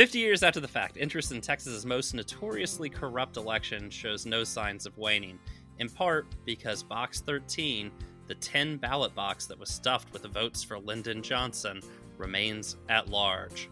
[0.00, 4.86] 50 years after the fact, interest in Texas's most notoriously corrupt election shows no signs
[4.86, 5.38] of waning,
[5.78, 7.90] in part because Box 13,
[8.26, 11.82] the 10 ballot box that was stuffed with votes for Lyndon Johnson,
[12.16, 13.68] remains at large.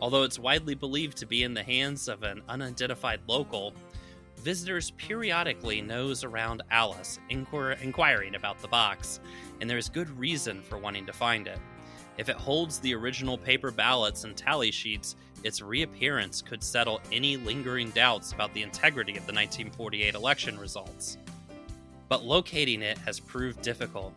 [0.00, 3.72] Although it's widely believed to be in the hands of an unidentified local,
[4.36, 9.18] visitors periodically nose around Alice, inquir- inquiring about the box,
[9.62, 11.58] and there is good reason for wanting to find it.
[12.18, 17.36] If it holds the original paper ballots and tally sheets, its reappearance could settle any
[17.36, 21.18] lingering doubts about the integrity of the 1948 election results.
[22.08, 24.12] But locating it has proved difficult.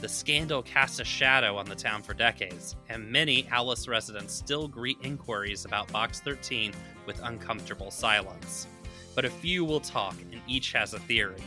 [0.00, 4.66] The scandal cast a shadow on the town for decades, and many Alice residents still
[4.66, 6.72] greet inquiries about Box 13
[7.06, 8.66] with uncomfortable silence.
[9.14, 11.42] But a few will talk, and each has a theory.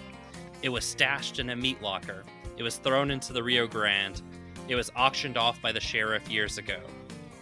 [0.62, 2.24] It was stashed in a meat locker,
[2.58, 4.22] it was thrown into the Rio Grande,
[4.68, 6.80] it was auctioned off by the sheriff years ago.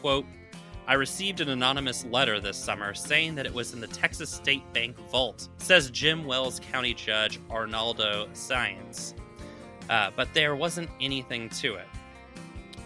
[0.02, 0.26] Quote,
[0.86, 4.64] I received an anonymous letter this summer saying that it was in the Texas State
[4.74, 9.14] Bank vault, says Jim Wells County Judge Arnaldo Sáenz.
[9.90, 11.88] Uh, but there wasn't anything to it.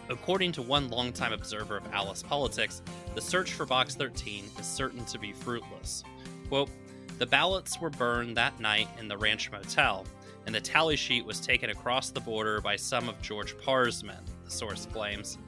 [0.10, 2.84] According to one longtime observer of Alice politics,
[3.16, 6.04] the search for Box 13 is certain to be fruitless.
[6.50, 6.70] Quote,
[7.18, 10.06] the ballots were burned that night in the Ranch Motel,
[10.46, 14.24] and the tally sheet was taken across the border by some of George Parr's men,
[14.46, 15.40] the source claims.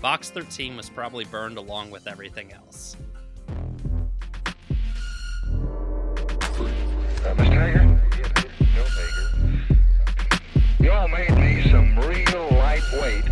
[0.00, 2.96] Box 13 was probably burned along with everything else.
[10.80, 13.24] Y'all made me some real lightweight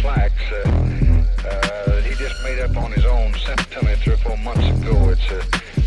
[0.00, 0.84] slacks uh,
[1.44, 4.66] uh, he just made up on his own, sent to me three or four months
[4.80, 5.10] ago.
[5.10, 5.40] It's a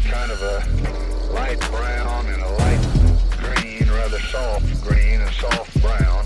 [0.07, 2.79] kind of a light brown and a light
[3.37, 6.25] green, rather soft green and soft brown.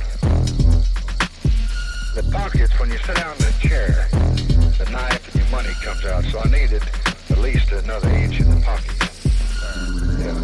[2.14, 6.04] The pockets, when you sit down in a chair, the knife and your money comes
[6.04, 6.84] out, so I needed
[7.30, 8.92] at least another inch in the pocket.
[10.20, 10.36] Yeah.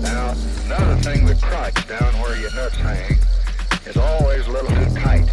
[0.00, 0.32] Now,
[0.64, 3.18] another thing, the crotch down where your nuts hang
[3.84, 5.28] is always a little too tight.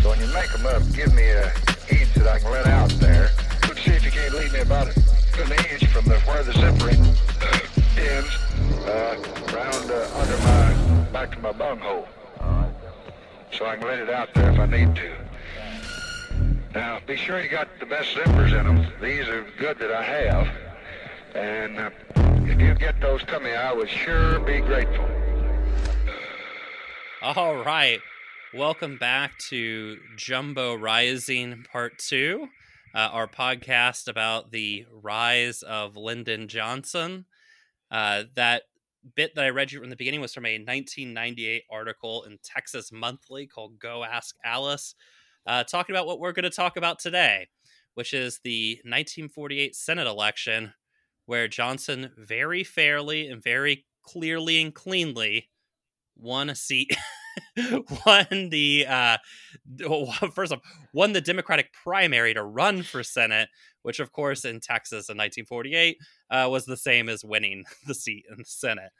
[0.00, 1.52] So when you make them up, give me a
[1.90, 3.30] inch that I can let out there.
[3.66, 6.90] Let's see if you can't leave me about an inch from the, where the zipper
[6.90, 8.30] ends,
[8.86, 9.18] uh,
[9.52, 12.06] round uh, under my, back to my bunghole.
[13.52, 15.12] So I can let it out there if I need to.
[16.74, 18.86] Now, be sure you got the best zippers in them.
[19.02, 20.48] These are good that I have.
[21.34, 21.90] And uh,
[22.46, 25.06] if you get those to me, I would sure be grateful.
[27.20, 28.00] All right.
[28.54, 32.48] Welcome back to Jumbo Rising Part 2,
[32.94, 37.26] uh, our podcast about the rise of Lyndon Johnson.
[37.90, 38.62] Uh, that
[39.14, 42.90] bit that I read you from the beginning was from a 1998 article in Texas
[42.92, 44.94] Monthly called Go Ask Alice,
[45.46, 47.48] uh, talking about what we're going to talk about today,
[47.94, 50.72] which is the 1948 Senate election,
[51.26, 55.48] where Johnson very fairly and very clearly and cleanly
[56.16, 56.96] won a seat.
[58.06, 59.16] won the uh
[60.34, 60.60] first off
[60.92, 63.48] won the democratic primary to run for senate
[63.82, 65.96] which of course in texas in 1948
[66.30, 68.90] uh, was the same as winning the seat in the senate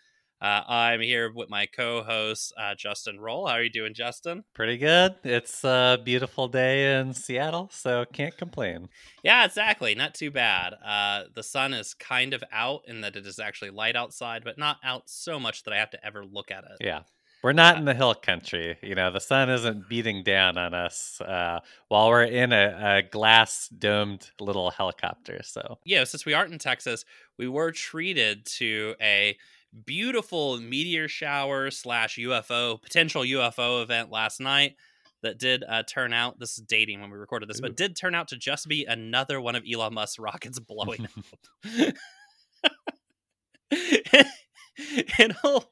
[0.41, 4.77] uh, i'm here with my co-host uh, justin roll how are you doing justin Pretty
[4.77, 5.15] good.
[5.25, 8.89] It's a beautiful day in Seattle, so can't complain.
[9.23, 13.27] yeah exactly not too bad uh the sun is kind of out in that it
[13.27, 16.51] is actually light outside but not out so much that i have to ever look
[16.51, 17.03] at it Yeah.
[17.43, 18.79] We're not in the hill country.
[18.83, 23.03] You know, the sun isn't beating down on us uh, while we're in a, a
[23.03, 25.41] glass domed little helicopter.
[25.43, 27.05] So, yeah, since we aren't in Texas,
[27.39, 29.37] we were treated to a
[29.85, 34.77] beautiful meteor shower slash UFO potential UFO event last night
[35.23, 36.39] that did uh, turn out.
[36.39, 37.63] This is dating when we recorded this, Ooh.
[37.63, 41.95] but did turn out to just be another one of Elon Musk's rockets blowing up.
[45.19, 45.65] it'll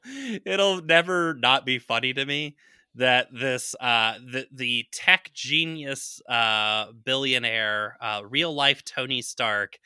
[0.45, 2.55] it'll never not be funny to me
[2.95, 9.79] that this uh the the tech genius uh billionaire uh real life Tony Stark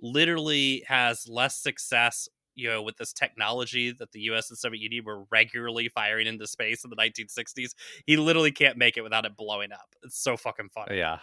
[0.00, 5.04] literally has less success you know with this technology that the US and Soviet Union
[5.04, 7.74] were regularly firing into space in the 1960s
[8.06, 11.18] he literally can't make it without it blowing up it's so fucking funny yeah.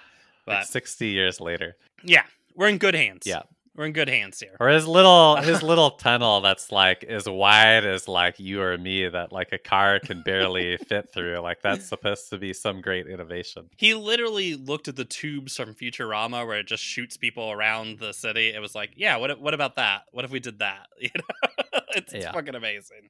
[0.48, 1.76] Like but 60 years later.
[2.04, 2.24] yeah
[2.56, 3.44] we're in good hands Yeah.
[3.80, 7.86] We're in good hands here Or his little his little tunnel that's like as wide
[7.86, 11.38] as like you or me that like a car can barely fit through.
[11.40, 13.70] Like that's supposed to be some great innovation.
[13.78, 18.12] He literally looked at the tubes from Futurama where it just shoots people around the
[18.12, 18.50] city.
[18.50, 20.02] It was like, yeah, what what about that?
[20.12, 20.88] What if we did that?
[21.02, 22.34] You know, it's, it's Yeah.
[22.34, 23.10] fucking amazing.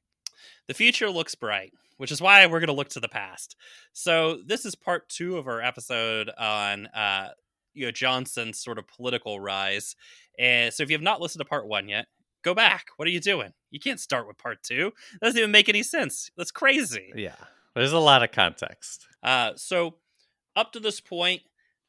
[0.68, 3.56] The future looks bright, which is why we're going to look to the past.
[3.92, 7.30] So this is part two of our episode on uh,
[7.80, 9.96] you know Johnson's sort of political rise.
[10.38, 12.06] And so if you have not listened to part one yet,
[12.42, 12.86] go back.
[12.96, 13.52] What are you doing?
[13.70, 14.92] You can't start with part two.
[15.14, 16.30] That doesn't even make any sense.
[16.36, 17.10] That's crazy.
[17.14, 17.34] Yeah.
[17.74, 19.06] There's a lot of context.
[19.22, 19.94] Uh, so
[20.56, 21.42] up to this point,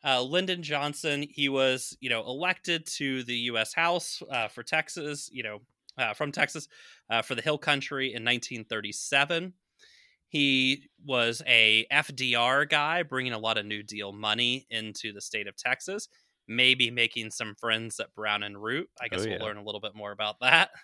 [0.04, 3.74] uh, Lyndon Johnson, he was, you know, elected to the U.S.
[3.74, 5.60] House uh, for Texas, you know,
[5.98, 6.68] uh, from Texas
[7.10, 9.54] uh, for the Hill Country in 1937.
[10.32, 15.46] He was a FDR guy, bringing a lot of New Deal money into the state
[15.46, 16.08] of Texas,
[16.48, 18.90] maybe making some friends at Brown and Root.
[19.02, 20.70] I guess Oh, we'll learn a little bit more about that.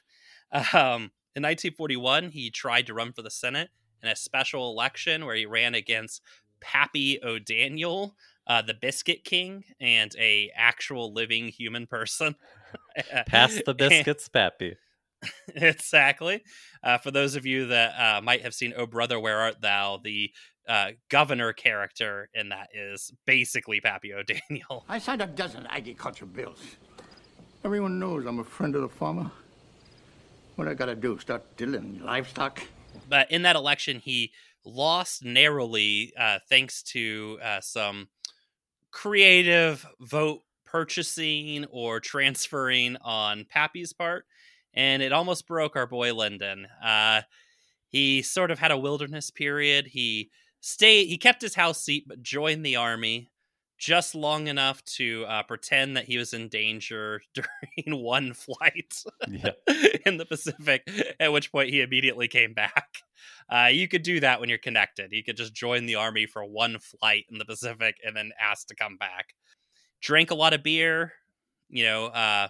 [0.53, 3.69] Um, in 1941, he tried to run for the Senate
[4.01, 6.21] in a special election where he ran against
[6.61, 8.15] Pappy O'Daniel,
[8.47, 12.35] uh, the Biscuit King, and a actual living human person.
[13.27, 14.77] Pass the biscuits, Pappy.
[15.56, 16.44] exactly.
[16.84, 20.00] Uh, for those of you that uh, might have seen "Oh Brother, Where Art Thou,"
[20.04, 20.31] the
[20.68, 24.86] uh, governor character in that is basically Pappy O'Daniel.
[24.90, 26.62] I signed a dozen agriculture bills.
[27.64, 29.31] Everyone knows I'm a friend of the farmer.
[30.56, 31.18] What I gotta do?
[31.19, 32.62] Start dealing livestock?
[33.10, 34.31] But in that election, he
[34.66, 38.10] lost narrowly uh, thanks to uh, some
[38.92, 44.25] creative vote purchasing or transferring on Pappy's part,
[44.77, 46.68] and it almost broke our boy Lyndon.
[46.83, 47.24] Uh,
[47.89, 49.88] he sort of had a wilderness period.
[49.88, 50.29] He
[50.62, 53.31] stayed, he kept his house seat, but joined the army
[53.79, 59.51] just long enough to uh, pretend that he was in danger during one flight Yeah.
[60.06, 60.88] in the Pacific,
[61.19, 62.88] at which point he immediately came back.
[63.50, 65.12] Uh, you could do that when you're connected.
[65.12, 68.68] You could just join the army for one flight in the Pacific and then ask
[68.68, 69.33] to come back.
[70.01, 71.13] Drank a lot of beer,
[71.69, 72.50] you know, uh,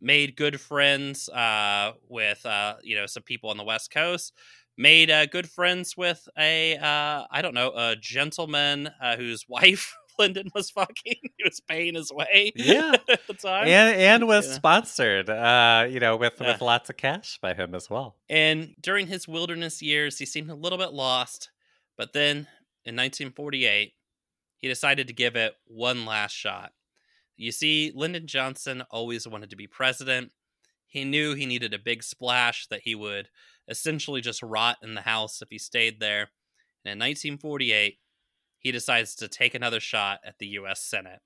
[0.00, 4.32] made good friends uh, with, uh, you know, some people on the West Coast.
[4.80, 9.96] Made uh, good friends with a, uh, I don't know, a gentleman uh, whose wife
[10.20, 11.16] Lyndon was fucking.
[11.22, 12.94] He was paying his way Yeah.
[13.08, 13.66] at the time.
[13.66, 14.54] And and was Yeah.
[14.54, 18.16] sponsored, uh, you know, with with lots of cash by him as well.
[18.28, 21.50] And during his wilderness years, he seemed a little bit lost.
[21.96, 22.46] But then
[22.84, 23.94] in 1948,
[24.58, 26.72] he decided to give it one last shot.
[27.38, 30.32] You see, Lyndon Johnson always wanted to be president.
[30.88, 33.28] He knew he needed a big splash that he would
[33.68, 36.30] essentially just rot in the House if he stayed there.
[36.84, 37.98] And in 1948,
[38.58, 40.82] he decides to take another shot at the U.S.
[40.82, 41.20] Senate.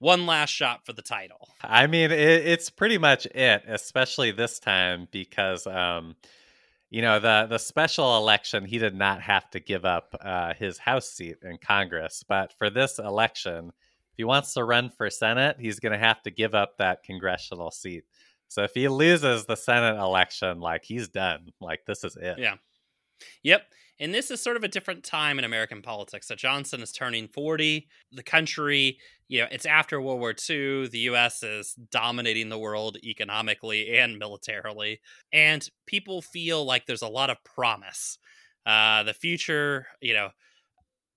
[0.00, 1.48] One last shot for the title.
[1.62, 6.16] I mean, it, it's pretty much it, especially this time because, um,
[6.90, 10.76] you know, the the special election, he did not have to give up uh, his
[10.76, 13.72] House seat in Congress, but for this election,
[14.14, 17.02] if he wants to run for Senate, he's going to have to give up that
[17.02, 18.04] congressional seat.
[18.46, 21.48] So if he loses the Senate election, like he's done.
[21.60, 22.38] Like this is it.
[22.38, 22.54] Yeah.
[23.42, 23.62] Yep.
[23.98, 26.28] And this is sort of a different time in American politics.
[26.28, 27.88] So Johnson is turning 40.
[28.12, 30.86] The country, you know, it's after World War II.
[30.86, 35.00] The US is dominating the world economically and militarily.
[35.32, 38.18] And people feel like there's a lot of promise.
[38.64, 40.30] Uh, the future, you know,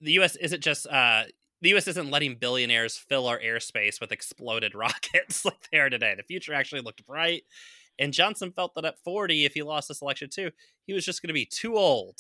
[0.01, 1.25] the US isn't just uh
[1.61, 6.15] the US isn't letting billionaires fill our airspace with exploded rockets like they are today.
[6.15, 7.43] The future actually looked bright.
[7.99, 10.51] And Johnson felt that at 40, if he lost this election too,
[10.85, 12.19] he was just going to be too old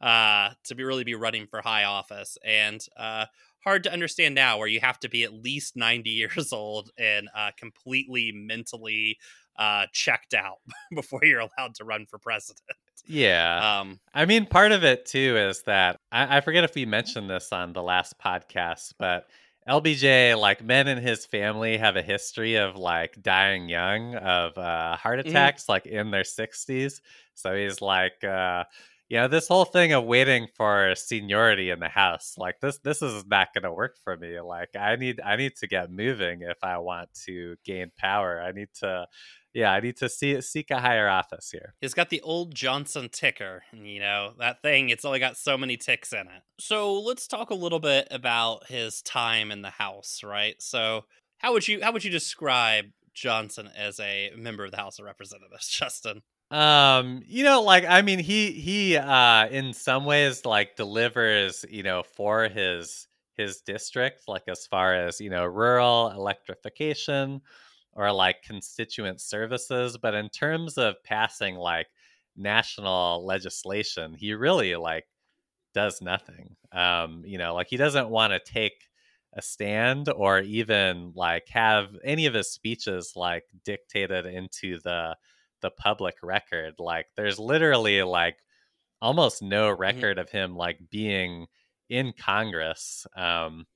[0.00, 2.36] uh, to be really be running for high office.
[2.44, 3.26] And uh,
[3.64, 7.28] hard to understand now, where you have to be at least 90 years old and
[7.34, 9.18] uh, completely mentally
[9.58, 10.58] uh, checked out
[10.94, 12.60] before you're allowed to run for president.
[13.06, 13.78] Yeah.
[13.80, 17.30] Um, I mean, part of it too is that I, I forget if we mentioned
[17.30, 19.26] this on the last podcast, but
[19.68, 24.96] LBJ, like men in his family, have a history of like dying young of uh,
[24.96, 25.30] heart Mhm.
[25.30, 27.00] attacks, like in their 60s.
[27.34, 28.64] So he's like, uh,
[29.08, 33.02] you know, this whole thing of waiting for seniority in the house, like this, this
[33.02, 34.40] is not going to work for me.
[34.40, 38.40] Like, I need, I need to get moving if I want to gain power.
[38.40, 39.06] I need to,
[39.56, 41.72] yeah, I need to see, seek a higher office here.
[41.80, 45.56] He's got the old Johnson ticker, and you know, that thing, it's only got so
[45.56, 46.42] many ticks in it.
[46.60, 50.60] So let's talk a little bit about his time in the House, right?
[50.60, 51.06] So
[51.38, 52.84] how would you how would you describe
[53.14, 56.20] Johnson as a member of the House of Representatives, Justin?
[56.50, 61.82] Um, you know, like I mean, he he uh in some ways like delivers, you
[61.82, 63.08] know, for his
[63.38, 67.40] his district, like as far as you know, rural electrification
[67.96, 69.98] or like constituent services.
[69.98, 71.88] But in terms of passing like
[72.36, 75.06] national legislation, he really like
[75.74, 76.56] does nothing.
[76.72, 78.84] Um, you know, like he doesn't want to take
[79.34, 85.16] a stand or even like have any of his speeches like dictated into the
[85.62, 86.74] the public record.
[86.78, 88.36] Like there's literally like
[89.02, 91.46] almost no record of him like being
[91.90, 93.06] in Congress.
[93.16, 93.66] Um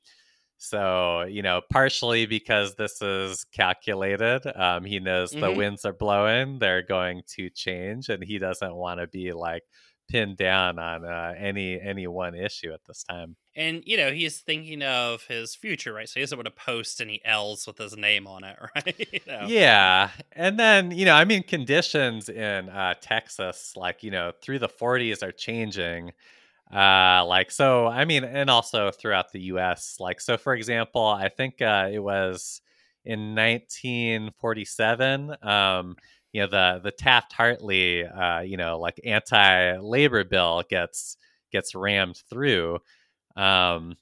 [0.62, 5.54] So, you know, partially because this is calculated, um, he knows the Mhm.
[5.54, 9.62] winds are blowing, they're going to change, and he doesn't want to be like
[10.08, 13.36] pinned down on uh, any any one issue at this time.
[13.56, 16.08] And you know, he's thinking of his future, right?
[16.08, 19.08] So he doesn't want to post any L's with his name on it, right?
[19.12, 19.48] You know?
[19.48, 24.58] Yeah, and then you know, I mean, conditions in uh, Texas, like you know, through
[24.58, 26.12] the 40s are changing.
[26.72, 29.96] Uh, like so, I mean, and also throughout the U.S.
[29.98, 32.60] Like so, for example, I think uh, it was
[33.04, 35.34] in 1947.
[35.42, 35.96] Um,
[36.32, 41.16] you know, the the Taft Hartley, uh, you know, like anti-labor bill gets
[41.50, 42.78] gets rammed through.
[43.36, 43.96] Um,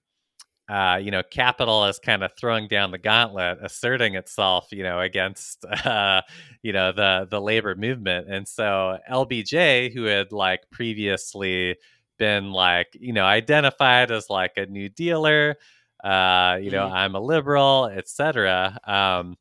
[0.68, 5.00] uh, you know, capital is kind of throwing down the gauntlet, asserting itself, you know,
[5.00, 6.20] against, uh,
[6.62, 8.28] you know, the the labor movement.
[8.30, 11.76] And so LBJ, who had like previously
[12.18, 15.56] been like, you know, identified as like a New Dealer,
[16.04, 16.92] uh, you know, Mhm.
[16.92, 18.78] I'm a liberal, etc.
[18.84, 19.36] Um,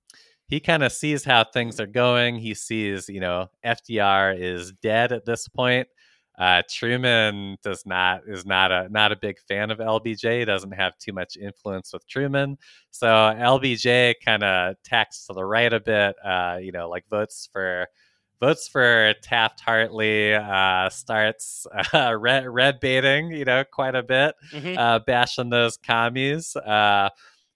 [0.47, 2.37] he kind of sees how things are going.
[2.39, 5.87] He sees, you know, FDR is dead at this point.
[6.39, 10.45] Uh, Truman does not is not a not a big fan of LBJ.
[10.45, 12.57] Doesn't have too much influence with Truman,
[12.91, 16.15] so LBJ kind of tacks to the right a bit.
[16.23, 17.87] Uh, you know, like votes for
[18.39, 20.33] votes for Taft Hartley.
[20.33, 23.31] Uh, starts uh, red red baiting.
[23.31, 24.77] You know, quite a bit, Mhm.
[24.77, 26.55] uh, bashing those commies.
[26.55, 27.09] Uh,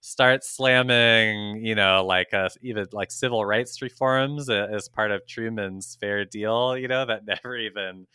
[0.03, 5.95] starts slamming, you know, like uh, even like civil rights reforms as part of Truman's
[5.99, 6.75] Fair Deal.
[6.77, 8.07] You know, that never even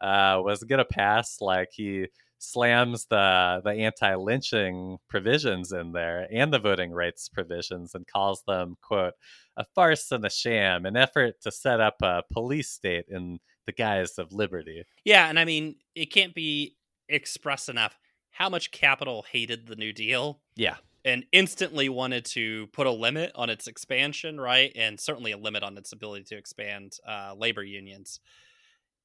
[0.00, 1.40] uh, was gonna pass.
[1.40, 2.06] Like he
[2.52, 8.76] slams the the anti-lynching provisions in there and the voting rights provisions and calls them
[8.82, 9.14] quote
[9.56, 13.72] a farce and a sham, an effort to set up a police state in the
[13.72, 14.84] guise of liberty.
[15.04, 16.76] Yeah, and I mean, it can't be
[17.08, 17.98] expressed enough
[18.30, 23.30] how much capital hated the New Deal Yeah, and instantly wanted to put a limit
[23.34, 24.72] on its expansion, right?
[24.74, 28.20] And certainly a limit on its ability to expand uh, labor unions.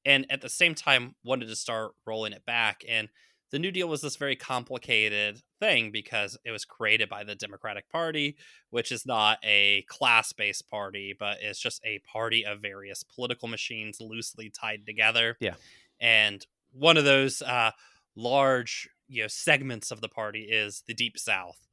[0.04, 2.82] And at the same time, wanted to start rolling it back.
[2.88, 3.08] And
[3.50, 7.88] the New Deal was this very complicated thing because it was created by the Democratic
[7.90, 8.36] Party,
[8.70, 13.48] which is not a class based party, but it's just a party of various political
[13.48, 15.36] machines loosely tied together.
[15.40, 15.54] Yeah.
[16.00, 17.72] And one of those uh,
[18.16, 21.66] large you know segments of the party is the Deep South.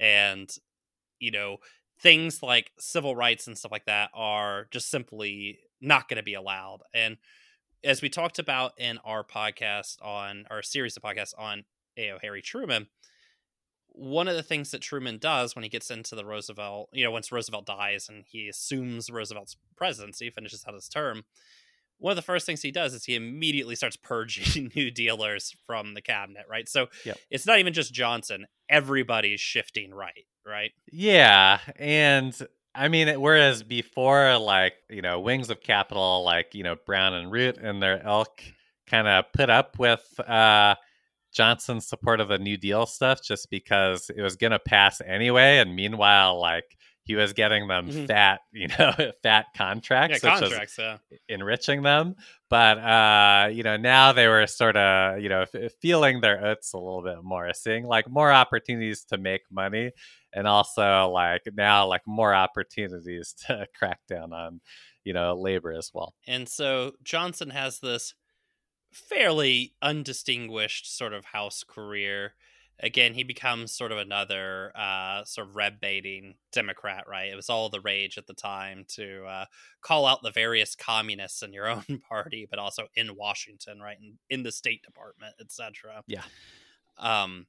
[0.00, 0.48] And,
[1.18, 1.58] you know,
[2.00, 6.34] things like civil rights and stuff like that are just simply not going to be
[6.34, 6.78] allowed.
[6.94, 7.16] And
[7.84, 11.64] as we talked about in our podcast on our series of podcasts on
[11.98, 12.88] AO Harry Truman,
[13.88, 17.10] one of the things that Truman does when he gets into the Roosevelt, you know,
[17.10, 21.24] once Roosevelt dies and he assumes Roosevelt's presidency, finishes out his term,
[21.98, 25.94] one of the first things he does is he immediately starts purging new dealers from
[25.94, 26.68] the cabinet, right?
[26.68, 27.18] So Yep.
[27.30, 30.70] it's not even just Johnson, everybody's shifting right, right?
[30.92, 32.34] Yeah, and
[32.78, 37.30] I mean, whereas before, like you know, Wings of Capital, like you know, Brown and
[37.32, 38.40] Root and their ilk,
[38.86, 40.74] kind of put up with uh,
[41.32, 45.58] Johnson's support of the New Deal stuff just because it was going to pass anyway,
[45.58, 46.64] and meanwhile, like
[47.04, 48.06] he was getting them Mhm.
[48.06, 48.92] fat, you know,
[49.22, 50.98] fat contracts, Yeah, contracts, yeah.
[51.28, 52.14] enriching them.
[52.50, 56.72] But uh, you know, now they were sort of you know f- feeling their oats
[56.72, 59.90] a little bit more, seeing like more opportunities to make money,
[60.32, 64.60] and also like now like more opportunities to crack down on
[65.04, 66.14] you know labor as well.
[66.26, 68.14] And so Johnson has this
[68.92, 72.34] fairly undistinguished sort of house career.
[72.80, 77.30] Again, he becomes sort of another uh, sort of red baiting Democrat, right?
[77.30, 79.44] It was all the rage at the time to uh,
[79.82, 84.18] call out the various communists in your own party, but also in Washington, right, in,
[84.30, 86.02] in the State Department, etc.
[86.06, 86.22] Yeah.
[86.98, 87.46] Um,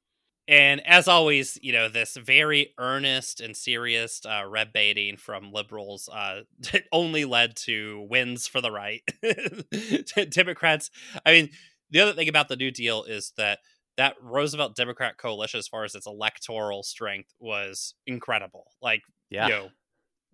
[0.50, 6.08] and as always, you know, this very earnest and serious uh, red baiting from liberals
[6.12, 6.42] uh,
[6.92, 9.02] only led to wins for the right.
[10.30, 10.90] Democrats,
[11.24, 11.50] I mean,
[11.90, 13.60] the other thing about the New Deal is that
[13.96, 18.72] that Roosevelt Democrat coalition, as far as its electoral strength, was incredible.
[18.82, 19.68] Like, Yeah, you know,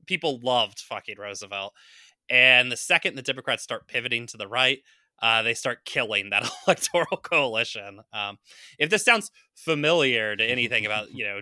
[0.06, 1.74] people loved fucking Roosevelt.
[2.30, 4.80] And the second the Democrats start pivoting to the right,
[5.20, 8.00] uh, they start killing that electoral coalition.
[8.12, 8.38] Um,
[8.78, 11.40] if this sounds familiar to anything about you know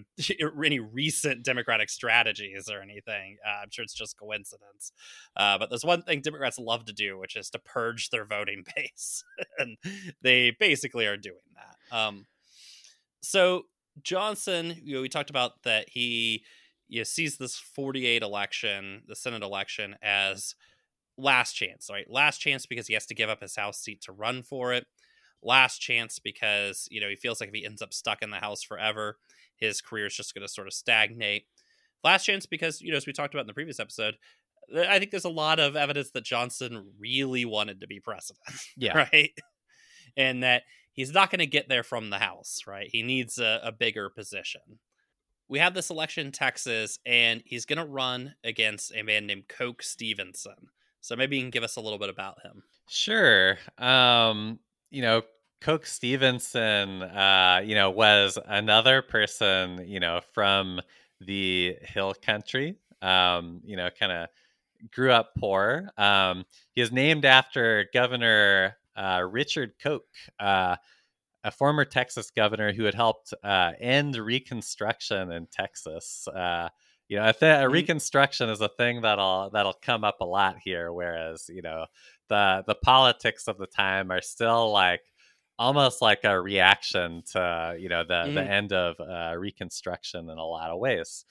[0.64, 4.92] any recent Democratic strategies or anything, uh, I'm sure it's just coincidence.
[5.36, 8.64] Uh, but there's one thing Democrats love to do, which is to purge their voting
[8.76, 9.24] base,
[9.58, 9.76] and
[10.22, 11.96] they basically are doing that.
[11.96, 12.26] Um,
[13.22, 13.64] so
[14.02, 16.44] Johnson, you know, we talked about that he
[16.88, 20.54] you know, sees this 48 election, the Senate election, as
[21.16, 22.08] last chance, right?
[22.10, 24.86] Last chance because he has to give up his House seat to run for it.
[25.42, 28.38] Last chance because, you know, he feels like if he ends up stuck in the
[28.38, 29.18] House forever,
[29.56, 31.46] his career is just going to sort of stagnate.
[32.02, 34.16] Last chance because you know as we talked about in the previous episode,
[34.74, 38.44] uh, I think there's a lot of evidence that Johnson really wanted to be president.
[38.76, 39.06] Yeah.
[39.12, 39.32] right,
[40.16, 42.62] and that he's not going to get there from the House.
[42.66, 44.80] Right, he needs a, a bigger position
[45.48, 49.48] we have this election in Texas, and he's going to run against a man named
[49.48, 50.68] Coke Stevenson.
[51.04, 52.62] So maybe you can give us a little bit about him.
[52.88, 53.58] Sure.
[53.76, 54.58] Um,
[54.90, 55.20] you know,
[55.60, 60.80] Coke Stevenson, uh, you know, was another person, you know, from
[61.20, 62.76] the hill country.
[63.02, 64.28] Um, you know, kind of
[64.92, 65.90] grew up poor.
[65.98, 70.08] Um, he is named after Governor uh, Richard Coke.
[70.40, 70.76] Uh,
[71.44, 76.26] a former Texas governor who had helped uh, end Reconstruction in Texas.
[77.08, 77.72] You know, a, th- a mm-hmm.
[77.72, 81.86] Reconstruction is a thing that'll that'll come up a lot here, whereas you know
[82.28, 85.02] the the politics of the time are still like
[85.58, 88.34] almost like a reaction to you know the mm.
[88.34, 91.24] the end of uh, Reconstruction in a lot of ways.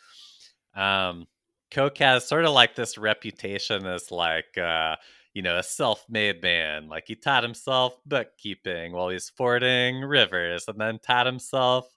[0.75, 1.27] Um,
[1.71, 4.95] Coke has sort of like this reputation as like uh,
[5.33, 6.87] you know, a self-made man.
[6.87, 11.87] Like he taught himself bookkeeping while he's fording rivers, and then taught himself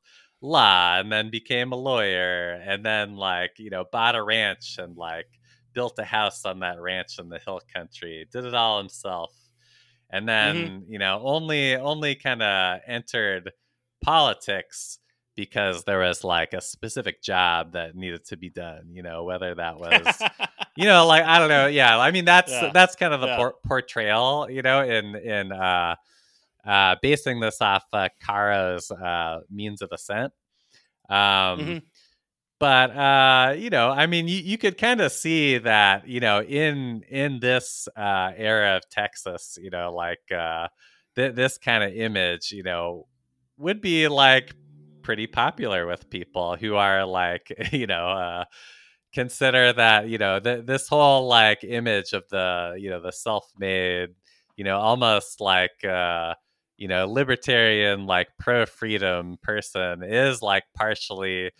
[0.41, 4.97] law, and then became a lawyer, and then like you know bought a ranch and
[4.97, 5.27] like
[5.73, 8.27] built a house on that ranch in the hill country.
[8.31, 9.33] Did it all himself,
[10.11, 10.93] and then mm-hmm.
[10.93, 13.53] you know only only kind of entered
[14.03, 14.99] politics
[15.37, 19.55] because there was like a specific job that needed to be done you know whether
[19.55, 20.23] that was
[20.77, 22.71] you know like i don't know yeah i mean that's yeah.
[22.73, 23.37] that's kind of the yeah.
[23.37, 25.95] por- portrayal you know in in uh
[26.67, 30.33] uh basing this off uh Caro's uh means of ascent
[31.09, 31.79] um mm-hmm.
[32.59, 36.43] but uh you know i mean you, you could kind of see that you know
[36.43, 40.67] in in this uh era of texas you know like uh
[41.15, 43.07] th- this kind of image you know
[43.59, 44.55] would be like
[45.07, 48.45] pretty popular with people who are like, you know, uh,
[49.15, 53.49] consider that, you know, th- this whole like image of the, you know, the self
[53.57, 54.09] made,
[54.57, 56.35] you know, almost like, uh,
[56.77, 61.51] you know, libertarian, like pro freedom person is like partially,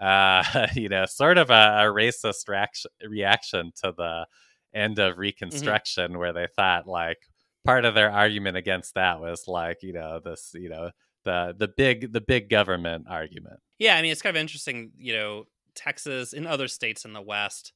[0.00, 4.26] uh, you know, sort of a, a racist reaction, reaction to the
[4.74, 5.20] end of mm-hmm.
[5.20, 6.18] Reconstruction, mm-hmm.
[6.18, 7.18] where they thought like
[7.64, 10.90] part of their argument against that was like, you know, this, you know,
[11.24, 13.60] the the big the big government argument.
[13.78, 17.22] Yeah, I mean it's kind of interesting, you know, Texas and other states in the
[17.22, 17.72] West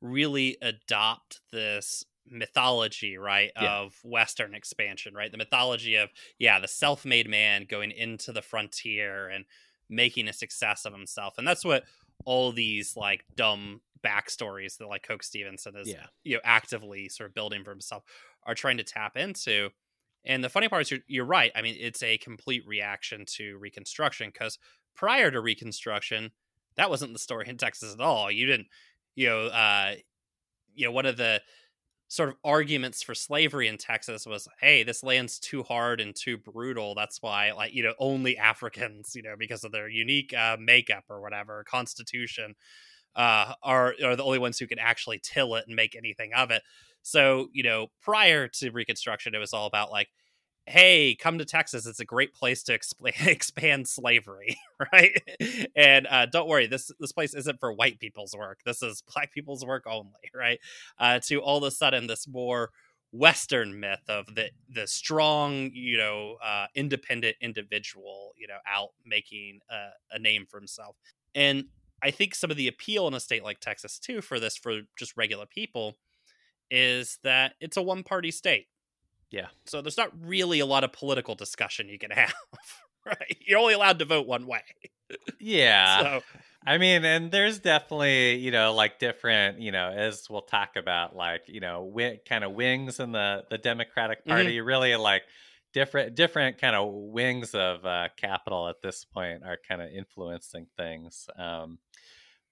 [0.00, 3.78] really adopt this mythology, right, yeah.
[3.78, 5.30] of Western expansion, right?
[5.30, 9.44] The mythology of, yeah, the self made man going into the frontier and
[9.88, 11.34] making a success of himself.
[11.38, 11.84] And that's what
[12.24, 16.06] all these like dumb backstories that like Coke Stevenson is, yeah.
[16.24, 18.04] you know, actively sort of building for himself
[18.44, 19.70] are trying to tap into.
[20.24, 21.52] And the funny part is, you're, you're right.
[21.54, 24.58] I mean, it's a complete reaction to Reconstruction because
[24.94, 26.32] prior to Reconstruction,
[26.76, 28.30] that wasn't the story in Texas at all.
[28.30, 28.68] You didn't,
[29.14, 29.94] you know, uh,
[30.74, 31.40] you know, one of the
[32.08, 36.38] sort of arguments for slavery in Texas was, hey, this land's too hard and too
[36.38, 36.94] brutal.
[36.94, 41.04] That's why, like, you know, only Africans, you know, because of their unique uh, makeup
[41.10, 42.54] or whatever, constitution,
[43.16, 46.50] uh, are are the only ones who can actually till it and make anything of
[46.50, 46.62] it.
[47.02, 50.08] So, you know, prior to Reconstruction, it was all about like,
[50.68, 51.86] hey, come to Texas.
[51.86, 54.56] It's a great place to exp- expand slavery,
[54.92, 55.20] right?
[55.74, 58.60] And uh, don't worry, this this place isn't for white people's work.
[58.64, 60.60] This is black people's work only, right?
[60.98, 62.70] Uh, to all of a sudden, this more
[63.12, 69.60] Western myth of the the strong, you know, uh, independent individual, you know, out making
[69.70, 70.96] a, a name for himself.
[71.34, 71.64] And
[72.02, 74.82] I think some of the appeal in a state like Texas too for this for
[74.96, 75.96] just regular people
[76.70, 78.66] is that it's a one party state.
[79.30, 79.48] Yeah.
[79.66, 82.34] So there's not really a lot of political discussion you can have,
[83.04, 83.36] right?
[83.46, 84.62] You're only allowed to vote one way.
[85.38, 86.02] Yeah.
[86.02, 86.22] So
[86.66, 91.16] I mean, and there's definitely, you know, like different, you know, as we'll talk about,
[91.16, 94.30] like, you know, wi- kind of wings in the the Democratic mm-hmm.
[94.30, 94.56] Party.
[94.58, 94.66] Mm-hmm.
[94.66, 95.22] Really, like
[95.72, 100.66] different different kind of wings of uh, capital at this point are kind of influencing
[100.76, 101.28] things.
[101.38, 101.78] Um,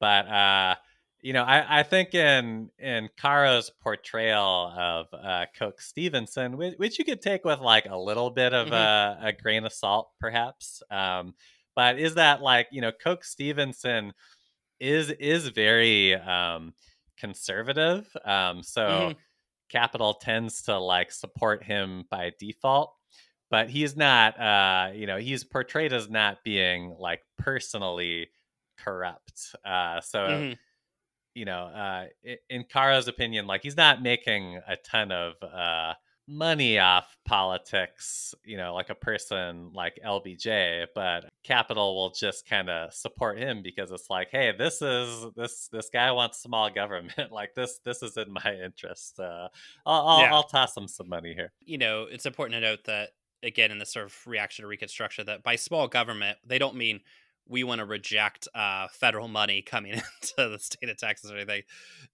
[0.00, 0.76] but uh,
[1.22, 6.98] you know, I, I think in in Caro's portrayal of uh, Coke Stevenson, which, which,
[6.98, 9.24] you could take with like a little bit of mm-hmm.
[9.24, 10.82] a, a, grain of salt, perhaps.
[10.90, 11.34] Um,
[11.74, 14.12] but is that like you know, Coke Stevenson
[14.78, 16.74] is is very um,
[17.18, 19.18] conservative, um, so mm-hmm.
[19.70, 22.92] capital tends to like support him by default.
[23.48, 28.28] But he's not, uh, you know, he's portrayed as not being like personally
[28.78, 29.56] corrupt.
[29.64, 30.18] Uh, so.
[30.18, 30.52] Mm-hmm
[31.36, 32.06] you know, uh,
[32.48, 35.92] in Caro's opinion, like he's not making a ton of uh,
[36.26, 42.70] money off politics, you know, like a person like LBJ, but capital will just kind
[42.70, 47.30] of support him because it's like, hey, this is this this guy wants small government.
[47.30, 49.20] like this this is in my interest.
[49.20, 49.48] Uh,
[49.84, 50.34] I'll I'll, Yeah.
[50.34, 51.52] I'll toss him some money here.
[51.60, 53.10] you know, it's important to note that
[53.42, 57.00] again in this sort of reaction to Reconstruction that by small government they don't mean
[57.48, 61.62] we want to reject uh, federal money coming into the state of Texas or anything.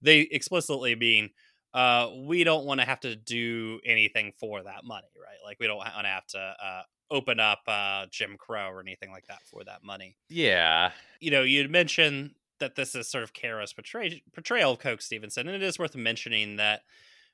[0.01, 1.31] They explicitly mean
[1.73, 5.37] uh, we don't want to have to do anything for that money, right?
[5.43, 9.11] Like we don't want to have to uh, open up uh, Jim Crow or anything
[9.11, 10.15] like that for that money.
[10.29, 15.01] Yeah, You know, you'd mentioned that this is sort of Caro's portray- portrayal of Coke
[15.01, 16.81] Stevenson, and it is worth mentioning that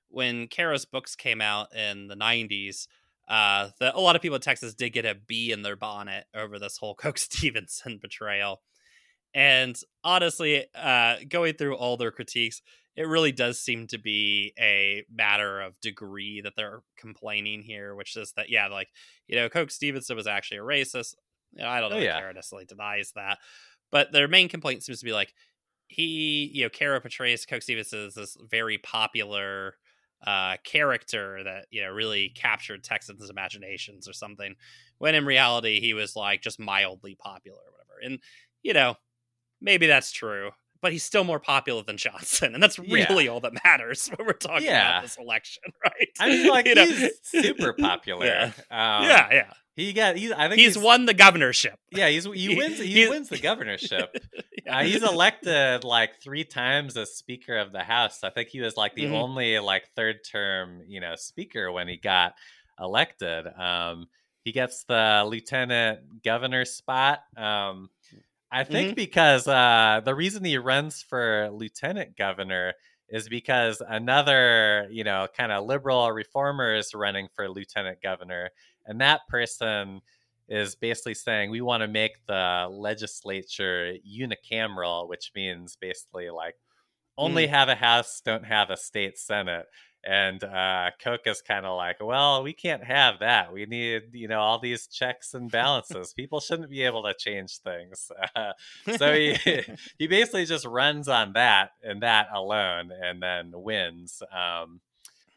[0.07, 2.87] when Caro's books came out in the 90s,
[3.29, 6.25] uh, that a lot of people in Texas did get a bee in their bonnet
[6.35, 8.61] over this whole Coke Stevenson betrayal.
[9.33, 12.61] And honestly, uh, going through all their critiques,
[12.95, 18.17] it really does seem to be a matter of degree that they're complaining here, which
[18.17, 18.89] is that, yeah, like,
[19.27, 21.15] you know, Coke Stevenson was actually a racist.
[21.53, 22.11] You know, I don't Oh, know if yeah.
[22.11, 23.37] Caro necessarily denies that.
[23.91, 25.33] But their main complaint seems to be like,
[25.87, 29.75] he, you know, Caro portrays Coke Stevenson as this very popular
[30.25, 34.55] uh, character that you know really captured Texans' imaginations or something,
[34.97, 37.99] when in reality he was like just mildly popular or whatever.
[38.03, 38.19] And
[38.63, 38.95] you know,
[39.61, 40.51] maybe that's true,
[40.81, 43.05] but he's still more popular than Johnson, and that's Yeah.
[43.07, 44.89] really all that matters when we're talking Yeah.
[44.97, 46.09] about this election, right?
[46.19, 46.85] I mean, like You know?
[46.85, 48.25] he's super popular.
[48.25, 49.53] Yeah, Um, yeah, yeah.
[49.75, 50.17] He got.
[50.17, 51.79] He, I think He's, won the governorship.
[51.91, 52.79] Yeah, he's he wins.
[52.79, 54.15] He he's- wins the governorship.
[54.65, 54.79] Yeah.
[54.79, 58.23] Uh, he's elected like three times as Speaker of the House.
[58.25, 59.13] I think he was like the Mhm.
[59.13, 62.33] only like third term, you know, Speaker when he got
[62.79, 63.47] elected.
[63.57, 64.07] Um,
[64.43, 67.21] he gets the Lieutenant Governor spot.
[67.37, 67.89] Um,
[68.51, 68.95] I think Mhm.
[68.95, 72.73] because uh, the reason he runs for Lieutenant Governor
[73.07, 78.49] is because another, you know, kind of liberal reformer is running for Lieutenant Governor,
[78.89, 80.01] and that person
[80.49, 86.55] is basically saying we want to make the legislature unicameral, which means basically like
[87.17, 89.65] only have a house, don't have a state senate.
[90.01, 90.91] And uh,
[91.25, 93.51] is kind of like, well, we can't have that.
[93.51, 96.13] We need, you know, all these checks and balances.
[96.13, 98.09] People shouldn't be able to change things.
[98.33, 98.53] Uh,
[98.97, 99.35] so he
[99.97, 104.23] he basically just runs on that and that alone, and then wins.
[104.31, 104.79] Um,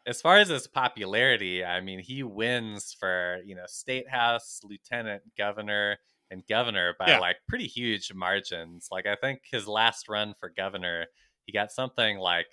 [0.07, 5.23] as far as his popularity, I mean, he wins for you know state house, lieutenant
[5.37, 5.99] governor,
[6.31, 7.17] and governor by Yeah.
[7.17, 8.89] like pretty huge margins.
[8.91, 11.07] Like I think his last run for governor,
[11.47, 12.47] he got something like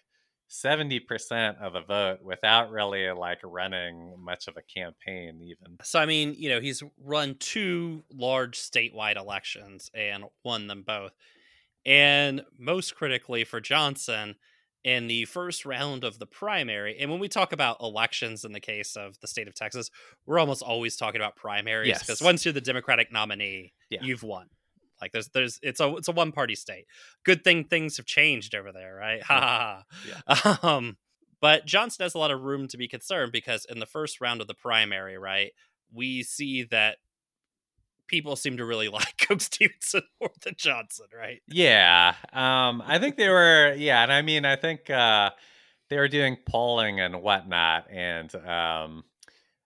[0.48, 5.80] seventy percent of the vote without really like running much of a campaign, even.
[5.84, 11.14] So I mean, you know, he's run two large statewide elections and won them both.
[11.86, 14.36] And most critically for Johnson,
[14.84, 18.60] in the first round of the primary, and when we talk about elections in the
[18.60, 19.90] case of the state of Texas,
[20.26, 22.22] we're almost always talking about primaries because Yes.
[22.22, 24.00] once you're the Democratic nominee, Yeah.
[24.04, 24.50] you've won.
[25.02, 26.86] Like there's there's it's a it's a one party state.
[27.24, 29.22] Good thing things have changed over there, right?
[29.24, 29.84] Ha
[30.28, 30.60] ha ha.
[30.78, 30.98] Um
[31.42, 34.42] but Johnson has a lot of room to be concerned because in the first round
[34.42, 35.52] of the primary, right,
[35.94, 36.98] we see that
[38.10, 41.42] people seem to really like Coke Stevenson more than Johnson, right?
[41.48, 42.16] Yeah.
[42.34, 44.04] Um, I think they were, yeah.
[44.04, 45.32] And I mean, I think uh,
[45.90, 47.90] they were doing polling and whatnot.
[47.90, 49.04] And um,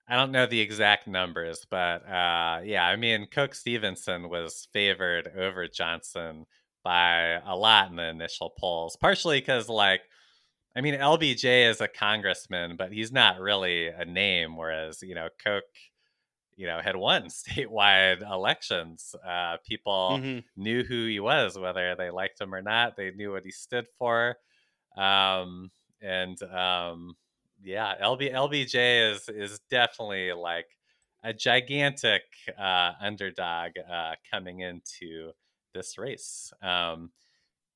[0.08, 5.32] I don't know the exact numbers, but uh, yeah, I mean, Coke Stevenson was favored
[5.38, 6.46] over Johnson
[6.84, 10.02] by a lot in the initial polls, partially because, like,
[10.76, 15.30] I mean, LBJ is a congressman, but he's not really a name, whereas, you know,
[15.44, 15.64] Coke,
[16.58, 19.16] you know, had won statewide elections.
[19.26, 20.44] Uh, people Mhm.
[20.56, 22.96] knew who he was, whether they liked him or not.
[22.96, 24.38] They knew what he stood for.
[24.98, 27.16] Um, and um,
[27.62, 30.68] yeah, LB, LBJ is is definitely like
[31.24, 32.24] a gigantic
[32.58, 35.32] uh, underdog uh, coming into
[35.74, 36.52] this race.
[36.62, 37.12] Um,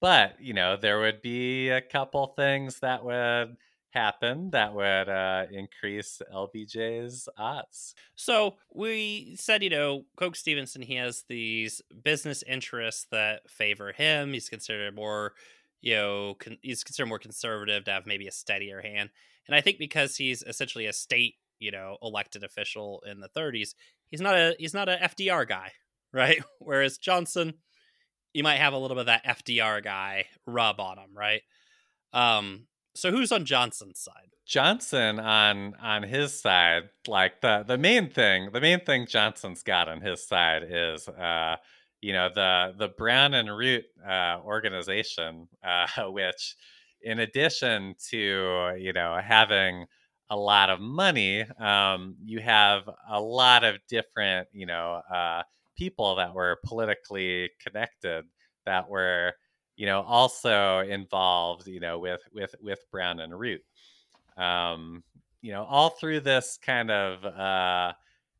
[0.01, 3.57] but you know, there would be a couple things that would
[3.91, 7.95] happen that would uh, increase LBJ's odds.
[8.15, 14.33] So we said, you know, Coke Stevenson, he has these business interests that favor him.
[14.33, 15.33] He's considered more,
[15.81, 19.09] you know, con- he's considered more conservative to have maybe a steadier hand.
[19.47, 23.69] And I think because he's essentially a state, you know, elected official in the 30s,
[24.07, 25.71] he's not a he's not a FDR guy,
[26.13, 26.43] right?
[26.59, 27.53] Whereas Johnson,
[28.33, 31.41] you might have a little bit of that FDR guy rub on him, right?
[32.13, 34.29] Um, so who's on Johnson's side?
[34.45, 39.89] Johnson on on his side, like the the main thing, the main thing Johnson's got
[39.89, 41.57] on his side is uh
[42.01, 46.55] you know the the Brown and Root uh organization uh which
[47.01, 49.85] in addition to you know having
[50.29, 55.43] a lot of money, um, you have a lot of different, you know, uh,
[55.77, 58.25] people that were politically connected
[58.65, 59.33] that were,
[59.77, 63.61] you know, also involved, you know, with with with Brown and Root.
[64.35, 65.03] Um,
[65.41, 67.93] you know, all through this kind of uh,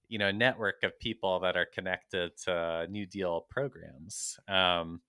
[0.10, 4.38] you know network of people that are connected to New Deal programs.
[4.48, 5.02] Um,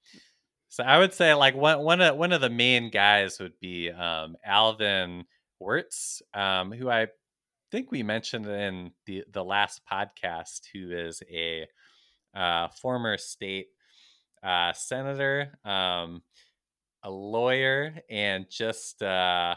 [0.68, 3.90] so I would say like one one of one of the main guys would be
[3.90, 5.24] um, Alvin
[5.58, 7.08] Wirtz, um, who I
[7.70, 11.66] think we mentioned in the the last podcast, who is a
[12.34, 13.68] uh, former state
[14.42, 16.22] uh, senator, um,
[17.02, 19.54] a lawyer, and just uh,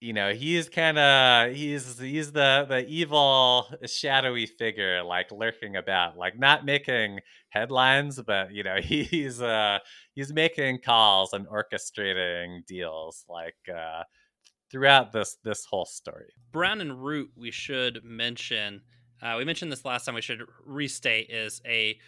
[0.00, 6.18] you know he's kind of he's he's the the evil shadowy figure like lurking about
[6.18, 9.78] like not making headlines but you know he's uh
[10.14, 14.02] he's making calls and orchestrating deals like uh
[14.70, 16.32] throughout this this whole story.
[16.52, 18.82] Brown and root we should mention
[19.22, 21.98] uh, we mentioned this last time we should restate is a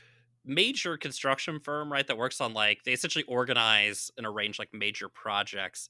[0.49, 5.09] major construction firm right that works on like they essentially organize and arrange like major
[5.09, 5.89] projects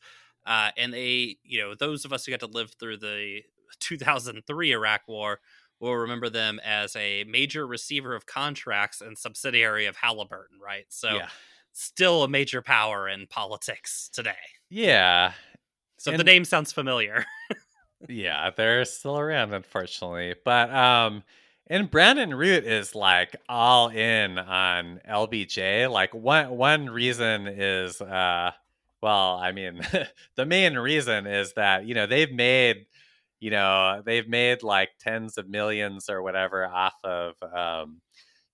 [0.48, 3.42] uh, and they, you know, those of us who got to live through the
[3.80, 5.40] 2003 Iraq War
[5.78, 10.86] will remember them as a major receiver of contracts and subsidiary of Halliburton, right?
[10.88, 11.28] So, yeah.
[11.72, 14.32] still a major power in politics today.
[14.70, 15.32] Yeah.
[15.98, 17.26] So and, the name sounds familiar.
[18.08, 20.34] yeah, they're still around, unfortunately.
[20.44, 21.22] But um,
[21.68, 25.90] and Brown and Root is like all in on LBJ.
[25.90, 28.52] Like one one reason is uh
[29.02, 29.80] well, I mean,
[30.36, 32.86] the main reason is that, you know, they've made,
[33.40, 38.00] you know, they've made like tens of millions or whatever off of, um,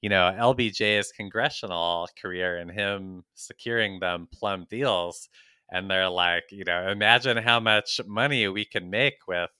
[0.02, 5.28] you know, LBJ's congressional career and him securing them plum deals.
[5.72, 9.50] And they're like, you know, imagine how much money we can make with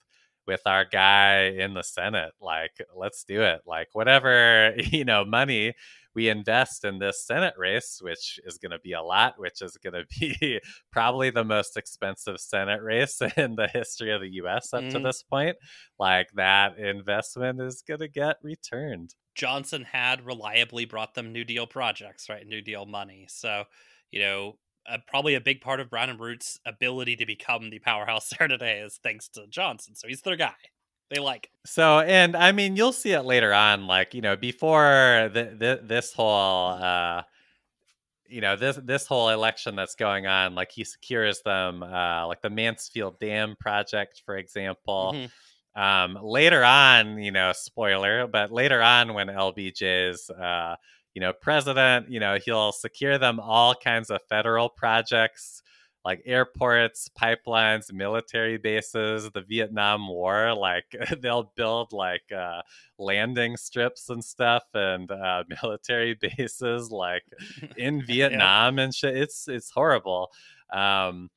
[0.46, 2.33] with our guy in the Senate.
[2.40, 3.62] Like, let's do it.
[3.66, 5.74] Like, whatever, you know, money
[6.14, 9.76] we invest in this Senate race, which is going to be a lot, which is
[9.76, 14.72] going to be probably the most expensive Senate race in the history of the US
[14.72, 14.90] up mm.
[14.90, 15.07] to mm-hmm.
[15.07, 15.57] this point,
[15.98, 19.14] like that investment is going to get returned.
[19.35, 22.46] Johnson had reliably brought them New Deal projects, right?
[22.46, 23.26] New Deal money.
[23.28, 23.64] So,
[24.12, 27.79] you know, uh, probably a big part of Brown and Root's ability to become the
[27.79, 29.94] powerhouse there today is thanks to Johnson.
[29.94, 30.55] So he's their guy
[31.11, 31.51] they like.
[31.64, 33.87] So, and I mean, you'll see it later on.
[33.87, 37.23] Like, you know, before the, the this whole, uh,
[38.27, 42.42] you know, this this whole election that's going on, like he secures them, uh, like
[42.42, 45.12] the Mansfield Dam project, for example.
[45.14, 45.27] Mm-hmm.
[45.77, 50.77] Um, later on, you know, spoiler, but later on when LBJ's, uh,
[51.14, 55.62] you know, president, you know, he'll secure them all kinds of federal projects
[56.05, 60.55] like airports, pipelines, military bases, the Vietnam War.
[60.55, 60.85] Like
[61.20, 62.61] they'll build like uh,
[62.98, 67.24] landing strips and stuff and uh, military bases like
[67.77, 68.85] in Vietnam yeah.
[68.85, 69.16] and shit.
[69.16, 70.31] It's it's horrible.
[70.72, 71.31] Um,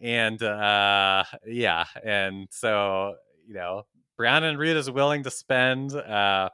[0.00, 3.82] and uh, yeah, and so you know,
[4.16, 5.92] Brown and Root is willing to spend.
[5.92, 6.48] Uh,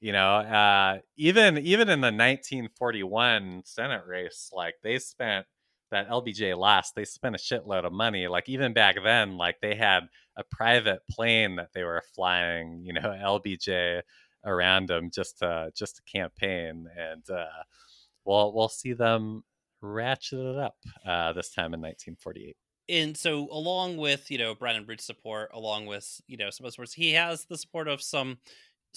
[0.00, 5.46] you know, uh, even even in the 1941 Senate race, like they spent
[5.90, 8.28] that LBJ lost, they spent a shitload of money.
[8.28, 12.92] Like even back then, like they had a private plane that they were flying, you
[12.92, 14.02] know, LBJ
[14.44, 17.46] around them just to just to campaign, and uh,
[18.24, 19.44] we'll we'll see them
[19.80, 22.56] ratchet it up uh, this time in 1948.
[22.88, 26.64] And so, along with you know Brown and Root's support, along with you know some
[26.64, 28.38] of the supports, he has the support of some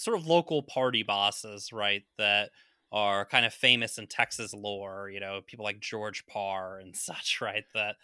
[0.00, 2.02] sort of local party bosses, right?
[2.18, 2.50] That
[2.92, 7.40] are kind of famous in Texas lore, you know, people like George Parr and such,
[7.40, 7.64] right?
[7.74, 7.96] That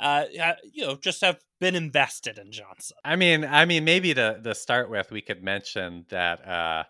[0.00, 0.24] uh,
[0.72, 2.96] you know, just have been invested in Johnson.
[3.04, 6.84] I mean, I mean, maybe to to start with, we could mention that uh,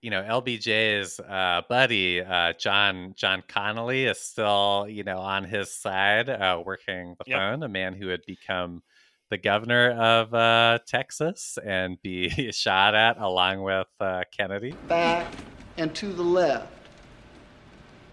[0.00, 5.72] you know LBJ's uh, buddy uh, John John Connally is still you know on his
[5.72, 7.38] side, uh, working the yep.
[7.38, 7.62] phone.
[7.62, 8.82] A man who had become
[9.30, 14.74] the governor of uh, Texas and be shot at along with uh, Kennedy.
[14.88, 15.32] Back
[15.76, 16.72] and to the left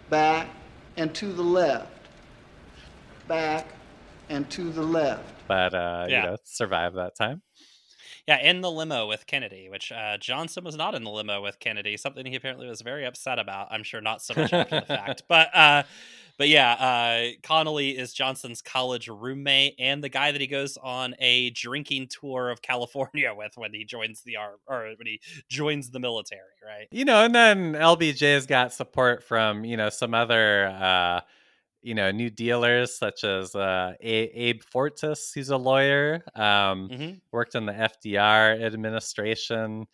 [0.09, 0.47] back
[0.97, 1.87] and to the left,
[3.27, 3.67] back
[4.29, 5.23] and to the left.
[5.47, 6.23] But uh, yeah.
[6.23, 7.41] you know, survive that time.
[8.27, 11.59] Yeah, in the limo with Kennedy, which uh, Johnson was not in the limo with
[11.59, 11.95] Kennedy.
[11.95, 13.67] Something he apparently was very upset about.
[13.69, 15.83] I'm sure not so much after the fact, but uh,
[16.37, 21.15] but yeah, uh, Connally is Johnson's college roommate and the guy that he goes on
[21.19, 25.91] a drinking tour of California with when he joins the arm or when he joins
[25.91, 26.87] the military, right?
[26.91, 30.67] You know, and then LBJ's got support from you know some other.
[30.67, 31.21] Uh,
[31.81, 37.21] you know new dealers such as uh, a- Abe Fortas, who's a lawyer, um, Mhm.
[37.31, 39.85] worked in the FDR administration.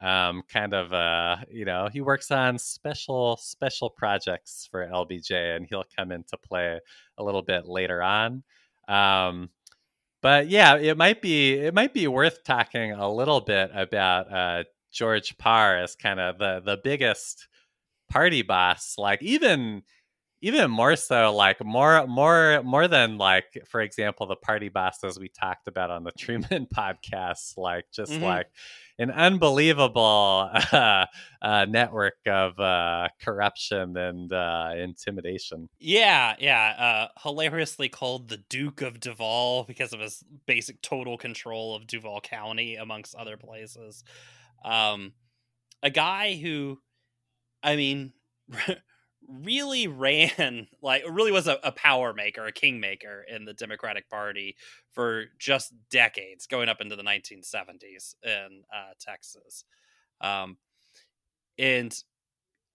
[0.00, 5.66] Um, kind of, uh, you know, he works on special special projects for LBJ, and
[5.68, 6.78] he'll come into play
[7.18, 8.42] a little bit later on.
[8.88, 9.50] Um,
[10.22, 14.64] but yeah, it might be it might be worth talking a little bit about uh,
[14.92, 17.48] George Parr as kind of the the biggest
[18.10, 18.96] party boss.
[18.98, 19.82] Like even
[20.42, 25.28] even more so, like more more more than like for example the party bosses we
[25.28, 27.56] talked about on the Truman podcast.
[27.56, 28.22] Like just Mhm.
[28.22, 28.48] like
[28.98, 31.06] an unbelievable uh,
[31.42, 35.68] uh, network of uh, corruption and uh, intimidation.
[35.78, 36.74] Yeah, yeah.
[36.78, 42.20] Uh, hilariously called the Duke of Duval because of his basic total control of Duval
[42.20, 44.04] County, amongst other places.
[44.64, 45.12] Um,
[45.82, 46.78] a guy who,
[47.62, 48.12] I mean,
[49.28, 54.56] really ran like really was a, a power maker, a kingmaker in the Democratic Party
[54.92, 59.64] for just decades, going up into the 1970s in uh, Texas.
[60.20, 60.56] Um,
[61.58, 61.96] and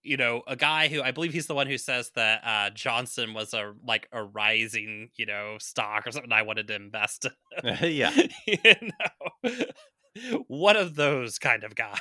[0.04, 3.34] you know, a guy who I believe he's the one who says that uh, Johnson
[3.34, 6.32] was a like a rising, you know, stock or something.
[6.32, 7.26] I wanted to invest.
[7.64, 7.78] in.
[7.92, 8.12] yeah.
[8.48, 12.00] you know, one of those kind of guys.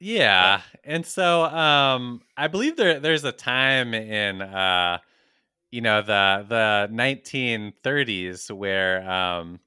[0.00, 4.98] Yeah, and so um, I believe there there's a time in uh,
[5.70, 9.60] you know the the 1930s where um,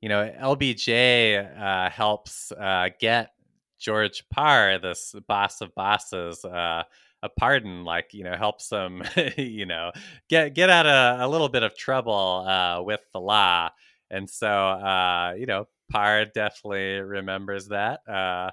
[0.00, 3.32] you know LBJ uh, helps uh, get
[3.78, 6.84] George Parr, this boss of bosses, uh,
[7.22, 9.02] a pardon, like you know helps him
[9.38, 9.92] you know
[10.28, 13.70] get get out of a little bit of trouble uh, with the law,
[14.10, 18.00] and so uh, you know Parr definitely remembers that.
[18.08, 18.50] Uh,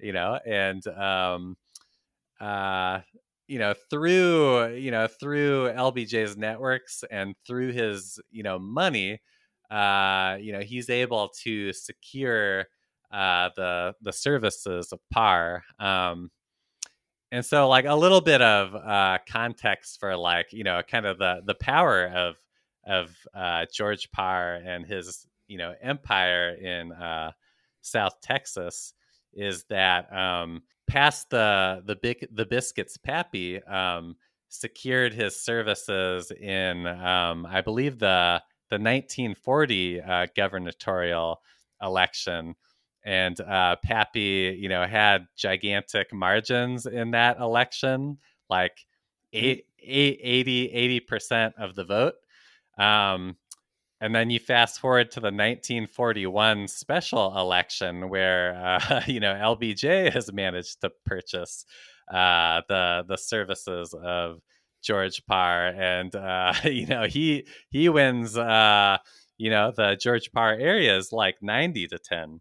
[0.00, 1.56] you know and um
[2.40, 3.00] uh
[3.48, 9.20] you know through you know through lbj's networks and through his you know money
[9.70, 12.66] uh you know he's able to secure
[13.12, 16.30] uh the the services of Parr um
[17.32, 21.18] and so like a little bit of uh context for like you know kind of
[21.18, 22.36] the the power of
[22.86, 27.30] of uh george parr and his you know empire in uh
[27.82, 28.92] south texas
[29.36, 34.16] is that um, past the the big the biscuits pappy um,
[34.48, 41.40] secured his services in um, I believe the the 1940 uh, gubernatorial
[41.80, 42.54] election,
[43.04, 48.18] and uh, Pappy you know had gigantic margins in that election,
[48.48, 48.84] like
[49.32, 52.14] eight, eight, 80 percent of the vote.
[52.78, 53.36] Um,
[54.00, 60.12] and then you fast forward to the 1941 special election where uh, you know LBJ
[60.12, 61.64] has managed to purchase
[62.12, 64.40] uh, the the services of
[64.82, 68.98] George Parr, and uh, you know he he wins uh,
[69.38, 72.40] you know the George Parr areas like 90 to 10.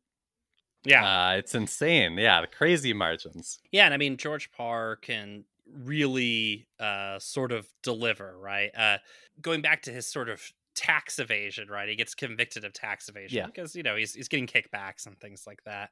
[0.86, 2.18] yeah, Uh, it's insane.
[2.18, 3.60] Yeah, the crazy margins.
[3.72, 8.70] yeah, and I mean George Parr can really uh, sort of deliver, right?
[8.78, 8.98] Uh,
[9.42, 10.42] going back to his sort of
[10.76, 11.90] tax evasion, right?
[11.90, 13.46] He gets convicted of tax evasion Yeah.
[13.48, 15.90] because you know he's he's getting kickbacks and things like that.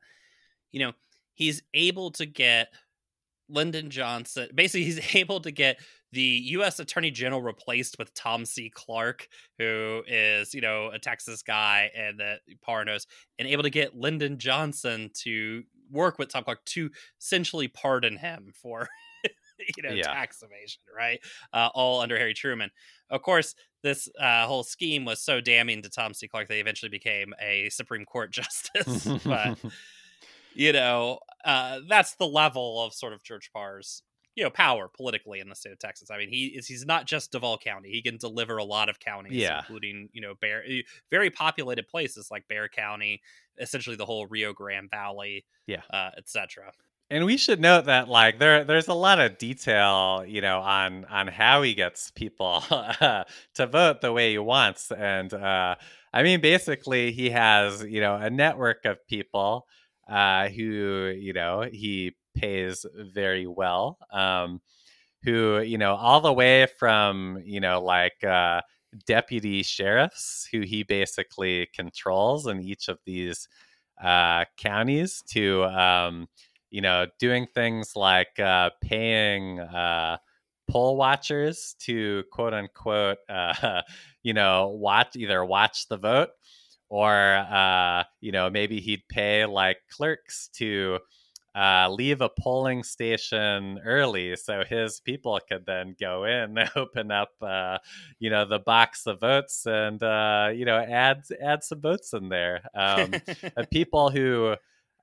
[0.72, 0.92] You know,
[1.34, 2.70] he's able to get
[3.50, 4.50] Lyndon Johnson.
[4.56, 5.80] Basically, he's able to get
[6.12, 6.80] the U.S.
[6.80, 8.72] Attorney General replaced with Tom C.
[8.74, 13.08] Clark, who is you know a Texas guy and that Parr knows,
[13.40, 16.90] and able to get Lyndon Johnson to work with Tom Clark to
[17.22, 18.88] essentially pardon him for
[19.78, 20.04] you know Yeah.
[20.04, 21.20] tax evasion, right?
[21.54, 22.70] Uh, all under Harry Truman.
[23.10, 26.28] Of course, this uh, whole scheme was so damning to Tom C.
[26.28, 29.06] Clark that he eventually became a Supreme Court justice.
[29.26, 29.58] but
[30.56, 34.04] you know, uh, that's the level of sort of George Parr's
[34.36, 36.10] you know power politically in the state of Texas.
[36.10, 39.00] I mean, he is he's not just Duval County; he can deliver a lot of
[39.00, 39.60] counties, Yeah.
[39.60, 43.22] including you know Bexar, eh, very populated places like Bexar County,
[43.60, 45.82] essentially the whole Rio Grande Valley, Yeah.
[45.92, 46.72] uh, etc.
[47.10, 51.06] And we should note that like there there's a lot of detail, you know, on
[51.06, 54.92] on how he gets people to vote the way he wants.
[54.92, 55.76] And uh
[56.12, 59.68] I mean basically he has, you know, a network of people
[60.08, 64.00] uh who, you know, he pays very well.
[64.12, 64.62] Um
[65.24, 68.62] who, you know, all the way from, you know, like uh
[69.08, 73.48] deputy sheriffs who he basically controls in each of these
[74.04, 76.28] uh counties to um
[76.74, 80.18] you know, doing things like uh, paying uh,
[80.68, 83.84] poll watchers to quote unquote, uh,
[84.24, 86.30] you know, watch either watch the vote
[86.90, 90.98] or, uh, you know, maybe he'd pay like clerks to
[91.56, 97.30] uh, leave a polling station early so his people could then go in open up
[97.44, 97.78] uh,
[98.18, 102.30] you know the box of votes and uh, you know add add some votes in
[102.30, 102.62] there.
[102.76, 103.14] Um,
[103.72, 104.56] people who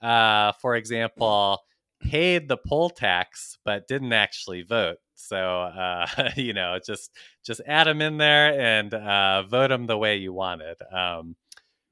[0.03, 1.61] uh, for example
[2.01, 4.99] paid the poll tax but didn't actually vote.
[5.15, 7.11] So uh, you know just
[7.45, 10.77] just add them in there and uh, vote them the way you wanted.
[10.93, 11.37] Um,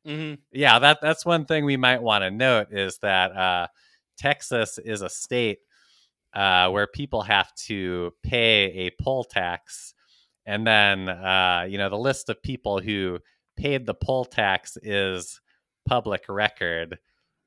[0.06, 3.66] hmm yeah that that's one thing we might want to note is that uh,
[4.16, 5.58] Texas is a state
[6.34, 9.94] uh, where people have to pay a poll tax,
[10.46, 13.18] and then uh, you know the list of people who
[13.56, 15.40] paid the poll tax is
[15.86, 16.98] public record.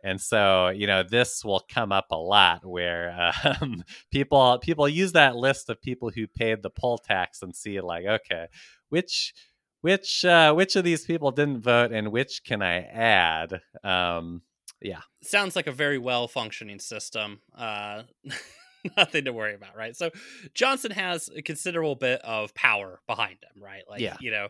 [0.04, 3.32] And so, you know, this will come up a lot where
[3.62, 7.80] um, people people use that list of people who paid the poll tax and see
[7.82, 8.47] like, okay,
[8.89, 9.34] which
[9.82, 13.62] which uh, which of these people didn't vote and which can I add?
[13.84, 14.41] Um,
[14.82, 17.41] yeah, sounds like a very well functioning system.
[17.56, 18.04] Uh,
[18.97, 19.95] nothing to worry about, right?
[19.95, 20.10] So
[20.54, 23.84] Johnson has a considerable bit of power behind him, right?
[23.88, 24.18] Like, Yeah.
[24.20, 24.47] you know,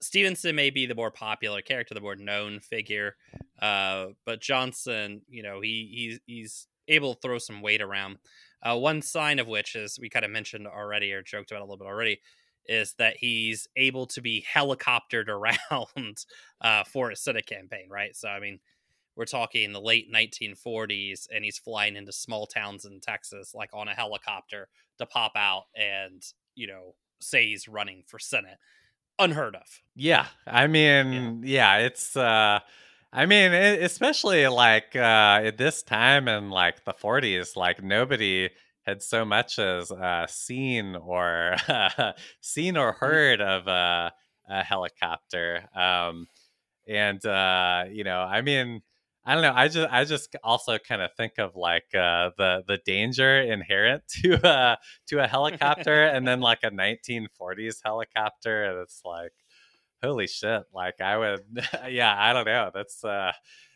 [0.00, 3.16] Stevenson may be the more popular character, the more known figure,
[3.60, 8.18] uh, but Johnson, you know, he he's he's able to throw some weight around.
[8.62, 11.64] Uh, one sign of which is we kind of mentioned already or joked about a
[11.64, 12.20] little bit already
[12.66, 16.24] is that he's able to be helicoptered around
[16.60, 18.14] uh, for a Senate campaign, right?
[18.14, 18.58] So I mean,
[19.16, 23.88] we're talking the late 1940s and he's flying into small towns in texas like on
[23.88, 24.68] a helicopter
[24.98, 26.22] to pop out and
[26.54, 28.58] you know say he's running for senate
[29.18, 32.60] unheard of Yeah, I mean, yeah, it's uh
[33.12, 38.50] I mean, e- especially like uh at this time in like the 40s, like nobody
[38.86, 41.56] had so much as uh seen or
[42.40, 44.10] seen or heard of uh,
[44.48, 45.68] a helicopter.
[45.74, 46.26] Um
[46.88, 48.82] and uh you know, I mean,
[49.26, 49.52] I don't know.
[49.54, 54.04] I just I just also kind of think of like uh, the the danger inherent
[54.22, 54.76] to uh,
[55.08, 59.32] to a helicopter, and then like a 1940s helicopter, and it's like,
[60.00, 60.62] holy shit!
[60.72, 61.40] Like I would,
[61.88, 62.70] yeah, I don't know.
[62.72, 63.32] That's uh,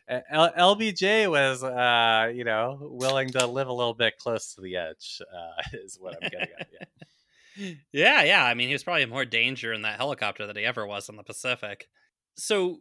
[0.09, 4.77] L- LBJ was uh, you know willing to live a little bit close to the
[4.77, 6.69] edge, uh, is what I'm getting at.
[6.73, 7.73] Yeah.
[7.93, 10.87] yeah yeah i mean he was probably more danger in that helicopter than he ever
[10.87, 11.89] was in the pacific
[12.37, 12.79] so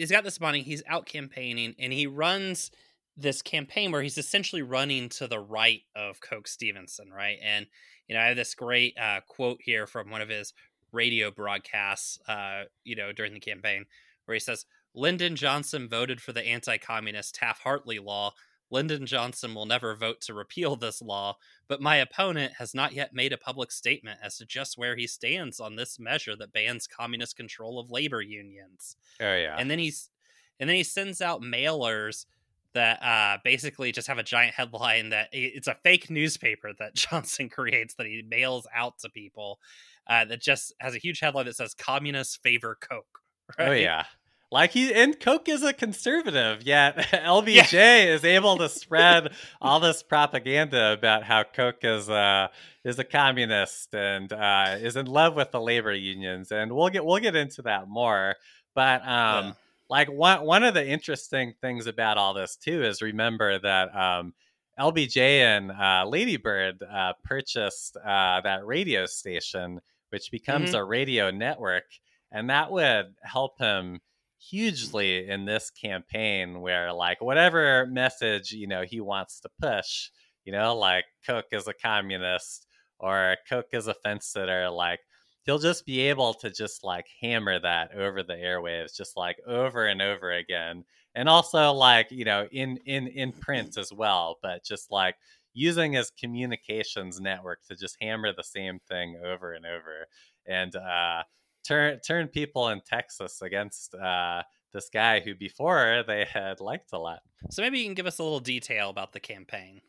[0.00, 2.70] he's got this money he's out campaigning and he runs
[3.16, 7.38] this campaign where he's essentially running to the right of coke stevenson right?
[7.42, 7.66] And
[8.08, 10.52] you know i have this great uh, quote here from one of his
[10.92, 13.84] radio broadcasts uh, you know during the campaign
[14.24, 18.32] where he says lyndon johnson voted for the anti-communist taft-hartley law
[18.70, 21.36] lyndon johnson will never vote to repeal this law
[21.68, 25.06] but my opponent has not yet made a public statement as to just where he
[25.06, 29.56] stands on this measure that bans communist control of labor unions Oh yeah.
[29.58, 30.10] and then he's
[30.58, 32.26] and then he sends out mailers
[32.72, 37.48] that uh, basically just have a giant headline that it's a fake newspaper that Johnson
[37.48, 39.58] creates that he mails out to people
[40.06, 43.06] uh, that just has a huge headline that says "Communists favor Coke."
[43.58, 44.04] Oh yeah.
[44.52, 50.02] Like he and Coke is a conservative, yet LBJ is able to spread all this
[50.02, 52.48] propaganda about how Coke is uh
[52.84, 56.50] is a communist and uh is in love with the labor unions.
[56.50, 58.34] And we'll get we'll get into that more.
[58.74, 59.52] But um Yeah.
[59.88, 64.34] like one one of the interesting things about all this too is remember that um
[64.78, 69.78] LBJ and uh, Ladybird uh, purchased uh, that radio station,
[70.08, 71.84] which becomes a radio network,
[72.32, 74.00] and that would help him
[74.40, 76.60] hugely in this campaign.
[76.60, 80.10] Where like whatever message you know he wants to push,
[80.44, 82.66] you know, like Coke is a communist
[82.98, 85.00] or Coke is a fence sitter, like
[85.44, 89.86] he'll just be able to just like hammer that over the airwaves, just like over
[89.86, 90.84] and over again
[91.14, 95.16] and also like you know in in in print as well but just like
[95.52, 100.06] using his communications network to just hammer the same thing over and over
[100.46, 101.22] and uh
[101.70, 104.42] turn turn people in texas against uh
[104.72, 108.18] this guy who before they had liked a lot So maybe you can give us
[108.18, 109.80] a little detail about the campaign.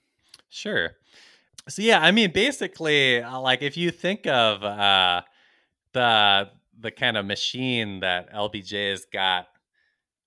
[0.49, 0.91] Sure.
[1.67, 5.21] So yeah, I mean, basically, uh, like if you think of uh,
[5.93, 9.47] the the kind of machine that LBJ's got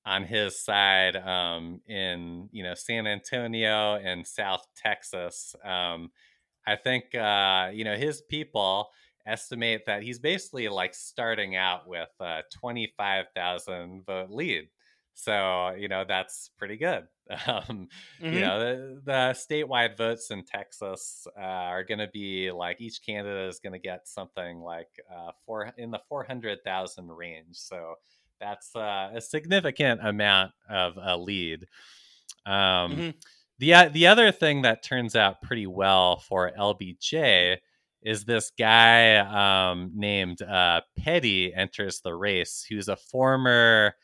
[0.06, 6.10] on his side um, in you know San Antonio and South Texas, um,
[6.66, 8.90] I think uh, you know his people
[9.26, 12.42] estimate that he's basically like starting out with a
[12.96, 14.68] five thousand vote lead.
[15.14, 17.04] So you know that's pretty good.
[17.46, 17.88] Um,
[18.20, 18.34] Mhm.
[18.34, 23.00] you know the, the statewide votes in texas uh, are going to be like each
[23.04, 27.94] candidate is going to get something like uh, four in the 400000 range so
[28.40, 31.66] that's uh, a significant amount of a lead
[32.46, 33.14] um, Mhm.
[33.58, 37.58] the uh, the other thing that turns out pretty well for LBJ
[38.04, 43.94] is this guy um, named uh, Peddy enters the race, who's a former,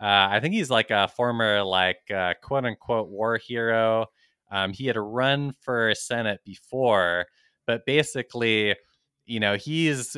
[0.00, 4.06] uh, I think he's like a former like uh, quote unquote war hero.
[4.50, 7.26] Um, he had run for Senate before,
[7.66, 8.74] but basically,
[9.26, 10.16] you know, he's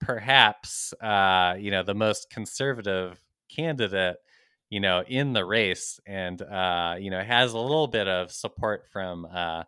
[0.00, 3.18] perhaps uh, you know the most conservative
[3.54, 4.16] candidate
[4.70, 8.86] you know in the race and uh, you know has a little bit of support
[8.92, 9.64] from uh,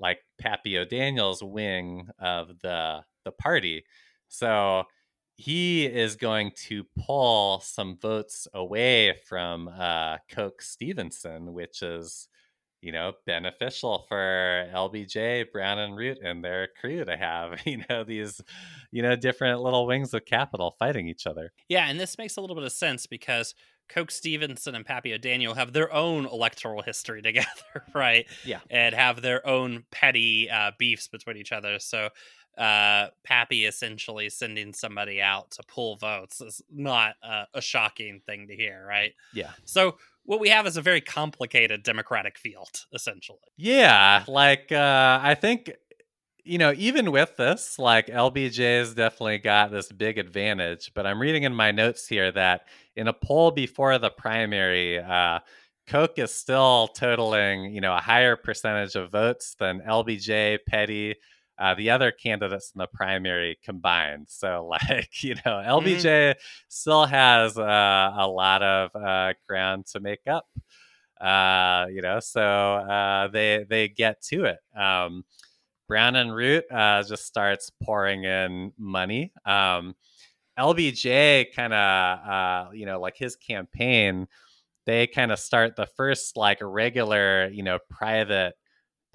[0.00, 3.84] like Pappy O'Daniel's wing of the the party.
[4.28, 4.84] So
[5.36, 12.28] he is going to pull some votes away from uh, Coke Stevenson, which is,
[12.82, 18.04] you know, beneficial for LBJ, Brown and Root and their crew to have, you know,
[18.04, 18.40] these,
[18.92, 21.52] you know, different little wings of capital fighting each other.
[21.68, 23.54] Yeah, and this makes a little bit of sense because
[23.90, 28.26] Coke Stevenson and Pappy O'Daniel have their own electoral history together, right?
[28.44, 28.60] Yeah.
[28.70, 31.78] And have their own petty uh, beefs between each other.
[31.78, 32.08] So
[32.58, 38.48] uh, Pappy essentially sending somebody out to pull votes is not uh, a shocking thing
[38.48, 39.12] to hear, right?
[39.32, 39.50] Yeah.
[39.64, 43.38] So what we have is a very complicated democratic field, essentially.
[43.56, 45.72] Yeah, like uh, I think
[46.44, 50.92] you know, even with this, like LBJ's definitely got this big advantage.
[50.94, 52.62] But I'm reading in my notes here that
[52.96, 55.40] in a poll before the primary, uh,
[55.86, 61.16] Coke is still totaling, you know, a higher percentage of votes than LBJ, Peddy,
[61.58, 64.26] uh, the other candidates in the primary combined.
[64.28, 66.38] So, like, you know, LBJ mm-hmm.
[66.68, 70.46] still has uh, a lot of uh, ground to make up.
[71.20, 74.58] Uh, you know, so uh, they they get to it.
[74.74, 75.24] Um,
[75.90, 79.32] Brown and Root uh, just starts pouring in money.
[79.44, 79.96] Um,
[80.56, 84.28] LBJ kind of, uh, you know, like his campaign,
[84.86, 88.54] they kind of start the first like regular, you know, private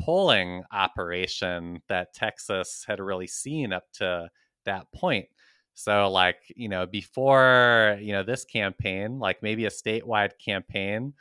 [0.01, 4.27] polling operation that Texas had really seen up to
[4.65, 5.27] that point.
[5.75, 11.13] So, like, you know, before, you know, this campaign, like maybe a statewide campaign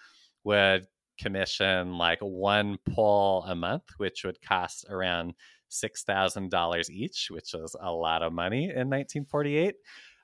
[0.43, 0.89] would
[1.19, 5.35] commission like one poll a month, which would cost around
[5.71, 9.75] $6,000 each, which was a lot of money in 1948.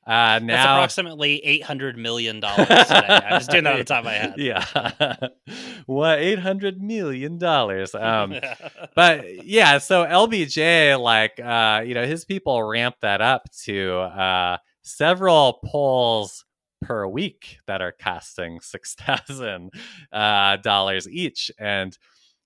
[0.06, 3.06] Uh, now, That's approximately eight hundred million dollars today.
[3.06, 4.34] I'm just doing that on the top of my head.
[4.38, 5.16] Yeah,
[5.86, 7.94] what eight hundred million dollars?
[7.94, 8.34] Um,
[8.96, 14.56] but yeah, so LBJ, like, uh, you know, his people ramped that up to uh,
[14.82, 16.46] several polls
[16.80, 19.70] per week that are costing six thousand
[20.12, 21.96] uh, dollars each, and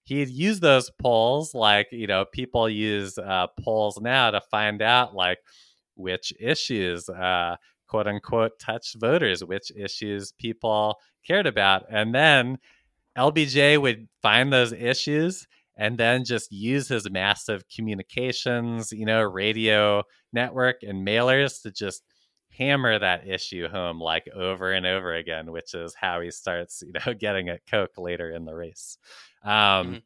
[0.05, 5.15] he'd use those polls like you know people use uh, polls now to find out
[5.15, 5.39] like
[5.97, 7.57] which issues uh,
[7.89, 12.59] quote unquote touch voters which issues people cared about and then
[13.17, 20.03] lbj would find those issues and then just use his massive communications you know radio
[20.33, 22.03] network and mailers to just
[22.57, 26.93] hammer that issue home like over and over again, which is how he starts, you
[26.93, 28.99] know, getting at Coke later in the race.
[29.43, 29.97] Um, mm-hmm.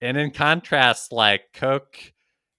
[0.00, 2.12] And in contrast, like Coke,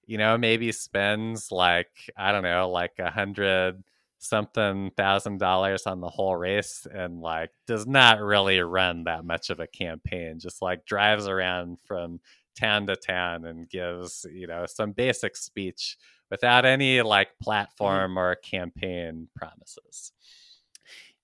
[0.05, 3.84] you know, maybe spends like I don't know, like a hundred
[4.17, 9.49] something thousand dollars on the whole race, and like does not really run that much
[9.49, 10.39] of a campaign.
[10.39, 12.20] Just like drives around from
[12.59, 15.97] town to town and gives you know some basic speech
[16.30, 17.43] without any like mm-hmm.
[17.43, 20.11] platform or campaign promises.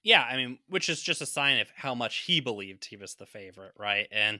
[0.03, 3.15] Yeah, I mean, which is just a sign of how much he believed he was
[3.15, 4.07] the favorite, right?
[4.11, 4.39] And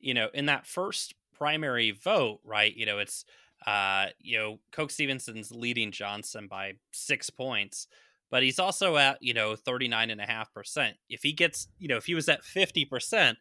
[0.00, 3.24] you know, in that first primary vote, right, you know, it's
[3.66, 7.86] uh, you know, Coke Stevenson's leading Johnson by 6 points,
[8.30, 10.92] but he's also at, you know, 39.5%.
[11.08, 13.36] If he gets, you know, if he was at 50%,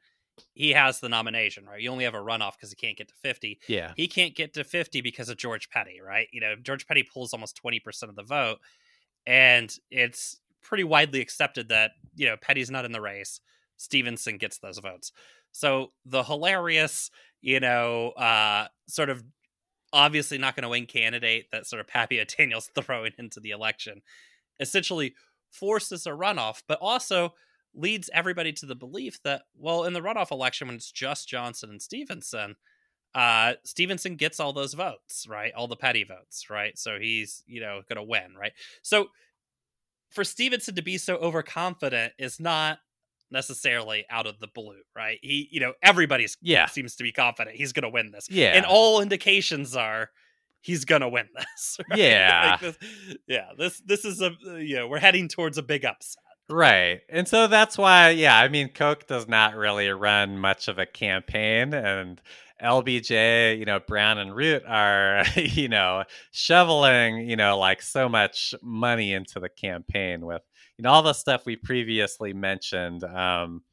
[0.53, 1.81] he has the nomination, right?
[1.81, 3.59] You only have a runoff because he can't get to 50.
[3.67, 3.93] Yeah.
[3.95, 6.27] He can't get to 50 because of George Peddy, right?
[6.31, 8.59] You know, George Peddy pulls almost 20% of the vote.
[9.25, 13.39] And it's pretty widely accepted that, you know, Peddy's not in the race.
[13.77, 15.11] Stevenson gets those votes.
[15.51, 17.11] So the hilarious,
[17.41, 19.23] you know, uh, sort of
[19.91, 24.01] obviously not going to win candidate that sort of Pappy Daniels throwing into the election
[24.59, 25.13] essentially
[25.51, 27.33] forces a runoff, but also
[27.75, 31.69] leads everybody to the belief that, well, in the runoff election, when it's just Johnson
[31.69, 32.55] and Stevenson,
[33.15, 35.53] uh, Stevenson gets all those votes, right?
[35.53, 36.77] All the Peddy votes, right?
[36.77, 38.53] So he's, you know, going to win, right?
[38.81, 39.07] So
[40.09, 42.79] for Stevenson to be so overconfident is not
[43.31, 45.19] necessarily out of the blue, right?
[45.21, 48.29] He, you know, everybody's yeah seems to be confident he's going to win this.
[48.29, 50.09] Yeah, and all indications are
[50.61, 51.79] he's going to win this.
[51.89, 51.99] Right?
[51.99, 52.77] Yeah, like this,
[53.27, 53.49] yeah.
[53.57, 56.23] This this is a you know we're heading towards a big upset.
[56.49, 57.01] Right.
[57.09, 60.85] And so that's why, yeah, I mean, Coke does not really run much of a
[60.85, 61.73] campaign.
[61.73, 62.21] And
[62.61, 68.53] LBJ, you know, Brown and Root are, you know, shoveling, you know, like so much
[68.61, 70.41] money into the campaign with,
[70.77, 73.03] you know, all the stuff we previously mentioned.
[73.03, 73.63] Um,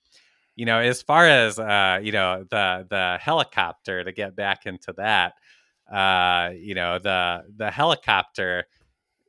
[0.56, 4.92] you know, as far as uh, you know, the the helicopter to get back into
[4.98, 5.34] that,
[5.92, 8.66] uh, you know, the the helicopter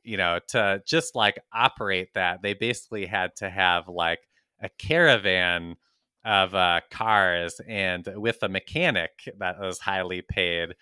[0.04, 4.20] you know, to just like operate that, they basically had to have like
[4.60, 5.76] a caravan
[6.24, 10.74] of uh, cars and with a mechanic that was highly paid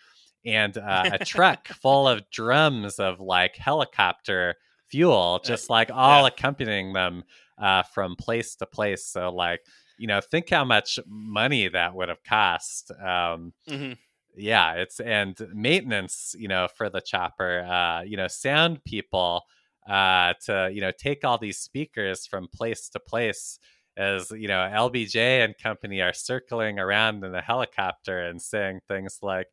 [0.45, 4.55] and uh, a truck full of drums of like helicopter
[4.89, 6.29] fuel, just like all yeah.
[6.29, 7.25] accompanying them
[7.59, 9.07] uh, from place to place.
[9.07, 9.61] So, like,
[9.99, 12.91] you know, think how much money that would have cost.
[12.91, 13.93] Um, mm-hmm
[14.37, 19.43] yeah it's and maintenance you know for the chopper uh you know sound people
[19.89, 23.59] uh to you know take all these speakers from place to place
[23.97, 29.19] as you know lbj and company are circling around in a helicopter and saying things
[29.23, 29.49] like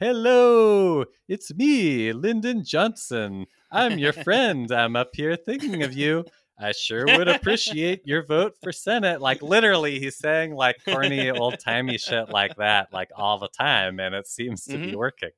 [0.00, 3.46] hello it's me lyndon johnson.
[3.70, 4.70] I'm your friend.
[4.70, 6.24] I'm up here thinking of you
[6.58, 9.20] I sure would appreciate your vote for Senate.
[9.20, 13.98] Like literally, he's saying like corny old timey shit like that, like all the time,
[13.98, 14.90] and it seems to mm-hmm.
[14.90, 15.30] be working.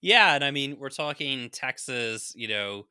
[0.00, 2.86] Yeah, and I mean, we're talking Texas, you know,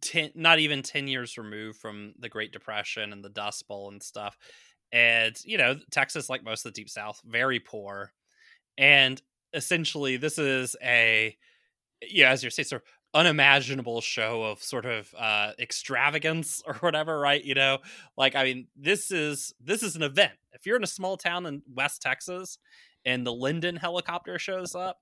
[0.00, 4.02] ten, not even ten years removed from the Great Depression and the Dust Bowl and
[4.02, 4.38] stuff,
[4.92, 8.12] and you know, Texas, like most of the Deep South, very poor,
[8.78, 9.20] and
[9.52, 11.36] essentially, this is a
[12.08, 17.18] yeah, as you say, sort of unimaginable show of sort of uh extravagance or whatever
[17.18, 17.44] right?
[17.44, 17.78] You know
[18.16, 20.32] like i mean this is this is an event.
[20.52, 22.58] If you're in a small town in west texas
[23.04, 24.98] and the lyndon helicopter shows up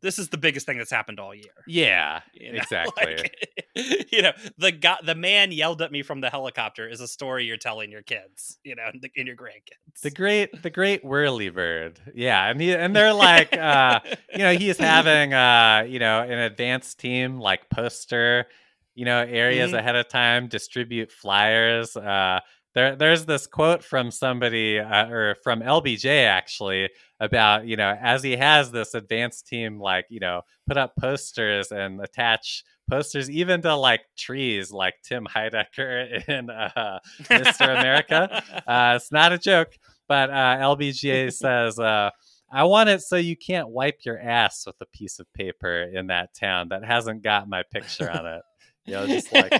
[0.00, 1.52] this is the biggest thing that's happened all year.
[1.66, 2.58] Yeah, you know?
[2.58, 3.16] exactly.
[3.16, 3.56] Like,
[4.12, 7.44] you know, the guy, the man yelled at me from the helicopter is a story
[7.44, 10.00] you're telling your kids, you know, in your grandkids.
[10.02, 12.00] The great, the great whirly bird.
[12.14, 14.00] Yeah, and he and they're like, uh,
[14.32, 18.46] you know, he's having, uh, you know, an advanced team like poster,
[18.94, 19.78] you know, areas mm-hmm.
[19.78, 21.96] ahead of time, distribute flyers.
[21.96, 22.40] Uh,
[22.74, 26.88] there, there's this quote from somebody uh, or from LBJ actually
[27.20, 31.72] about you know as he has this advanced team like you know put up posters
[31.72, 37.78] and attach posters even to like trees like Tim Heidecker in uh, Mr.
[37.78, 38.42] America.
[38.68, 41.78] Uh, it's not a joke, but uh, LBJ says.
[41.78, 42.10] Uh,
[42.50, 46.06] I want it so you can't wipe your ass with a piece of paper in
[46.06, 48.42] that town that hasn't got my picture on it.
[48.86, 49.52] You know, just like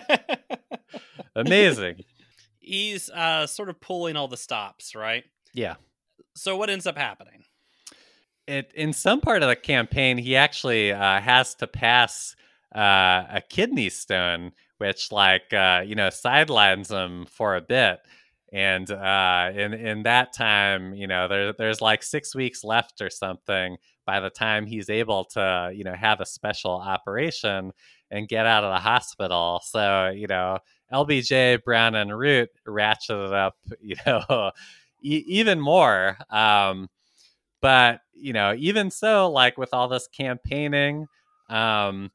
[1.36, 2.04] amazing
[2.68, 5.24] he's uh, sort of pulling all the stops, right?
[5.54, 5.76] Yeah.
[6.36, 7.44] So what ends up happening?
[8.46, 12.36] It in some part of the campaign, he actually uh, has to pass
[12.74, 18.00] uh, a kidney stone, which like uh, you know sidelines him for a bit.
[18.52, 23.10] And uh, in in that time, you know, there, there's like six weeks left or
[23.10, 23.76] something.
[24.06, 27.72] By the time he's able to, you know, have a special operation
[28.10, 30.58] and get out of the hospital, so you know,
[30.92, 34.50] LBJ, Brown, and Root ratcheted up, you know,
[35.02, 36.16] e- even more.
[36.30, 36.88] Um,
[37.60, 41.06] but you know, even so, like with all this campaigning,
[41.50, 42.10] um,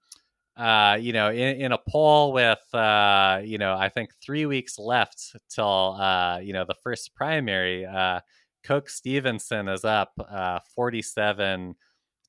[0.57, 4.77] uh, you know, in, in a poll with, uh, you know, I think three weeks
[4.77, 8.19] left till, uh, you know, the first primary, uh,
[8.63, 11.75] Coke Stevenson is up uh, 47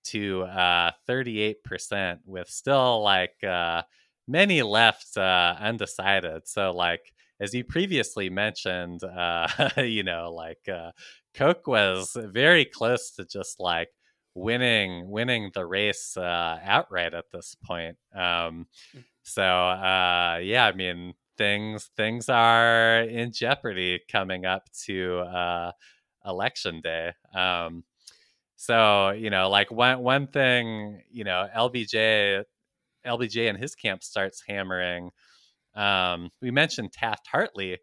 [0.04, 3.82] to uh, 38% with still like, uh,
[4.26, 6.46] many left uh, undecided.
[6.46, 9.48] So, like as you previously mentioned, uh,
[9.78, 10.92] you know, like uh,
[11.34, 13.88] Coke was very close to just like
[14.34, 17.96] winning winning the race uh, outright at this point.
[18.14, 18.66] Um,
[18.96, 19.04] mm.
[19.22, 25.72] so, uh, yeah, I mean, things things are in jeopardy coming up to uh,
[26.24, 27.12] election day.
[27.34, 27.84] Um,
[28.56, 32.44] so you know, like one one thing, you know, LBJ
[33.06, 35.10] LBJ and his camp starts hammering.
[35.74, 37.78] Um, we mentioned Taft Hartley.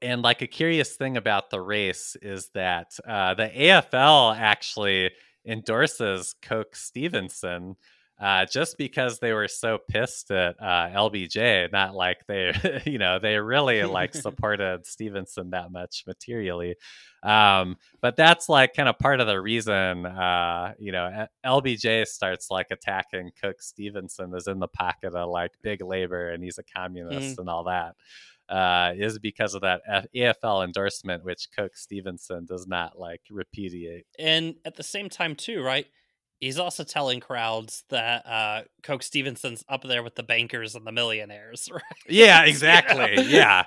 [0.00, 5.10] And like a curious thing about the race is that uh, the AFL actually
[5.46, 7.76] endorses Coke Stevenson
[8.22, 11.72] uh, just because they were so pissed at uh, LBJ.
[11.72, 12.52] Not like they,
[12.86, 16.76] you know, they really like supported Stevenson that much materially.
[17.24, 22.48] Um, but that's like kind of part of the reason, uh, you know, LBJ starts
[22.48, 26.64] like attacking Coke Stevenson is in the pocket of like big labor and he's a
[26.76, 27.38] communist mm.
[27.40, 27.96] and all that.
[28.48, 34.04] Uh, is because of that F- AFL endorsement, which Coke Stevenson does not like repudiate.
[34.18, 35.86] And at the same time, too, right?
[36.42, 40.90] He's also telling crowds that uh, Coke Stevenson's up there with the bankers and the
[40.90, 41.82] millionaires, right?
[42.08, 43.10] Yeah, exactly.
[43.12, 43.22] You know?
[43.28, 43.62] Yeah.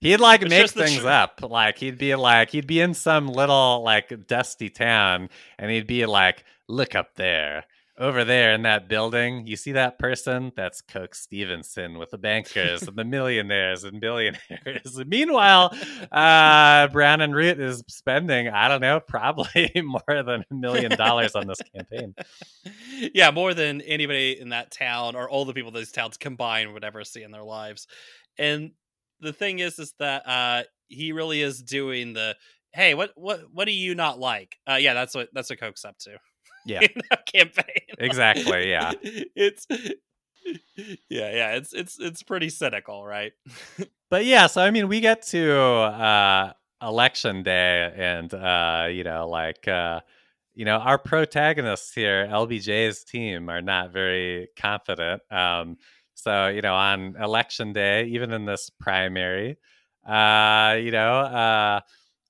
[0.00, 1.40] He'd like It's make things tr- up.
[1.42, 5.28] Like he'd be like he'd be in some little like dusty town
[5.58, 7.64] and he'd be like, "Look up there.
[8.00, 10.52] Over there in that building, you see that person?
[10.54, 15.76] That's Coke Stevenson with the bankers and the millionaires and billionaires." Meanwhile,
[16.12, 21.34] uh Brown and Root is spending, I don't know, probably more than a million dollars
[21.34, 22.14] on this campaign.
[23.14, 26.84] yeah, more than anybody in that town or all the people those towns combined would
[26.84, 27.88] ever see in their lives.
[28.38, 28.70] And
[29.20, 32.36] the thing is, is that uh, he really is doing the
[32.72, 34.56] hey, what what what do you not like?
[34.70, 36.18] Uh, yeah, that's what that's what Coke's up to.
[36.68, 36.80] Yeah.
[36.82, 37.64] in that campaign.
[37.98, 38.92] Exactly, yeah.
[39.02, 39.66] it's
[41.08, 41.56] yeah, yeah.
[41.56, 43.32] It's it's it's pretty cynical, right?
[44.10, 46.52] but yeah, so I mean, we get to uh,
[46.82, 50.00] election day, and uh, you know, like uh,
[50.54, 55.22] you know, our protagonists here, LBJ's team, are not very confident.
[55.30, 55.76] Um,
[56.14, 59.58] so you know, on election day, even in this primary,
[60.06, 61.80] uh, you know, uh,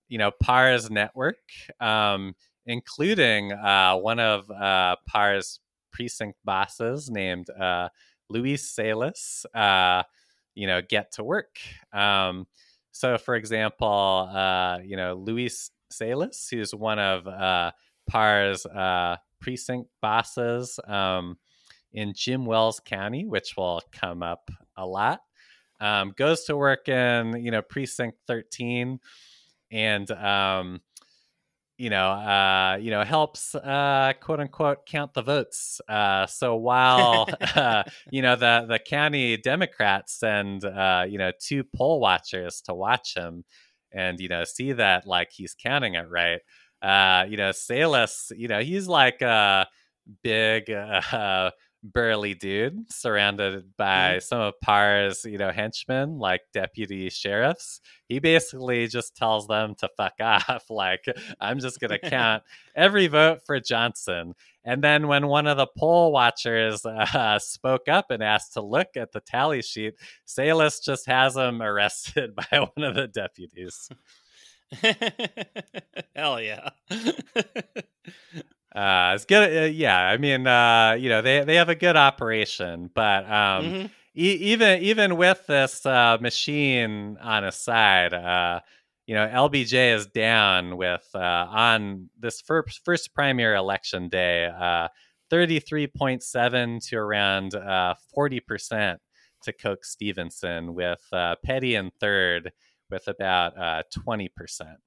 [0.09, 1.39] you know, Parr's network,
[1.81, 2.35] um,
[2.69, 5.59] including uh, one of uh, Parr's
[5.91, 7.89] precinct bosses named uh,
[8.29, 10.03] Luis Salas, uh,
[10.55, 11.57] you know, get to work.
[11.93, 12.47] Um,
[12.93, 17.73] so, for example, uh, you know, Luis Salas, who's one of uh,
[18.09, 18.67] Parr's
[19.41, 21.39] precinct bosses um,
[21.93, 25.21] in Jim Wells County, which will come up a lot,
[25.81, 29.01] um, goes to work in, you know, precinct 13
[29.71, 30.81] and, um,
[31.79, 35.81] you know, uh, you know, helps uh, quote unquote count the votes.
[35.89, 41.65] Uh, so while uh, you know the the county Democrats send uh, you know two
[41.77, 43.45] poll watchers to watch him
[43.93, 46.41] and you know see that like he's counting it right.
[46.83, 49.67] Uh, you know, Salas, you know, he's like a
[50.23, 50.71] big
[51.83, 57.81] burly dude surrounded by some of Parr's, you know, henchmen like deputy sheriffs.
[58.09, 60.65] He basically just tells them to fuck off.
[60.71, 61.05] Like,
[61.41, 62.43] I'm just going to count
[62.75, 64.35] every vote for Johnson.
[64.65, 68.89] And then when one of the poll watchers uh, spoke up and asked to look
[68.97, 73.89] at the tally sheet, Salas just has him arrested by one of the deputies.
[76.15, 76.71] Hell yeah.
[78.75, 79.65] Uh, it's good.
[79.65, 83.65] Uh, yeah, I mean, uh, you know, they they have a good operation, but um,
[83.73, 83.91] Mhm.
[84.15, 88.61] e- even even with this uh, machine on his side, uh,
[89.07, 94.89] you know, LBJ is down with uh, on this first first primary election day, uh,
[95.31, 99.01] thirty three point seven to around uh, forty percent
[99.45, 102.53] to Coke Stevenson, with uh, Peddy in third
[102.91, 104.79] with about uh, twenty percent.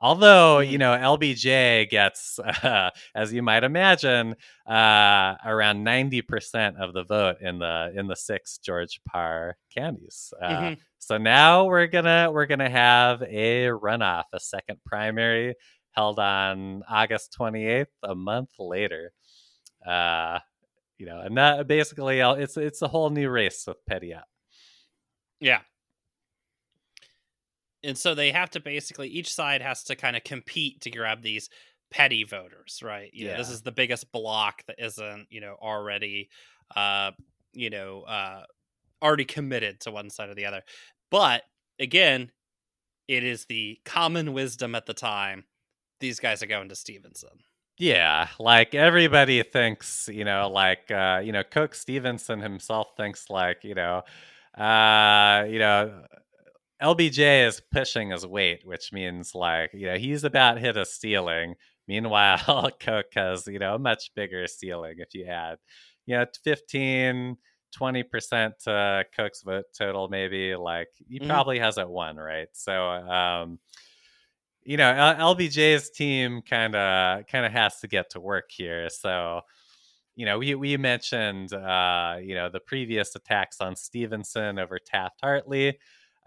[0.00, 4.36] Although you know LBJ gets, uh, as you might imagine,
[4.66, 10.32] uh, around ninety percent of the vote in the in the six George Parr candies.
[10.40, 10.78] Uh, Mhm.
[11.00, 15.54] So now we're gonna we're gonna have a runoff, a second primary
[15.92, 19.12] held on August twenty eighth, a month later.
[19.86, 20.38] Uh,
[20.98, 24.26] you know, and that basically it's it's a whole new race with Peddy up.
[25.40, 25.60] Yeah.
[27.84, 31.22] And so they have to basically each side has to kind of compete to grab
[31.22, 31.48] these
[31.90, 33.10] Peddy voters, right?
[33.12, 36.28] You know, this is the biggest block that isn't, you know, already
[36.76, 37.12] uh,
[37.54, 38.42] you know, uh
[39.02, 40.62] already committed to one side or the other.
[41.10, 41.42] But
[41.78, 42.30] again,
[43.06, 45.44] it is the common wisdom at the time.
[46.00, 47.40] These guys are going to Stevenson.
[47.78, 53.62] Yeah, like everybody thinks, you know, like uh, you know, Coke Stevenson himself thinks like,
[53.62, 54.02] you know,
[54.56, 56.02] uh, you know,
[56.80, 61.54] LBJ is pushing his weight, which means like, you know, he's about hit a ceiling.
[61.88, 65.58] Meanwhile, Coke has, you know, a much bigger ceiling if you add,
[66.06, 67.36] you know, 15,
[67.72, 71.20] 20% to Coke's vote total, maybe like he Mhm.
[71.20, 72.48] probably has at one, right?
[72.52, 73.58] So, um,
[74.64, 78.88] you know, L- LBJ's team kind of kind of has to get to work here.
[78.90, 79.42] So,
[80.16, 85.20] you know, we we mentioned uh, you know the previous attacks on Stevenson over Taft
[85.22, 85.78] Hartley.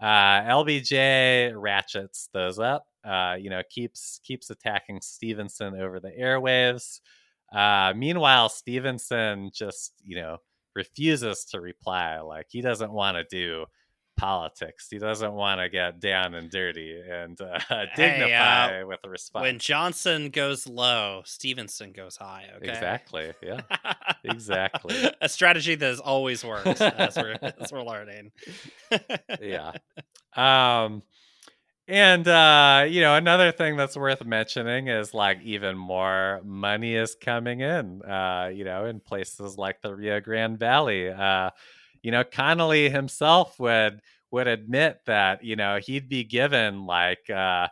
[0.02, 2.86] Uh, LBJ ratchets those up.
[3.04, 7.00] Uh, you know, keeps keeps attacking Stevenson over the airwaves.
[7.52, 10.38] Uh, meanwhile, Stevenson just you know
[10.74, 12.20] refuses to reply.
[12.20, 13.66] Like he doesn't want to do
[14.16, 14.88] politics.
[14.90, 17.58] He doesn't want to get down and dirty and uh,
[17.96, 19.42] dignify with a response.
[19.42, 22.68] When Johnson goes low, Stevenson goes high, okay?
[22.70, 23.32] Exactly.
[23.42, 23.60] Yeah.
[24.24, 24.96] Exactly.
[25.20, 28.32] a strategy that has always worked, as we're, as we're learning.
[29.40, 29.72] yeah.
[30.36, 31.02] Um,
[31.88, 37.16] And uh, you know, another thing that's worth mentioning is like even more money is
[37.20, 38.02] coming in.
[38.02, 41.08] Uh, you know, in places like the Rio Grande Valley.
[41.10, 41.50] Uh,
[42.02, 44.00] you know, Connally himself would
[44.30, 47.68] would admit that you know he'd be given like uh,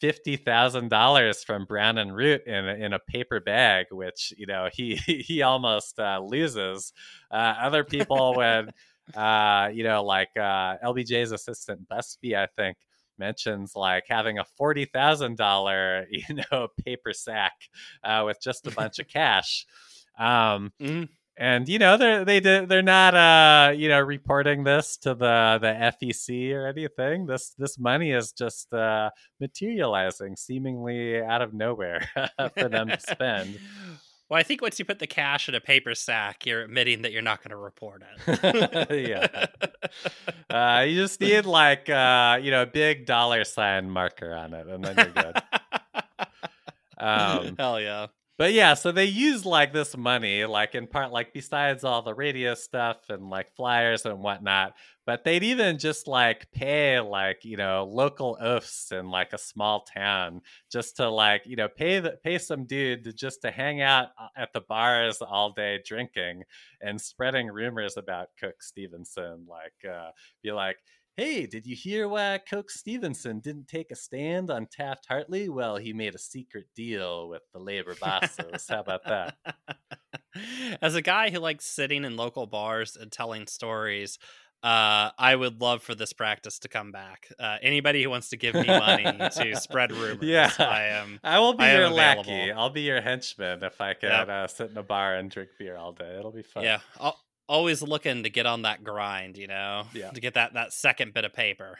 [0.00, 4.46] fifty thousand dollars from Brown and Root in a, in a paper bag, which you
[4.46, 6.92] know he he almost uh, loses.
[7.30, 8.70] Uh, other people would,
[9.14, 12.76] uh, you know, like uh, LBJ's assistant Busby, I think
[13.18, 17.54] mentions like having a forty thousand dollar you know paper sack
[18.04, 19.66] uh, with just a bunch of cash.
[20.18, 21.04] Um, mm-hmm.
[21.40, 25.68] And you know they're they they're not uh you know reporting this to the the
[26.02, 27.26] FEC or anything.
[27.26, 29.10] This this money is just uh,
[29.40, 32.10] materializing seemingly out of nowhere
[32.58, 33.60] for them to spend.
[34.28, 37.12] Well, I think once you put the cash in a paper sack, you're admitting that
[37.12, 38.90] you're not going to report it.
[39.08, 39.46] yeah.
[40.50, 44.66] Uh, you just need like uh, you know a big dollar sign marker on it,
[44.66, 45.36] and then you're good.
[46.98, 48.08] Um, Hell yeah.
[48.38, 52.14] But yeah, so they use like this money, like in part, like besides all the
[52.14, 54.74] radio stuff and like flyers and whatnot,
[55.04, 59.80] but they'd even just like pay like, you know, local oafs in like a small
[59.92, 63.80] town just to like, you know, pay the, pay some dude to just to hang
[63.80, 66.44] out uh, at the bars all day drinking
[66.80, 69.46] and spreading rumors about Coke Stevenson.
[69.48, 70.10] Like, uh,
[70.44, 70.76] be like,
[71.18, 75.48] Hey, did you hear why Coke Stevenson didn't take a stand on Taft Hartley?
[75.48, 78.66] Well, he made a secret deal with the labor bosses.
[78.68, 79.36] How about that?
[80.80, 84.20] As a guy who likes sitting in local bars and telling stories,
[84.62, 87.26] uh, I would love for this practice to come back.
[87.36, 91.18] Uh, anybody who wants to give me money to spread rumors, yeah, I am.
[91.24, 92.52] I will be I your lackey.
[92.52, 94.28] I'll be your henchman if I can Yep.
[94.28, 96.16] uh, sit in a bar and drink beer all day.
[96.16, 96.62] It'll be fun.
[96.62, 97.18] Yeah, al-
[97.48, 100.10] always looking to get on that grind, you know, Yeah.
[100.10, 101.78] to get that that second bit of paper.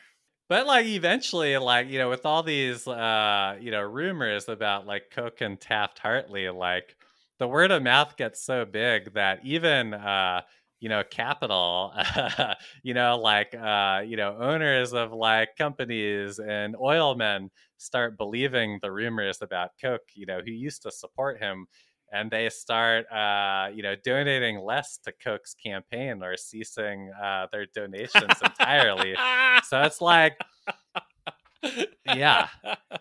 [0.49, 5.11] But like eventually, like you know, with all these uh, you know rumors about like
[5.11, 6.97] Coke and Taft Hartley, like
[7.39, 10.43] the word of mouth gets so big that even uh,
[10.81, 11.93] you know, capital,
[12.83, 18.79] you know, like uh, you know, owners of like companies and oil men start believing
[18.81, 21.67] the rumors about Coke, you know, who used to support him
[22.13, 27.67] and they start uh, you know donating less to coke's campaign or ceasing uh, their
[27.67, 29.15] donations entirely
[29.65, 30.39] so it's like
[32.05, 32.49] yeah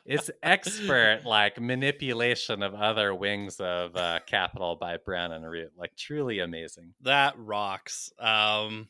[0.05, 5.95] it's expert like manipulation of other wings of uh, capital by brown and root like
[5.95, 8.11] truly amazing that rocks.
[8.19, 8.89] Um,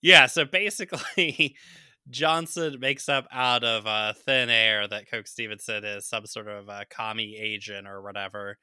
[0.00, 1.56] yeah, so basically,
[2.10, 6.68] Johnson makes up out of uh, thin air that Coke Stevenson is some sort of
[6.68, 8.58] a commie agent or whatever.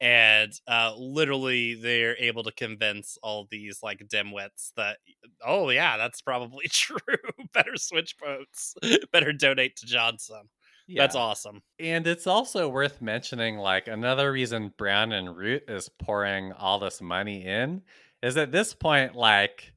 [0.00, 4.98] And uh, literally, they're able to convince all these like dimwits that,
[5.44, 6.98] oh, yeah, that's probably true.
[7.52, 8.74] Better switch boats.
[9.12, 10.48] Better donate to Johnson.
[10.88, 11.62] That's awesome.
[11.80, 17.00] And it's also worth mentioning like another reason Brown and Root is pouring all this
[17.00, 17.82] money in
[18.22, 19.72] is at this point, like,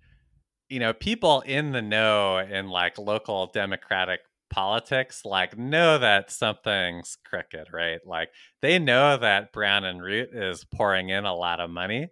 [0.69, 4.19] you know, people in the know in like local democratic
[4.49, 7.99] politics like know that something's crooked, right?
[8.05, 8.29] Like
[8.61, 12.09] they know that Brown and Root is pouring in a lot of money.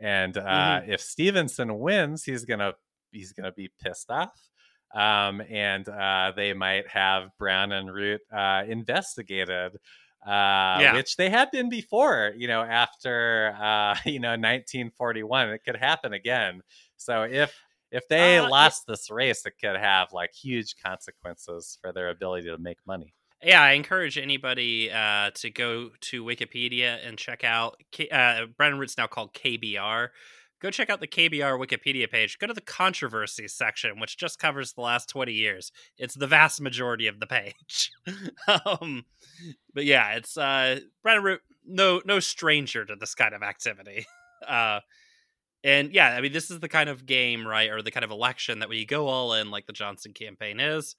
[0.00, 2.74] And uh, if Stevenson wins, he's gonna
[3.10, 4.48] he's gonna be pissed off
[4.94, 9.76] um, and uh, they might have Brown and Root uh, investigated,
[10.26, 12.32] uh, which they had been before.
[12.36, 16.62] You know, after uh, you know 1941, it could happen again.
[16.96, 17.54] So if
[17.90, 22.48] if they Uh, lost this race, it could have like huge consequences for their ability
[22.48, 23.14] to make money.
[23.42, 27.76] Yeah, I encourage anybody uh, to go to Wikipedia and check out.
[27.92, 30.08] K- uh, Brown and Root's now called KBR.
[30.60, 32.36] Go check out the KBR Wikipedia page.
[32.40, 35.70] Go to the controversy section, which just covers the last 20 years.
[35.98, 37.92] It's the vast majority of the page.
[38.66, 39.04] um,
[39.72, 44.06] but yeah, it's uh, Brown and Root, no, no stranger to this kind of activity.
[44.46, 44.78] Uh,
[45.68, 48.10] and yeah, I mean, this is the kind of game, right, or the kind of
[48.10, 50.96] election that when you go all in, like the Johnson campaign is,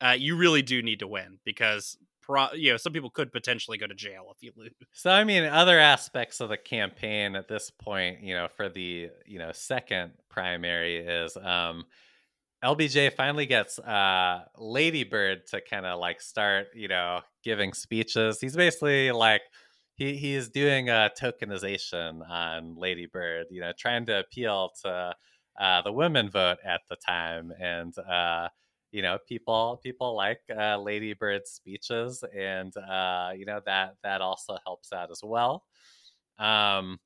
[0.00, 3.78] uh, you really do need to win because pro- you know some people could potentially
[3.78, 4.72] go to jail if you lose.
[4.92, 9.10] So I mean, other aspects of the campaign at this point, you know, for the
[9.24, 11.84] you know second primary is um,
[12.64, 18.40] LBJ finally gets uh, Ladybird to kind of like start, you know, giving speeches.
[18.40, 19.42] He's basically like
[19.98, 25.14] he he's doing a tokenization on Ladybird, you know, trying to appeal to
[25.60, 28.48] uh, the women vote at the time, and uh,
[28.92, 34.56] you know, people people like uh, Ladybird's speeches, and uh, you know that that also
[34.64, 35.64] helps out as well.
[36.38, 36.98] Um,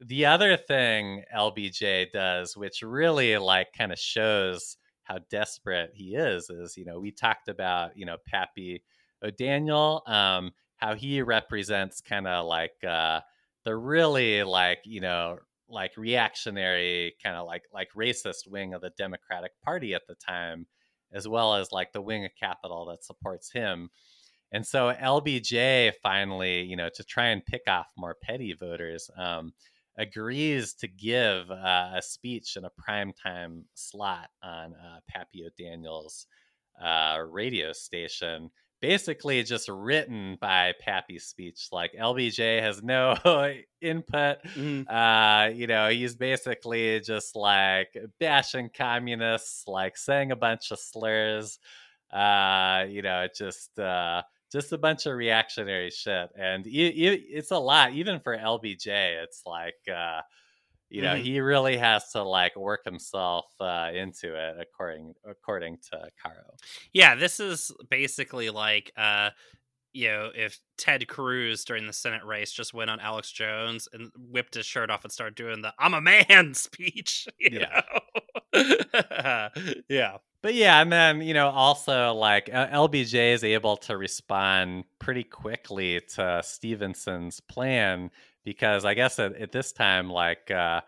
[0.00, 6.48] the other thing LBJ does, which really like kind of shows how desperate he is
[6.50, 8.84] is you know we talked about you know Pappy
[9.24, 13.20] O'Daniel, um, how he represents kind of like uh,
[13.64, 18.90] the really like you know like reactionary kind of like like racist wing of the
[18.96, 20.66] Democratic Party at the time,
[21.12, 23.90] as well as like the wing of capital that supports him.
[24.52, 29.52] And so LBJ finally, you know, to try and pick off more Peddy voters, um,
[29.98, 36.26] agrees to give uh, a speech in a primetime slot on uh, Pappy O'Daniel's
[36.80, 38.50] uh, radio station
[38.80, 41.68] basically just written by Pappy's speech.
[41.72, 43.16] Like LBJ has no
[43.80, 44.38] input.
[44.44, 44.88] Mm-hmm.
[44.88, 51.58] Uh, you know, he's basically just like bashing communists, like saying a bunch of slurs.
[52.12, 54.22] Uh, you know, just uh,
[54.52, 58.86] just a bunch of reactionary shit, and it's a lot even for LBJ.
[59.22, 59.74] It's like.
[59.92, 60.20] Uh,
[60.88, 61.24] you know mm-hmm.
[61.24, 66.54] he really has to like work himself uh, into it according according to caro.
[66.92, 69.30] Yeah this is basically like uh
[69.96, 74.10] you know if ted cruz during the senate race just went on alex jones and
[74.30, 77.80] whipped his shirt off and started doing the i'm a man speech yeah.
[79.88, 80.18] yeah.
[80.42, 86.00] But yeah and then you know also like lbj is able to respond pretty quickly
[86.14, 88.10] to stevenson's plan
[88.46, 90.82] because I guess at, at this time, like, uh,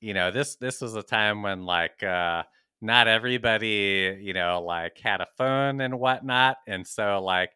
[0.00, 2.42] you know, this this was a time when like uh,
[2.80, 7.50] not everybody, you know, like had a phone and whatnot, and so like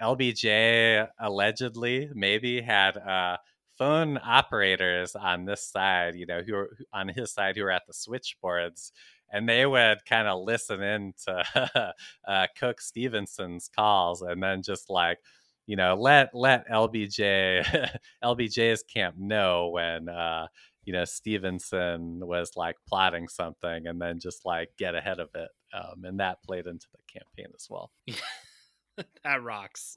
[0.00, 3.36] LBJ allegedly maybe had uh,
[3.78, 7.86] phone operators on this side, you know, who were on his side who were at
[7.86, 8.92] the switchboards.
[9.32, 11.92] And they would kind of listen in to
[12.28, 15.18] uh, Coke Stevenson's calls and then just like
[15.66, 20.46] you know, let let LBJ LBJ's camp know when uh,
[20.84, 25.48] you know Stevenson was like plotting something, and then just like get ahead of it,
[25.74, 27.90] um, and that played into the campaign as well.
[29.24, 29.96] that rocks.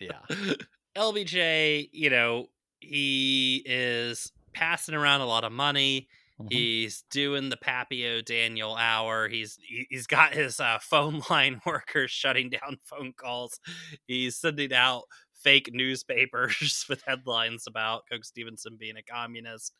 [0.00, 0.20] yeah,
[0.96, 2.46] LBJ, you know,
[2.80, 6.08] he is passing around a lot of money.
[6.42, 6.56] Mm-hmm.
[6.56, 9.28] He's doing the Pappy O'Daniel hour.
[9.28, 13.60] He's he's got his uh, phone line workers shutting down phone calls.
[14.06, 19.74] He's sending out fake newspapers with headlines about Coke Stevenson being a communist.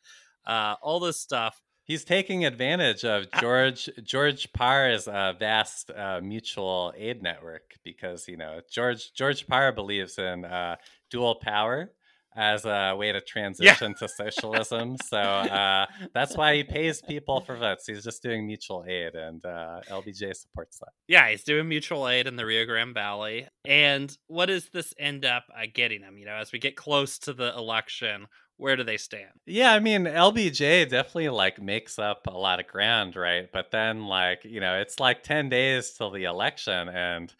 [0.45, 1.61] Uh, all this stuff.
[1.85, 8.37] He's taking advantage of George George Parr's uh, vast uh, mutual aid network because you
[8.37, 10.77] know George George Parr believes in uh,
[11.09, 11.91] dual power
[12.35, 14.07] as a way to transition yeah.
[14.07, 14.95] to socialism.
[15.03, 17.85] so uh, that's why he pays people for votes.
[17.87, 20.89] He's just doing mutual aid, and uh, LBJ supports that.
[21.07, 23.47] Yeah, he's doing mutual aid in the Rio Grande Valley.
[23.65, 26.17] And what does this end up uh, getting him?
[26.17, 28.27] You know, as we get close to the election,
[28.57, 29.31] where do they stand?
[29.45, 33.49] Yeah, I mean, LBJ definitely like makes up a lot of ground, right?
[33.51, 37.33] But then, like, you know, it's like 10 days till the election, and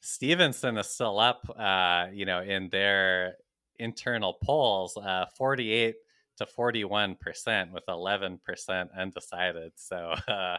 [0.00, 3.36] Stevenson is still up, uh, you know, in their
[3.78, 5.96] internal polls, uh, 48
[6.38, 9.72] to 41 percent, with 11 percent undecided.
[9.76, 9.96] So,
[10.28, 10.56] uh,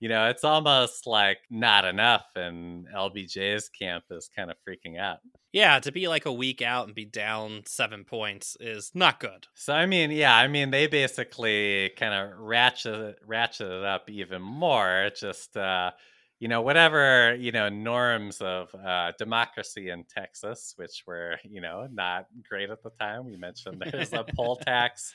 [0.00, 5.18] you know, it's almost like not enough, and LBJ's camp is kind of freaking out.
[5.52, 9.46] Yeah, to be like a week out and be down seven points is not good.
[9.54, 14.42] So I mean, yeah, I mean they basically kind of ratchet ratchet it up even
[14.42, 15.10] more.
[15.16, 15.92] Just uh,
[16.40, 21.88] you know whatever you know norms of uh, democracy in Texas, which were you know
[21.92, 23.24] not great at the time.
[23.24, 25.12] We mentioned there's a poll tax.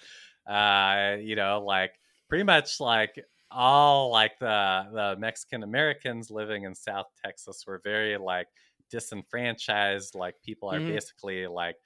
[0.48, 1.94] Uh, you know, like
[2.28, 3.18] pretty much like
[3.50, 8.48] all like the the Mexican Americans living in South Texas were very like
[8.92, 10.16] disenfranchised.
[10.16, 10.94] Like people are mm-hmm.
[10.94, 11.78] basically like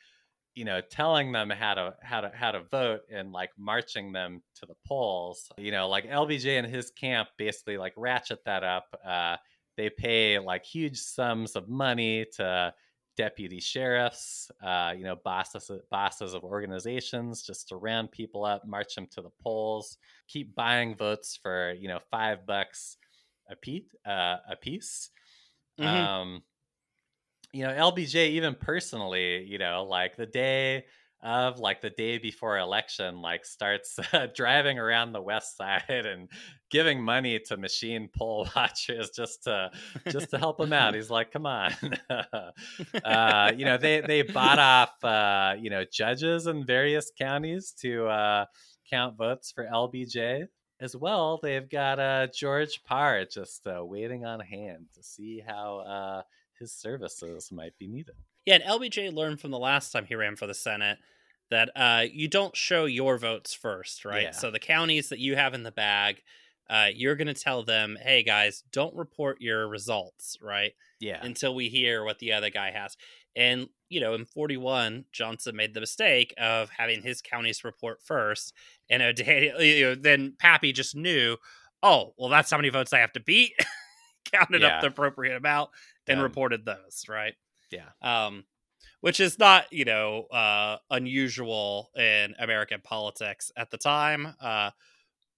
[0.58, 4.42] you know telling them how to how to how to vote and like marching them
[4.56, 8.86] to the polls you know like lbj and his camp basically like ratchet that up
[9.06, 9.36] uh,
[9.78, 12.74] they pay like huge sums of money to
[13.16, 18.96] deputy sheriffs uh, you know bosses bosses of organizations just to round people up march
[18.96, 19.98] them to the polls
[20.28, 22.98] keep buying votes for you know five bucks
[23.52, 25.12] a piece uh, a piece
[25.80, 25.88] mm-hmm.
[25.88, 26.42] um
[27.54, 30.86] you know, LBJ even personally, you know, like the day
[31.24, 36.30] of like the day before election like starts uh, driving around the west side and
[36.70, 39.72] giving money to machine poll watchers just to
[40.10, 40.94] just to help him out.
[40.96, 41.74] He's like come on.
[43.04, 48.06] Uh, you know they they bought off uh, you know judges in various counties to
[48.08, 48.46] uh,
[48.90, 50.48] count votes for lbj
[50.80, 56.24] as well they've got uh, george parr just uh, waiting on hand to see how
[56.60, 58.16] his services might be needed.
[58.46, 61.00] Yeah, and LBJ learned from the last time he ran for the Senate
[61.50, 64.24] that uh, you don't show your votes first, right?
[64.24, 64.32] Yeah.
[64.32, 66.22] So the counties that you have in the bag,
[66.70, 70.74] uh, you're going to tell them, "Hey guys, don't report your results, right?
[71.00, 71.20] Yeah.
[71.22, 72.98] Until we hear what the other guy has."
[73.36, 78.54] And you know, in 41, Johnson made the mistake of having his counties report first,
[78.90, 79.02] and
[79.60, 81.38] you know, then Pappy just knew,
[81.84, 83.54] oh, well, that's how many votes I have to beat.
[84.32, 84.76] Counted Yeah.
[84.78, 85.70] up the appropriate amount
[86.08, 87.36] and reported those, right?
[87.72, 87.90] Yeah.
[88.02, 88.46] um,
[89.02, 94.34] which is not you know uh, unusual in American politics at the time.
[94.42, 94.72] Uh,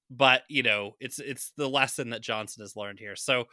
[0.10, 3.16] but you know it's it's the lesson that Johnson has learned here.
[3.16, 3.48] So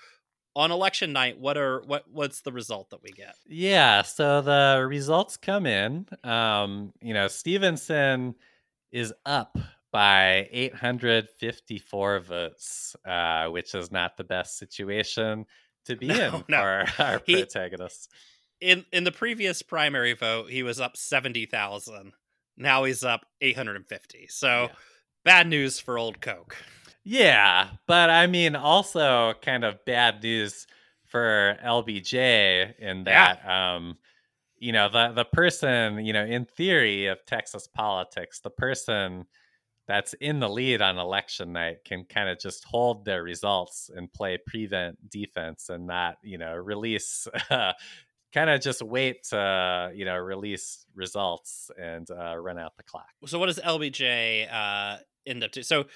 [0.55, 3.34] on election night, what are what what's the result that we get?
[3.47, 6.07] Yeah, so the results come in.
[6.24, 8.34] Um, you know, Stevenson
[8.93, 9.59] is up
[9.93, 15.47] by 854 votes, uh, which is not the best situation
[15.87, 16.59] to be No, in no.
[16.59, 18.11] for our He- protagonist.
[18.61, 22.12] In in the previous primary vote, he was up seventy thousand.
[22.57, 24.26] Now he's up eight hundred and fifty.
[24.28, 24.68] So Yeah.
[25.26, 26.57] bad news for old Coke.
[27.05, 30.66] Yeah, but I mean, also kind of bad news
[31.05, 33.34] for LBJ in Yeah.
[33.34, 33.99] that, um,
[34.59, 39.26] you know, the the person, you know, in theory of Texas politics, the person
[39.87, 44.12] that's in the lead on election night can kind of just hold their results and
[44.12, 47.28] play prevent defense and not, you know, release.
[48.34, 53.07] kind of just wait to you know release results and uh, run out the clock
[53.24, 55.62] so what does LBJ uh, end up to?
[55.64, 55.87] So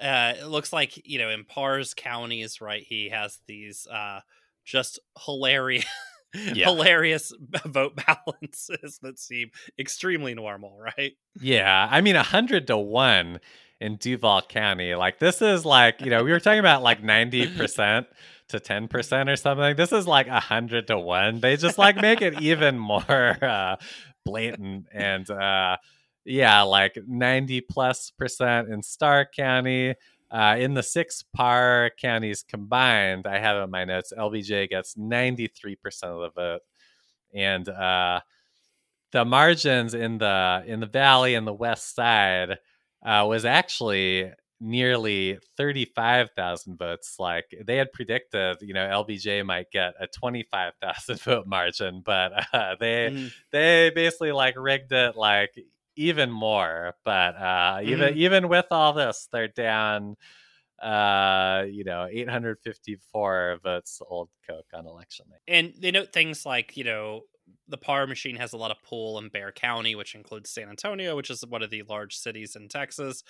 [0.00, 2.82] uh, it looks like you know in Parr's counties, right?
[2.82, 4.20] He has these uh,
[4.64, 5.84] just hilarious,
[6.34, 6.66] Yeah.
[6.66, 7.32] hilarious
[7.64, 11.12] vote balances that seem extremely normal, right?
[11.40, 13.40] Yeah, I mean, a hundred to one
[13.80, 14.94] in Duval County.
[14.94, 18.06] Like this is like you know we were talking about like ninety percent
[18.48, 19.76] to ten percent or something.
[19.76, 21.40] This is like a hundred to one.
[21.40, 23.02] They just like make it even more
[23.44, 23.76] uh,
[24.24, 25.78] blatant and uh,
[26.24, 29.94] yeah, like ninety plus percent in Starr County.
[30.30, 36.04] Uh, in the six Parr counties combined, I have in my notes, LBJ gets 93%
[36.04, 36.60] of the vote.
[37.34, 38.20] And uh,
[39.12, 42.58] the margins in the in the valley and the west side
[43.04, 44.30] uh, was actually
[44.62, 51.46] nearly 35,000 votes like they had predicted you know LBJ might get a 25,000 vote
[51.46, 53.32] margin but uh, they Mhm.
[53.52, 55.52] they basically like rigged it like
[55.96, 60.16] even more but uh even even with all this they're down
[60.82, 66.46] uh you know 854 votes to old coke on election night And they note things
[66.46, 67.22] like you know
[67.68, 71.16] the Parr machine has a lot of pull in Bexar County, which includes San Antonio,
[71.16, 73.24] which is one of the large cities in Texas.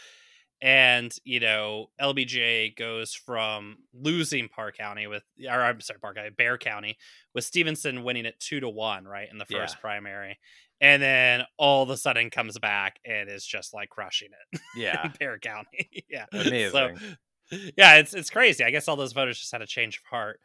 [0.62, 6.30] And you know, LBJ goes from losing Park County with, or I'm sorry, Park County,
[6.36, 6.98] Bexar County,
[7.34, 9.80] with Stevenson winning it two to one, right in the first Yeah.
[9.80, 10.38] primary,
[10.80, 15.04] and then all of a sudden comes back and is just like crushing it yeah
[15.04, 16.04] in Bexar County.
[16.10, 16.70] yeah, Amazing.
[16.70, 18.64] So, yeah, it's it's crazy.
[18.64, 20.40] I guess all those voters just had a change of heart.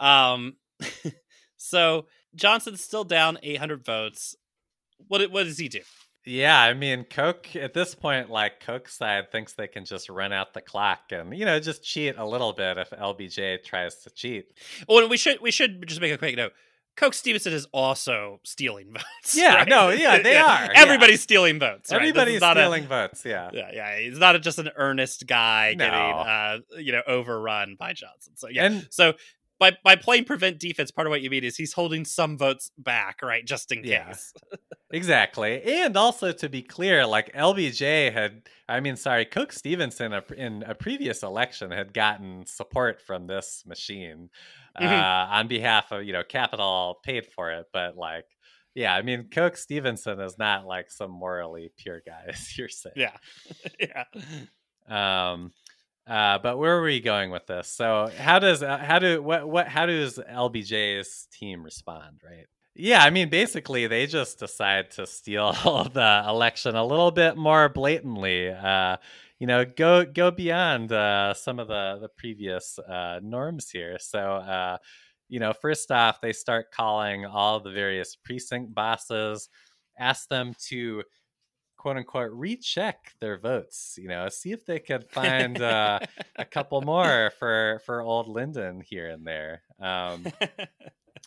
[0.00, 0.56] Um,
[1.56, 4.36] so Johnson's still down 800 votes.
[5.06, 5.80] What what does he do?
[6.24, 10.32] Yeah, I mean, Coke at this point, like Coke's side thinks they can just run
[10.32, 14.10] out the clock and you know just cheat a little bit if LBJ tries to
[14.10, 14.52] cheat.
[14.88, 16.52] Oh, and we should we should just make a quick note.
[16.98, 19.36] Coke Stevenson is also stealing votes.
[19.36, 19.68] Yeah, right?
[19.68, 20.72] no, yeah, they are, yeah.
[20.74, 21.92] Everybody's stealing votes.
[21.92, 21.96] right?
[22.00, 23.24] Everybody's not a- stealing votes.
[23.24, 23.98] Yeah, yeah, yeah.
[24.00, 25.84] He's not a, just an earnest guy No.
[25.86, 28.32] getting, uh, you know, overrun by Johnson.
[28.36, 28.64] So yeah.
[28.64, 29.12] and so
[29.58, 32.70] by by playing prevent defense, part of what you mean is he's holding some votes
[32.78, 34.06] back, right, just in Yeah.
[34.08, 34.32] case.
[34.92, 35.62] exactly.
[35.62, 40.74] And also to be clear, like LBJ had, I mean, sorry, Coke Stevenson in a
[40.74, 44.30] previous election had gotten support from this machine
[44.76, 45.30] uh, Mhm.
[45.30, 48.24] on behalf of you know Capital paid for it, but like.
[48.74, 52.94] Yeah, I mean, Coke Stevenson is not like some morally pure guy, as you're saying.
[52.94, 53.16] Yeah,
[53.80, 54.04] yeah.
[55.32, 55.52] Um,
[56.08, 57.68] uh, but where were we going with this?
[57.68, 62.20] So how does uh, how do what what how does LBJ's team respond?
[62.24, 62.46] Right?
[62.74, 65.52] Yeah, I mean, basically they just decide to steal
[65.92, 68.48] the election a little bit more blatantly.
[68.48, 68.96] Uh,
[69.38, 73.98] you know, go go beyond uh, some of the the previous uh, norms here.
[74.00, 74.18] So.
[74.18, 74.78] Uh,
[75.30, 79.50] you know, first off, they start calling all the various precinct bosses,
[79.98, 81.02] ask them to
[81.78, 85.98] quote unquote recheck their votes you know see if they could find uh,
[86.36, 90.26] a couple more for for old lyndon here and there um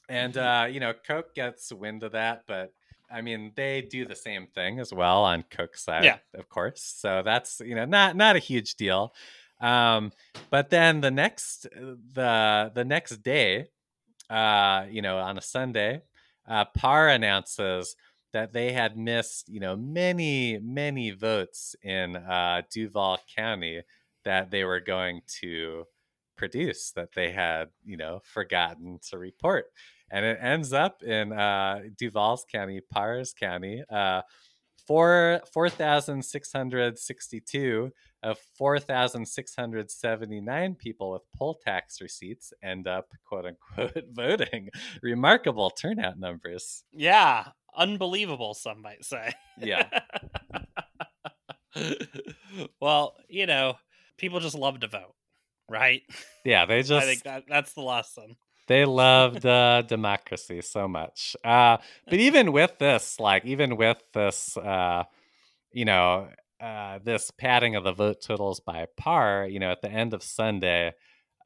[0.10, 2.74] and uh you know coke gets wind of that but
[3.12, 6.18] i mean they do the same thing as well on coke's side Yeah.
[6.36, 9.14] of course so that's you know not not a huge deal
[9.62, 10.12] um
[10.50, 13.68] but then the next the the next day
[14.30, 16.02] uh you know on a sunday
[16.48, 17.96] uh parr announces
[18.34, 23.82] that they had missed, you know, many, many votes in uh, Duval County
[24.24, 25.86] that they were going to
[26.38, 29.66] produce that they had, you know, forgotten to report.
[30.10, 33.84] And it ends up in uh, Duval's County, Parr's County.
[33.90, 34.22] Uh,
[34.88, 37.92] four 4,662
[38.24, 44.70] of 4,679 people with poll tax receipts end up, quote unquote, voting.
[45.02, 46.84] Remarkable turnout numbers.
[46.92, 47.46] Yeah,
[47.76, 49.32] unbelievable, some might say.
[49.60, 49.88] Yeah.
[52.82, 53.76] well, you know,
[54.18, 55.16] people just love to vote,
[55.70, 56.02] right?
[56.46, 56.92] Yeah, they just.
[57.04, 58.36] I think that, that's the lesson.
[58.68, 61.36] They loved uh, democracy so much.
[61.44, 65.04] Uh, but even with this, like, even with this, uh,
[65.74, 66.30] you know,
[66.62, 70.24] uh, this padding of the vote totals by Parr, you know, at the end of
[70.24, 70.94] Sunday,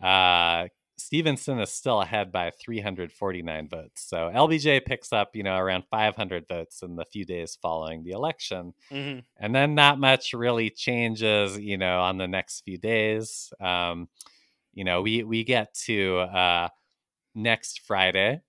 [0.04, 0.66] uh,
[0.98, 4.06] Stevenson is still ahead by 349 votes.
[4.08, 8.12] So LBJ picks up, you know, around 500 votes in the few days following the
[8.12, 8.74] election.
[8.92, 13.52] hmm And then not much really changes, you know, on the next few days.
[13.60, 14.10] Um,
[14.74, 16.70] you know, we we get to uh,
[17.36, 18.42] next Friday,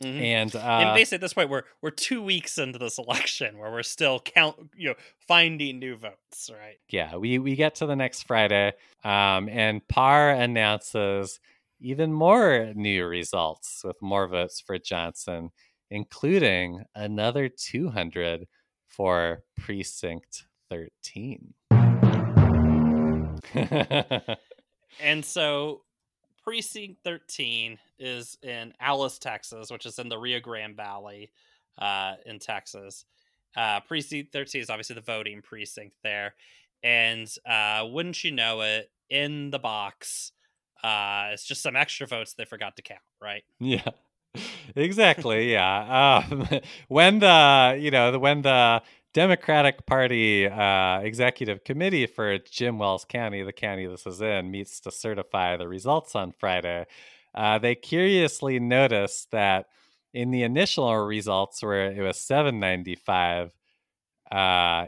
[0.00, 3.56] hmm and uh, and basically at this point we're we're two weeks into this election
[3.58, 4.94] where we're still count you know
[5.26, 8.72] finding new votes right yeah, we we get to the next Friday,
[9.04, 11.40] um, and Parr announces
[11.80, 15.50] even more new results with more votes for Johnson,
[15.90, 18.46] including another 200
[18.86, 21.54] for precinct 13.
[25.00, 25.82] and so
[26.46, 31.30] precinct 13 is in alice texas which is in the rio grande valley
[31.78, 33.04] uh, in texas
[33.56, 36.34] uh, precinct 13 is obviously the voting precinct there
[36.82, 40.30] and uh, wouldn't you know it in the box
[40.84, 43.82] uh, it's just some extra votes they forgot to count right Yeah,
[44.76, 45.52] exactly.
[45.52, 46.22] Yeah.
[46.30, 46.48] Um,
[46.88, 48.82] when the you know the, when the
[49.16, 54.78] Democratic Party uh, executive committee for Jim Wells County, the county this is in, meets
[54.80, 56.84] to certify the results on Friday,
[57.34, 59.68] uh, they curiously noticed that
[60.12, 63.54] in the initial results where it was 795,
[64.30, 64.84] uh,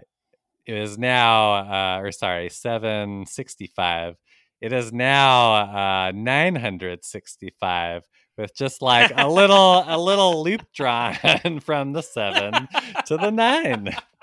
[0.66, 4.14] it is now, uh, or sorry, 765.
[4.60, 8.06] It is now uh, 965
[8.36, 11.14] with just like a little a little loop drawn
[11.62, 12.68] from the seven
[13.06, 13.88] to the nine.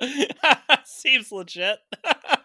[0.84, 1.78] seems legit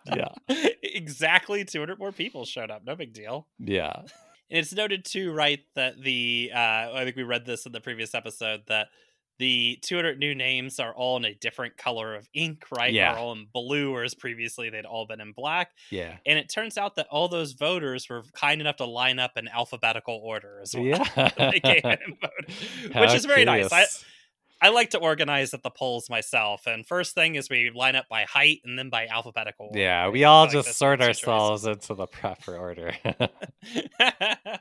[0.06, 0.30] Yeah.
[0.84, 4.04] exactly 200 more people showed up no big deal Yeah.
[4.50, 6.58] And it's noted too, right, that the uh,
[6.94, 8.88] I think we read this in the previous episode that
[9.40, 12.94] the 200 new names are all in a different color of ink, right?
[12.94, 13.14] Yeah.
[13.14, 15.72] They're all in blue, whereas previously they'd all been in black.
[15.90, 16.18] Yeah.
[16.26, 19.48] And it turns out that all those voters were kind enough to line up in
[19.48, 20.86] alphabetical order as well.
[20.86, 21.30] Yeah.
[21.38, 23.66] they came in and voted, which is very nice.
[23.66, 24.06] I, curious.
[24.64, 26.68] I like to organize at the polls myself.
[26.68, 29.80] And first thing is we line up by height and then by alphabetical order.
[29.80, 32.94] yeah, we all Like just sort ourselves into the proper order.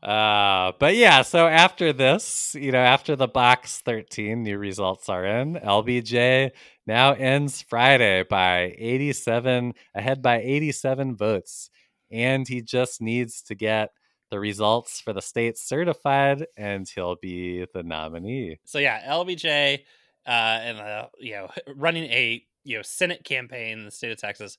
[0.00, 5.24] Uh, but yeah, so after this, you know, after the box 13 new results are
[5.24, 6.52] in, LBJ
[6.86, 11.70] now ends Friday by 87, ahead by 87 votes.
[12.12, 13.90] And he just needs to get
[14.30, 18.58] the results for the state certified, and he'll be the nominee.
[18.64, 19.80] So yeah, LBJ
[20.26, 24.18] uh, and uh, you know running a you know Senate campaign in the state of
[24.18, 24.58] Texas,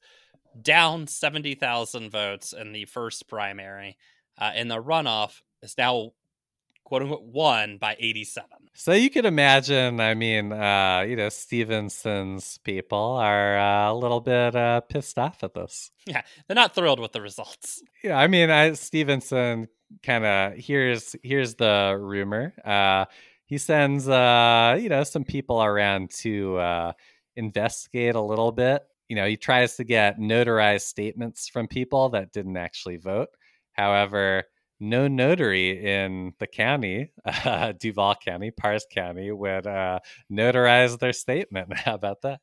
[0.62, 3.98] down seventy thousand votes in the first primary,
[4.38, 6.12] uh, and the runoff is now
[6.90, 8.58] quote unquote won by eighty seven.
[8.74, 14.22] So you could imagine, I mean, uh, you know, Stevenson's people are uh, a little
[14.22, 15.92] bit uh, pissed off at this.
[16.06, 17.82] Yeah, they're not thrilled with the results.
[18.04, 19.68] Yeah, I mean, I, Stevenson
[20.04, 22.54] kind of here's here's the rumor.
[22.66, 23.06] Uh,
[23.46, 26.92] he sends uh, you know some people around to uh,
[27.36, 28.84] investigate a little bit.
[29.08, 33.30] You know, he tries to get notarized statements from people that didn't actually vote.
[33.74, 34.44] However,
[34.80, 40.00] no notary in the county, uh, Duval County, Parr's County, would uh,
[40.32, 41.78] notarize their statement.
[41.78, 42.40] How about that?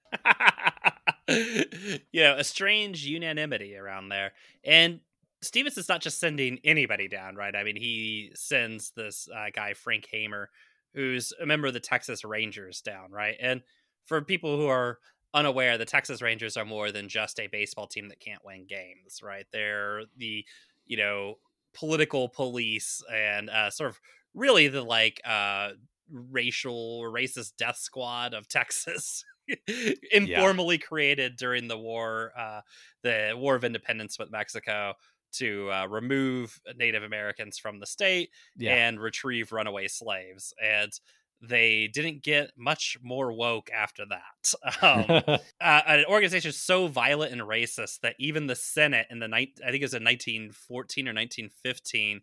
[2.12, 4.32] you know, a strange unanimity around there.
[4.64, 5.00] And
[5.42, 7.54] Stevenson's not just sending anybody down, right?
[7.54, 10.50] I mean, he sends this uh, guy, Frank Hamer,
[10.94, 13.36] who's a member of the Texas Rangers down, right?
[13.40, 13.62] And
[14.06, 14.98] for people who are
[15.34, 19.20] unaware, the Texas Rangers are more than just a baseball team that can't win games,
[19.22, 19.46] right?
[19.52, 20.44] They're the,
[20.86, 21.36] you know,
[21.76, 24.00] political police and uh, sort of
[24.34, 25.70] really the like uh,
[26.10, 29.24] racial racist death squad of Texas.
[30.12, 32.60] informally created during the war, uh,
[33.02, 34.94] the War of Independence with Mexico,
[35.34, 38.74] to uh, remove Native Americans from the state Yeah.
[38.74, 40.54] and retrieve runaway slaves.
[40.62, 40.90] And
[41.42, 44.22] they didn't get much more woke after that.
[44.82, 45.04] Um,
[45.60, 49.70] uh, an organization so violent and racist that even the Senate in the night, I
[49.70, 52.20] think it was in 1914 or 1915,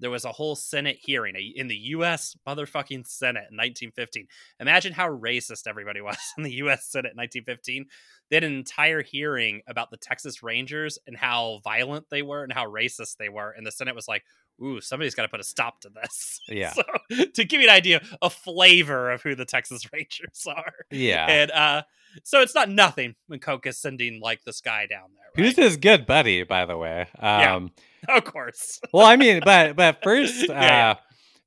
[0.00, 2.36] there was a whole Senate hearing in the U.S.
[2.46, 4.26] motherfucking Senate in 1915.
[4.60, 6.86] Imagine how racist everybody was in the U.S.
[6.86, 7.86] Senate in 1915.
[8.28, 12.52] They had an entire hearing about the Texas Rangers and how violent they were and
[12.52, 14.24] how racist they were, and the Senate was like,
[14.62, 16.72] "Ooh, somebody's got to put a stop to this." Yeah.
[16.72, 20.72] So, to give you an idea, a flavor of who the Texas Rangers are.
[20.90, 21.26] Yeah.
[21.28, 21.82] And uh,
[22.24, 25.26] so it's not nothing when Coke is sending like this guy down there.
[25.36, 25.44] Right?
[25.44, 27.02] Who's his good buddy, by the way?
[27.18, 27.68] Um, yeah.
[28.16, 28.80] Of course.
[28.92, 30.94] well, I mean, but but first, uh, Yeah,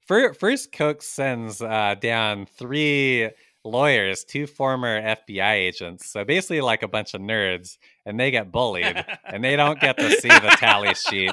[0.08, 3.30] fir- first Coke sends uh, down three
[3.66, 6.10] lawyers, two former FBI agents.
[6.10, 9.98] So basically, like a bunch of nerds, and they get bullied, and they don't get
[9.98, 11.32] to see the tally sheet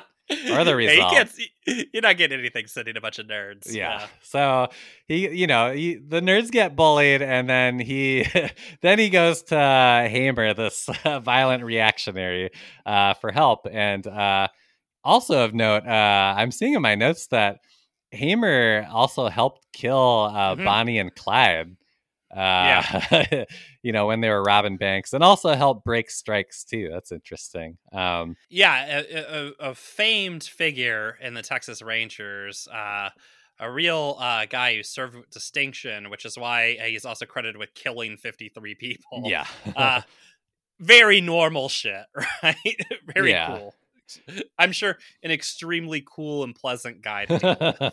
[0.50, 1.12] or the Yeah, you result.
[1.12, 1.50] can't see-
[1.92, 3.72] you're not getting anything sending a bunch of nerds.
[3.72, 4.06] yeah.
[4.22, 4.68] So
[5.06, 8.24] he, you know, he, the nerds get bullied, and then he,
[8.82, 12.50] then he goes to Hamer, this uh, violent reactionary,
[12.84, 13.66] uh, for help.
[13.70, 14.48] And uh,
[15.06, 17.60] also of note, uh, I'm seeing in my notes that
[18.10, 20.64] Hamer also helped kill uh, Mhm.
[20.64, 21.76] Bonnie and Clyde.
[22.34, 22.82] Uh,
[23.82, 26.88] you know, when they were robbing banks, and also helped break strikes too.
[26.92, 27.78] That's interesting.
[27.92, 33.10] Um, yeah, a, a, a famed figure in the Texas Rangers, uh,
[33.58, 37.72] a real uh, guy who served with distinction, which is why he's also credited with
[37.74, 39.22] killing 53 people.
[39.24, 39.46] yeah.
[39.74, 40.02] uh,
[40.80, 42.04] very normal shit,
[42.42, 42.56] right?
[43.14, 43.46] very Yeah.
[43.46, 43.74] cool.
[44.58, 47.26] I'm sure an extremely cool and pleasant guy.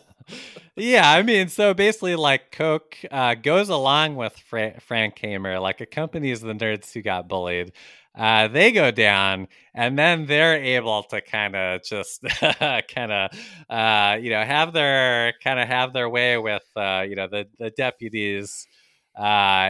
[0.76, 5.82] Yeah, I mean, so basically, like Coke uh, goes along with Fra- Frank Hamer, like
[5.82, 7.74] accompanies the nerds who got bullied.
[8.16, 12.24] Uh, they go down, and then they're able to kind of just
[12.60, 13.32] kind of,
[13.70, 17.48] uh, you know, have their kind of have their way with, uh, you know, the
[17.60, 18.68] the deputies,
[19.18, 19.22] uh,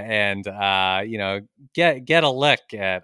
[0.04, 1.42] and uh, you know,
[1.74, 3.04] get get a look at.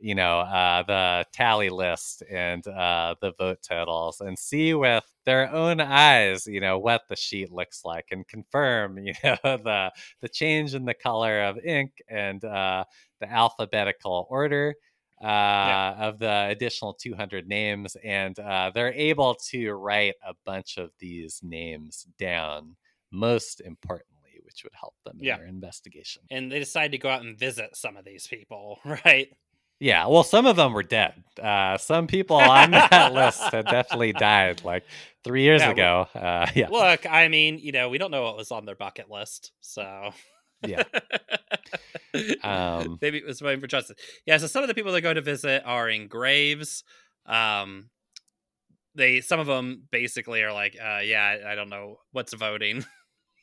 [0.00, 5.52] You know uh, the tally list and uh, the vote totals and see with their
[5.52, 10.28] own eyes you know what the sheet looks like and confirm you know the the
[10.28, 12.84] change in the color of ink and uh,
[13.20, 14.74] the alphabetical order
[15.22, 20.90] uh, of the additional 200 names and uh, they're able to write a bunch of
[21.00, 22.76] these names down
[23.10, 24.14] most importantly
[24.44, 25.36] which would help them in Yeah.
[25.36, 29.28] their investigation and they decide to go out and visit some of these people, right?
[29.80, 31.22] Yeah, well, some of them were dead.
[31.40, 34.84] Uh, some people on that list had definitely died like
[35.22, 36.08] three years Yeah, ago.
[36.14, 39.08] Uh, yeah, Look, I mean, you know, we don't know what was on their bucket
[39.10, 40.10] list, so
[40.62, 40.82] yeah.
[42.42, 43.96] Um, maybe it was waiting for justice.
[44.26, 46.82] Yeah, so some of the people that go to visit are in graves.
[47.26, 47.90] Um,
[48.94, 52.84] they some of them basically are like, uh, yeah, I, I don't know what's voting,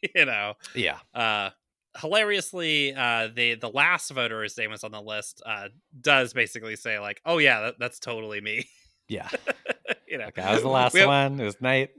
[0.15, 0.53] you know.
[0.73, 0.97] yeah.
[1.13, 1.51] Uh,
[1.97, 5.69] hilariously, uh, the the last voter whose name was on the list uh,
[5.99, 8.67] does basically say like, oh yeah, that, that's totally me.
[9.07, 9.29] Yeah.
[10.07, 11.39] you know, Okay, I was the last We one.
[11.39, 11.91] It was night.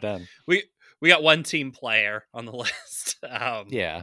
[0.00, 0.28] Done.
[0.46, 0.64] we
[1.00, 3.16] we got one team player on the list.
[3.28, 4.02] Um, Yeah.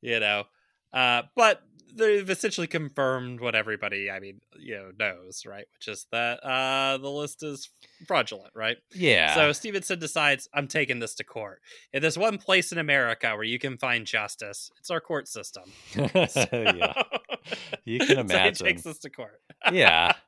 [0.00, 0.44] you know,
[0.92, 1.62] uh, but
[1.94, 5.66] they've essentially confirmed what everybody, I mean, you know, knows, right?
[5.74, 7.68] Which is that uh, the list is
[8.06, 8.76] fraudulent, right?
[8.94, 9.34] Yeah.
[9.34, 11.60] So Stevenson decides, I'm taking this to court.
[11.92, 15.64] If there's one place in America where you can find justice, it's our court system.
[15.94, 16.92] yeah.
[17.84, 18.66] You can So he imagine.
[18.66, 19.40] takes this to court.
[19.72, 20.12] yeah.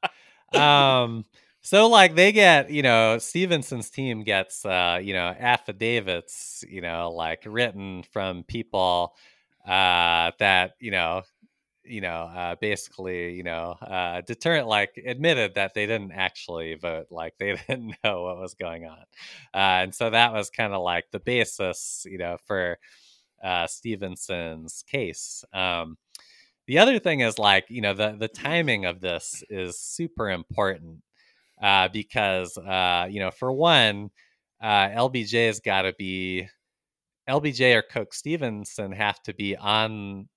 [0.54, 1.24] Um
[1.62, 7.10] so like they get, you know, Stevenson's team gets uh, you know, affidavits, you know,
[7.10, 9.14] like written from people
[9.66, 11.22] uh that, you know,
[11.84, 17.06] you know, uh basically, you know, uh deterrent like admitted that they didn't actually vote,
[17.10, 19.04] like they didn't know what was going on.
[19.54, 22.78] Uh and so that was kind of like the basis, you know, for
[23.42, 25.44] uh Stevenson's case.
[25.52, 25.98] Um
[26.66, 31.02] the other thing is like you know the the timing of this is super important
[31.62, 34.10] uh, because uh, you know for one
[34.62, 36.48] uh, LBJ's got to be
[37.28, 40.28] LBJ or Coke Stevenson have to be on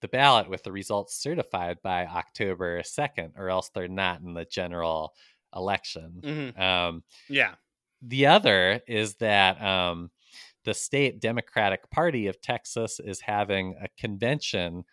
[0.00, 4.44] the ballot with the results certified by October 2nd or else they're not in the
[4.44, 5.14] general
[5.54, 6.22] election.
[6.22, 6.56] Mhm.
[6.56, 7.56] Um, Yeah.
[8.02, 10.10] the other is that um,
[10.64, 14.84] the state Democratic Party of Texas is having a convention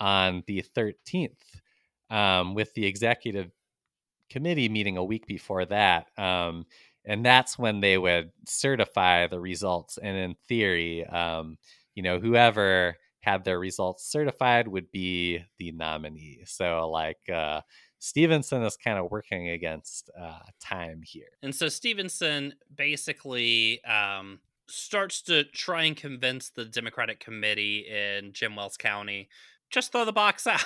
[0.00, 1.60] on the 13th,
[2.10, 3.50] um, with the executive
[4.30, 6.10] committee meeting a week before that.
[6.18, 6.66] Um,
[7.04, 9.98] and that's when they would certify the results.
[9.98, 11.58] And in theory, um,
[11.94, 16.42] you know, whoever had their results certified would be the nominee.
[16.44, 17.62] So, like, uh,
[17.98, 21.28] Stevenson is kind of working against uh, time here.
[21.40, 28.56] And so Stevenson basically um, starts to try and convince the Democratic committee in Jim
[28.56, 29.28] Wells County
[29.70, 30.64] just throw the box out.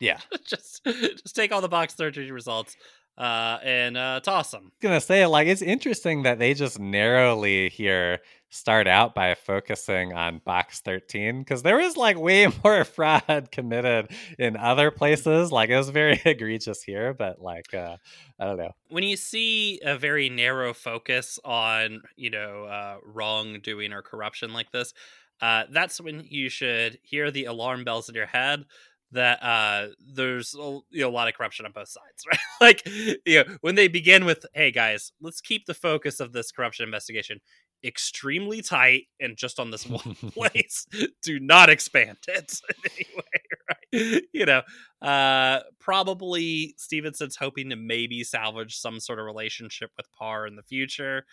[0.00, 0.18] Yeah.
[0.46, 2.76] just just take all the box 13 results
[3.18, 4.62] uh, and uh, toss them.
[4.62, 8.20] I was gonna say like it's interesting that they just narrowly here
[8.50, 14.10] start out by focusing on box 13 because there was like way more fraud committed
[14.38, 15.50] in other places.
[15.52, 17.96] Like it was very egregious here but like uh
[18.38, 18.72] i don't know.
[18.88, 24.72] When you see a very narrow focus on, you know, uh, wrongdoing or corruption like
[24.72, 24.92] this,
[25.40, 28.64] uh, that's when you should hear the alarm bells in your head
[29.12, 32.38] that uh there's a, you know, a lot of corruption on both sides right?
[32.60, 32.82] Like
[33.26, 36.84] you know when they begin with hey guys let's keep the focus of this corruption
[36.84, 37.40] investigation
[37.84, 40.86] extremely tight and just on this one place
[41.22, 43.22] do not expand it in any way
[43.68, 44.22] right?
[44.32, 44.62] You know
[45.02, 50.62] uh probably stevenson's hoping to maybe salvage some sort of relationship with parr in the
[50.62, 51.24] future.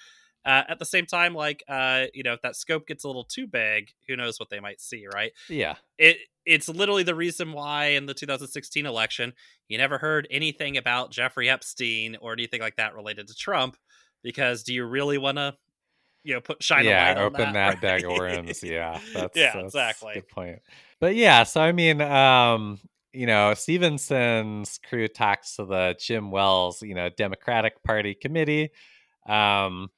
[0.46, 3.26] Uh, at the same time like uh you know if that scope gets a little
[3.26, 5.32] too big who knows what they might see right?
[5.50, 5.76] Yeah.
[5.98, 9.34] It it's literally the reason why in the 2016 election
[9.68, 13.76] you never heard anything about Jeffrey Epstein or anything like that related to Trump
[14.24, 15.54] because do you really want to
[16.24, 18.18] you know put shine a yeah light on open that, that, bag of right?
[18.18, 20.14] worms yeah that's Yeah, that's exactly.
[20.16, 20.60] good point
[21.00, 22.80] but yeah so i mean um
[23.14, 28.70] you know stevenson's crew talks to the jim wells you know democratic party committee
[29.28, 29.90] um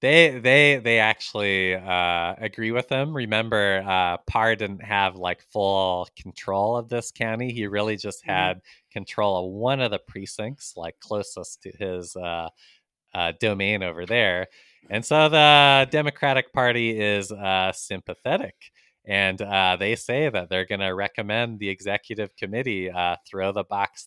[0.00, 3.14] they they they actually uh, agree with him.
[3.14, 7.52] Remember, uh, Parr didn't have like full control of this county.
[7.52, 8.28] He really just Mhm.
[8.30, 8.60] had
[8.90, 12.48] control of one of the precincts, like closest to his uh,
[13.14, 14.48] uh, domain over there.
[14.88, 18.54] And so the Democratic Party is uh, sympathetic.
[19.04, 23.64] And uh, they say that they're going to recommend the executive committee uh, throw the
[23.64, 24.06] box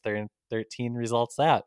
[0.50, 1.66] 13 results out.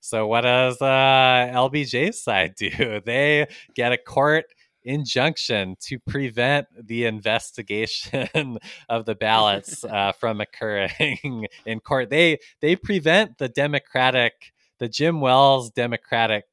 [0.00, 3.00] So, what does uh, LBJ's side do?
[3.04, 4.46] They get a court
[4.82, 8.58] injunction to prevent the investigation
[8.88, 12.10] of the ballots uh, from occurring in court.
[12.10, 16.44] They they prevent the Democratic, the Jim Wells Democratic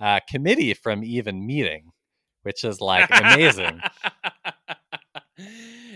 [0.00, 1.90] uh, committee from even meeting,
[2.42, 3.80] which is like amazing.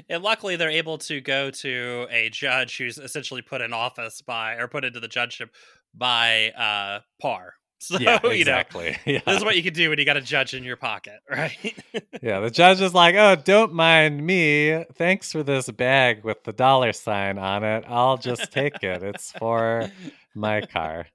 [0.08, 4.54] and luckily, they're able to go to a judge who's essentially put in office by,
[4.54, 5.50] or put into the judgeship
[5.94, 7.54] by uh, Parr.
[7.82, 8.96] So yeah, you know, exactly.
[9.06, 9.22] yeah.
[9.26, 11.74] this is what you can do when you got a judge in your pocket, right?
[12.22, 14.84] yeah, the judge is like, "Oh, don't mind me.
[14.94, 17.82] Thanks for this bag with the dollar sign on it.
[17.88, 19.02] I'll just take it.
[19.02, 19.90] It's for
[20.32, 21.06] my car."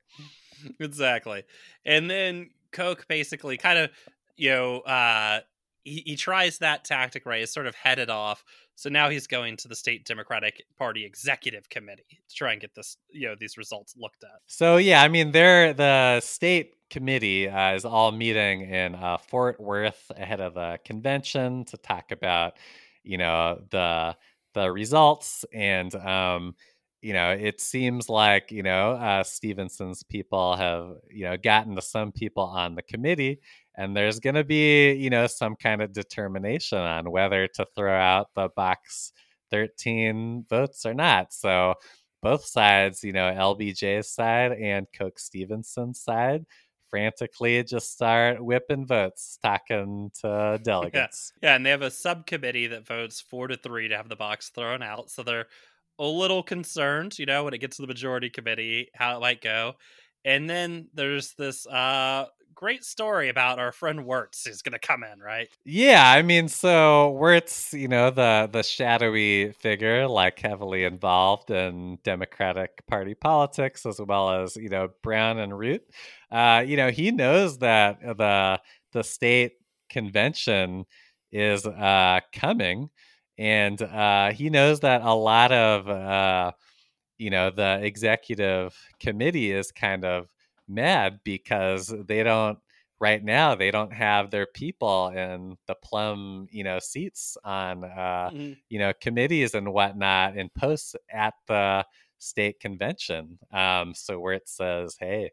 [0.80, 1.44] exactly.
[1.86, 3.90] And then Coke basically kind of,
[4.36, 5.40] you know, uh,
[5.84, 7.42] he, he tries that tactic, right?
[7.42, 8.44] Is sort of headed off.
[8.76, 12.76] So now he's going to the state Democratic Party executive committee to try and get
[12.76, 14.40] this, you know, these results looked at.
[14.46, 19.60] So yeah, I mean, they're the state committee uh, is all meeting in uh, Fort
[19.60, 22.58] Worth ahead of the convention to talk about,
[23.04, 24.16] you know, the
[24.54, 26.56] the results and um,
[27.08, 31.82] you know, it seems like you know uh, Stevenson's people have you know gotten to
[31.82, 33.40] some people on the committee,
[33.78, 37.98] and there's going to be you know some kind of determination on whether to throw
[37.98, 39.14] out the box
[39.52, 41.32] 13 votes or not.
[41.32, 41.76] So
[42.22, 46.46] both sides, you know, LBJ's side and Coke Stevenson's side,
[46.90, 51.32] frantically just start whipping votes, talking to delegates.
[51.42, 54.50] Yeah, and they have a subcommittee that votes four to three to have the box
[54.50, 55.10] thrown out.
[55.10, 55.48] So they're
[56.00, 59.42] a little concerned, you know, when it gets to the majority committee, how it might
[59.42, 59.74] go.
[60.26, 62.26] And then there's this uh
[62.58, 65.48] great story about our friend Wirtz who's gonna come in, right?
[65.64, 72.00] Yeah, I mean, so Wirtz, you know, the the shadowy figure, like heavily involved in
[72.04, 75.84] Democratic Party politics, as well as you know Brown and Root.
[76.32, 78.60] Uh, you know, he knows that the
[78.92, 79.54] the state
[79.90, 80.86] convention
[81.32, 82.90] is uh, coming,
[83.38, 86.52] and uh, he knows that a lot of uh,
[87.18, 90.28] you know the executive committee is kind of
[90.68, 92.60] mad because they don't
[93.00, 98.30] right now they don't have their people in the plum you know seats on uh
[98.34, 98.58] Mhm.
[98.70, 101.86] you know committees and whatnot and posts at the
[102.20, 105.32] state convention um so Wirtz says hey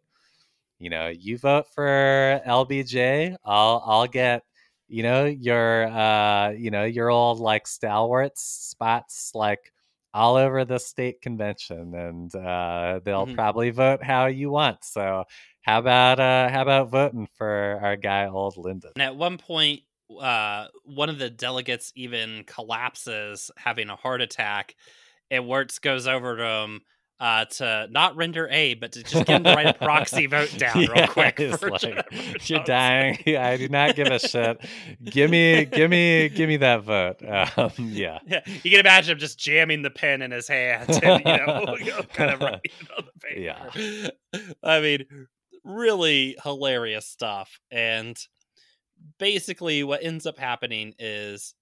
[0.79, 4.43] you know you vote for lbj i'll i'll get
[4.95, 9.73] you know your uh you know your old like stalwarts spots like
[10.13, 13.35] all over the state convention and uh they'll Mhm.
[13.35, 15.25] probably vote how you want so
[15.63, 19.81] how about uh how about voting for our guy old lyndon And at one point,
[20.21, 24.77] uh, one of the delegates even collapses, having a heart attack,
[25.31, 26.83] and Wirtz goes over to him,
[27.21, 30.53] uh, to not render aid, but to just get him to write a proxy vote
[30.59, 31.39] down real quick.
[31.39, 33.19] like, you're dying.
[33.27, 34.59] I do not give a shit.
[35.03, 37.23] Give me, give me, give me that vote.
[37.27, 38.19] Um, yeah.
[38.35, 42.03] Yeah, you can imagine him just jamming the pen in his hand and you know,
[42.15, 43.41] kind of writing on the paper.
[43.41, 44.51] Yeah.
[44.63, 45.07] I mean,
[45.63, 47.61] really hilarious stuff.
[47.71, 48.17] And
[49.19, 51.55] basically, what ends up happening is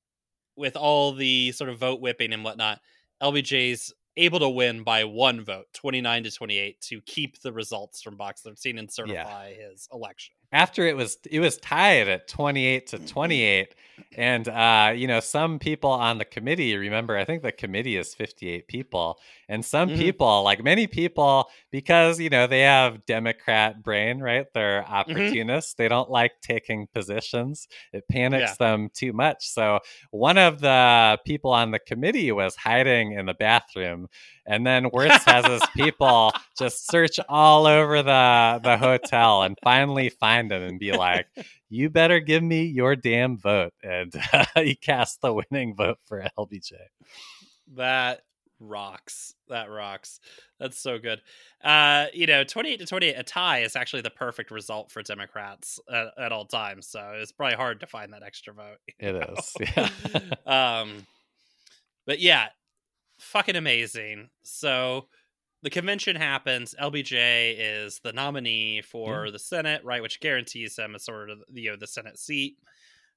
[0.56, 2.80] with all the sort of vote whipping and whatnot,
[3.22, 8.16] LBJ's able to win by one vote, 29 to 28, to keep the results from
[8.16, 10.34] Box 13 and certify his election.
[10.52, 13.74] After it was it was tied at 28 to 28
[14.16, 18.14] and uh you know some people on the committee remember i think the committee is
[18.14, 19.18] 58 people.
[19.48, 19.98] And some Mhm.
[19.98, 24.46] people like many people because you know they have democrat brain right?
[24.54, 25.74] They're opportunists.
[25.74, 27.68] They don't like taking positions.
[27.92, 29.46] It panics them too much.
[29.48, 29.80] So
[30.10, 34.08] one of the people on the committee was hiding in the bathroom
[34.46, 40.08] and then Wirtz has his people just search all over the the hotel and finally
[40.08, 41.26] find him and be like,
[41.68, 46.24] "You better give me your damn vote." And uh, he cast the winning vote for
[46.38, 46.72] LBJ.
[47.74, 48.22] That
[48.62, 49.34] rocks.
[49.48, 50.20] That rocks.
[50.58, 51.20] That's so good.
[51.62, 55.80] Uh, you know, 28 to 28, a tie is actually the perfect result for Democrats
[55.92, 56.86] at, at all times.
[56.86, 58.78] So it's probably hard to find that extra vote.
[58.98, 59.34] It know?
[59.36, 59.88] is, yeah.
[60.80, 61.06] um,
[62.06, 62.48] but yeah,
[63.32, 64.28] fucking amazing.
[64.42, 65.08] So
[65.62, 66.74] the convention happens.
[66.80, 71.70] LBJ is the nominee for the Senate, right, which guarantees him a sort of you
[71.70, 72.56] know the Senate seat.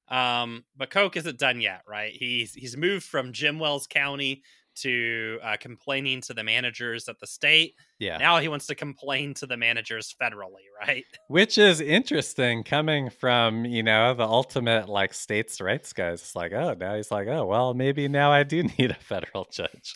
[0.07, 2.13] Um, but Coke isn't done yet, right?
[2.13, 4.43] He's he's moved from Jim Wells County
[4.75, 7.75] to uh, complaining to the managers at the state.
[7.99, 8.17] Yeah.
[8.17, 11.05] Now he wants to complain to the managers federally, right?
[11.27, 16.21] Which is interesting coming from, you know, the ultimate like states' rights guys.
[16.21, 19.47] It's like, oh, now he's like, oh, well, maybe now I do need a federal
[19.51, 19.95] judge.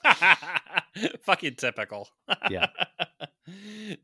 [1.23, 2.09] Fucking typical.
[2.49, 2.67] Yeah.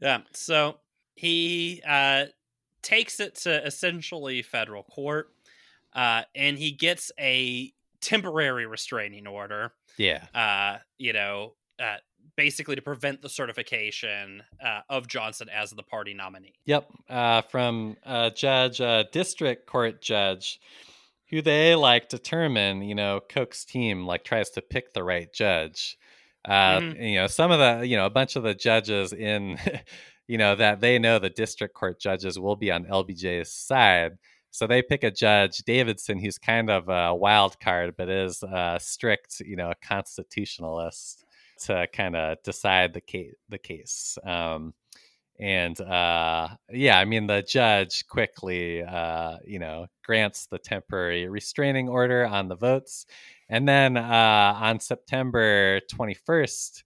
[0.02, 0.20] yeah.
[0.34, 0.78] So
[1.16, 2.26] he uh,
[2.82, 5.30] takes it to essentially federal court,
[5.94, 7.74] uh, and he gets a
[8.06, 9.74] temporary restraining order.
[9.98, 10.24] Yeah.
[10.34, 11.98] Uh, you know, uh,
[12.38, 16.54] basically to prevent the certification uh, of Johnson as the party nominee.
[16.66, 20.60] Yep, uh, from a judge, a district court judge,
[21.30, 22.82] who they like determine.
[22.82, 25.98] You know, Coke's team like tries to pick the right judge.
[26.48, 27.10] Uh, Mhm.
[27.12, 29.58] You know, some of the, you know, a bunch of the judges in,
[30.28, 34.18] you know, that they know the district court judges will be on LBJ's side.
[34.56, 38.80] So they pick a judge, Davidson, who's kind of a wild card, but is a
[38.82, 41.26] strict, you know, constitutionalist
[41.66, 43.34] to kind of decide the case.
[43.50, 44.18] The case.
[44.26, 44.74] Um,
[45.38, 51.90] and uh yeah i mean the judge quickly uh you know grants the temporary restraining
[51.90, 53.06] order on the votes
[53.50, 56.84] and then uh on september 21st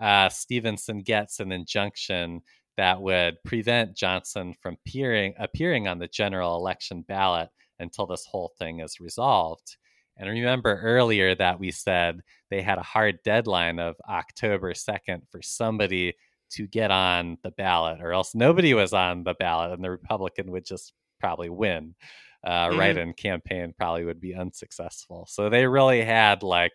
[0.00, 2.42] uh stevenson gets an injunction
[2.76, 7.48] that would prevent johnson from appearing appearing on the general election ballot
[7.78, 9.76] until this whole thing is resolved
[10.16, 12.20] and remember earlier that we said
[12.50, 16.14] they had a hard deadline of october 2nd for somebody
[16.50, 20.52] to get on the ballot, or else nobody was on the ballot, and the Republican
[20.52, 21.96] would just probably win.
[22.44, 22.78] Uh, Mhm.
[22.78, 25.26] Write-in campaign probably would be unsuccessful.
[25.28, 26.70] So they really had like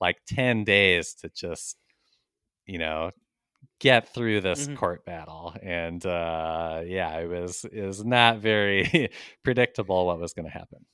[0.00, 1.76] like ten days to just
[2.66, 3.10] you know
[3.82, 4.76] get through this Mhm.
[4.76, 9.10] court battle, and uh, yeah, it was is not very
[9.44, 10.86] predictable what was going to happen.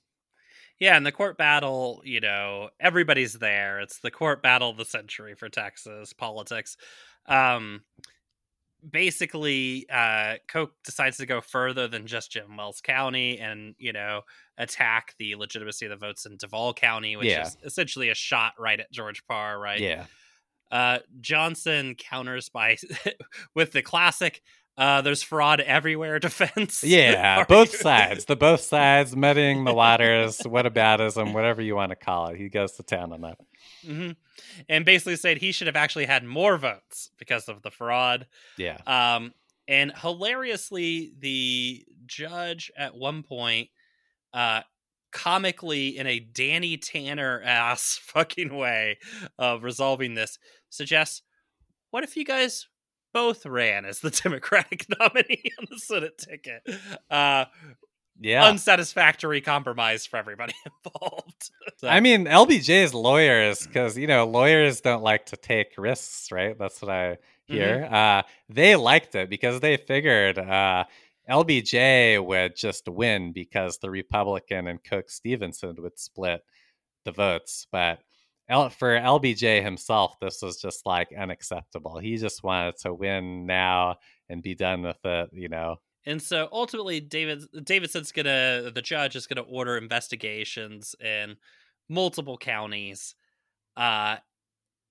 [0.78, 3.80] Yeah, and the court battle, you know, everybody's there.
[3.80, 6.76] It's the court battle of the century for Texas politics.
[7.26, 7.84] Um
[8.88, 14.22] basically uh Coke decides to go further than just Jim Wells County and, you know,
[14.56, 17.40] attack the legitimacy of the votes in Duval County, which Yeah.
[17.40, 19.80] is essentially a shot right at George Parr, right?
[19.80, 20.06] Yeah,
[20.70, 22.76] Uh Johnson counters by
[23.54, 24.42] with the classic
[24.76, 26.84] uh there's fraud everywhere defense.
[26.84, 27.80] yeah, both Argument.
[27.82, 32.36] sides, the both sides muddying the waters, whataboutism, whatever you want to call it.
[32.36, 33.38] He goes to town on that.
[33.84, 34.10] hmm
[34.68, 38.26] And basically said he should have actually had more votes because of the fraud.
[38.56, 38.78] Yeah.
[38.86, 39.32] Um,
[39.66, 43.68] and hilariously, the judge at one point,
[44.32, 44.62] uh,
[45.10, 48.98] comically in a Danny Tanner ass fucking way
[49.38, 50.38] of resolving this,
[50.70, 51.22] suggests,
[51.90, 52.66] "What if you guys
[53.14, 56.62] both ran as the Democratic nominee on the Senate ticket?"
[57.10, 57.46] Uh,
[58.20, 58.46] Yeah.
[58.48, 60.52] unsatisfactory compromise for everybody
[60.84, 61.50] involved.
[61.76, 66.58] So- I mean, LBJ's lawyers, because, you know, lawyers don't like to take risks, right?
[66.58, 67.88] That's what I hear.
[67.90, 70.84] Uh, they liked it because they figured uh,
[71.30, 76.42] LBJ would just win because the Republican and Coke Stevenson would split
[77.04, 77.66] the votes.
[77.70, 78.00] But
[78.48, 81.98] L- for LBJ himself, this was just like unacceptable.
[81.98, 83.96] He just wanted to win now
[84.28, 85.76] and be done with it, you know.
[86.06, 91.36] And so ultimately, David Davidson's gonna the judge is gonna order investigations in
[91.88, 93.14] multiple counties.
[93.76, 94.16] Uh,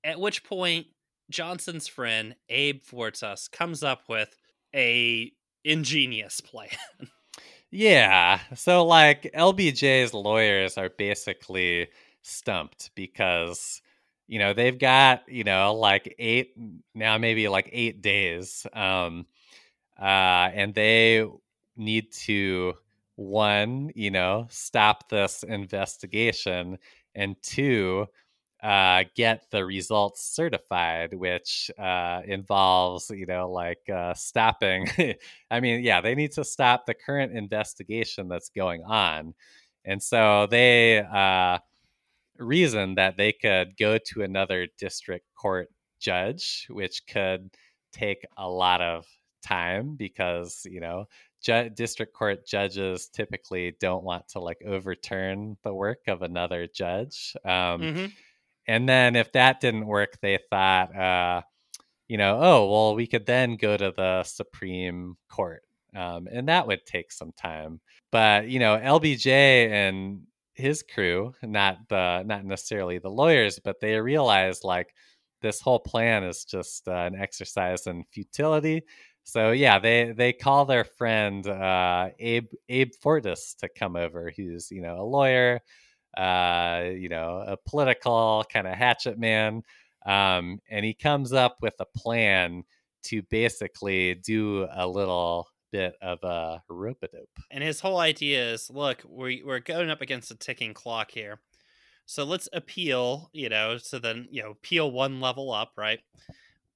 [0.03, 0.88] at which point,
[1.31, 4.38] Johnson's friend Abe Fortas comes up with
[4.75, 5.31] a
[5.63, 6.69] ingenious plan.
[7.71, 8.39] Yeah.
[8.55, 11.89] So like LBJ's lawyers are basically
[12.28, 13.82] stumped because
[14.28, 16.54] you know they've got you know like eight
[16.94, 19.26] now maybe like eight days um
[19.99, 21.26] uh and they
[21.76, 22.74] need to
[23.16, 26.78] one you know stop this investigation
[27.16, 28.06] and two
[28.64, 34.88] uh, get the results certified, which uh, involves, you know, like uh, stopping.
[35.52, 39.36] I mean, yeah, they need to stop the current investigation that's going on.
[39.86, 41.60] And so they uh,
[42.39, 45.69] reasoned that they could go to another district court
[45.99, 47.49] judge, which could
[47.91, 49.05] take a lot of
[49.43, 51.05] time because, you know,
[51.41, 57.35] ju- district court judges typically don't want to like overturn the work of another judge.
[57.45, 58.05] Um, mm-hmm.
[58.68, 61.41] And then if that didn't work, they thought, uh,
[62.07, 65.61] you know, oh, well, we could then go to the Supreme Court.
[65.95, 67.80] Um, and that would take some time.
[68.11, 69.27] But, you know, LBJ
[69.72, 70.27] and
[70.57, 74.93] his crew, not the not necessarily the lawyers, but they realized like
[75.41, 78.84] this whole plan is just uh, an exercise in futility.
[79.23, 84.71] So yeah, they they call their friend uh, Abe Abe Fortas to come over, who's
[84.71, 85.61] you know a lawyer,
[86.17, 89.63] uh, you know, a political kind of hatchet man.
[90.05, 92.63] Um, and he comes up with a plan
[93.03, 97.39] to basically do a little bit of a rope a dope.
[97.52, 101.39] And his whole idea is look, we, we're going up against a ticking clock here.
[102.06, 105.99] So let's appeal, you know, so then, you know, appeal one level up, right?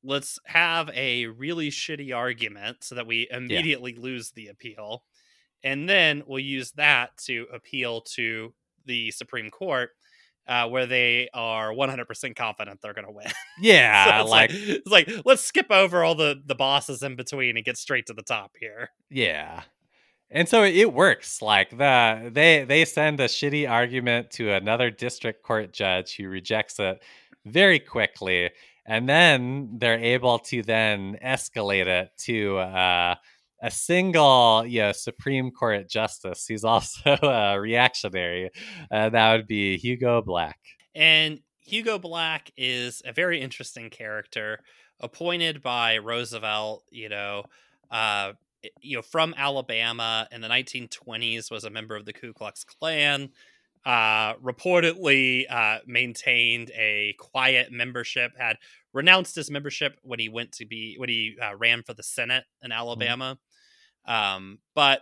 [0.04, 4.02] Let's have a really shitty argument so that we immediately yeah.
[4.02, 5.04] lose the appeal.
[5.64, 8.54] And then we'll use that to appeal to
[8.86, 9.92] the Supreme Court,
[10.48, 13.28] uh, where they are 100% confident they're going to win.
[13.62, 17.16] Yeah, so it's like, like, it's like let's skip over all the the bosses in
[17.16, 18.90] between and get straight to the top here.
[19.10, 19.62] Yeah.
[20.32, 21.42] And so it works.
[21.42, 26.80] Like the they they send a shitty argument to another district court judge who rejects
[26.80, 27.04] it
[27.46, 28.50] very quickly,
[28.86, 33.16] and then they're able to then escalate it to uh,
[33.62, 36.46] a single you know, Supreme Court justice.
[36.48, 38.50] He's also a reactionary.
[38.90, 40.60] Uh, that would be Hugo Black.
[40.96, 44.60] And Hugo Black is a very interesting character,
[45.00, 46.84] appointed by Roosevelt.
[46.92, 47.44] You know,
[47.90, 48.34] uh,
[48.82, 53.30] you know, from Alabama in the 1920s, was a member of the Ku Klux Klan.
[53.84, 58.58] Uh, reportedly uh, maintained a quiet membership, had
[58.94, 62.44] renounced his membership when he went to be when he uh, ran for the Senate
[62.62, 63.40] in mm-hmm.
[64.06, 65.02] Um, but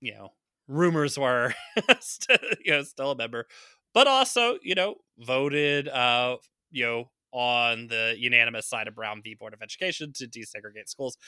[0.00, 0.30] you know,
[0.68, 1.54] rumors were
[2.00, 3.46] still, you know still a member,
[3.92, 6.36] but also you know voted uh
[6.70, 11.18] you know on the unanimous side of Brown v Board of Education to desegregate schools.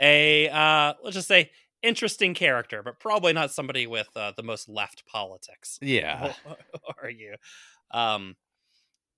[0.00, 1.50] A uh, let's just say
[1.82, 5.78] interesting character, but probably not somebody with uh, the most left politics.
[5.80, 6.32] Yeah,
[7.02, 7.34] are you?
[7.92, 8.36] Um,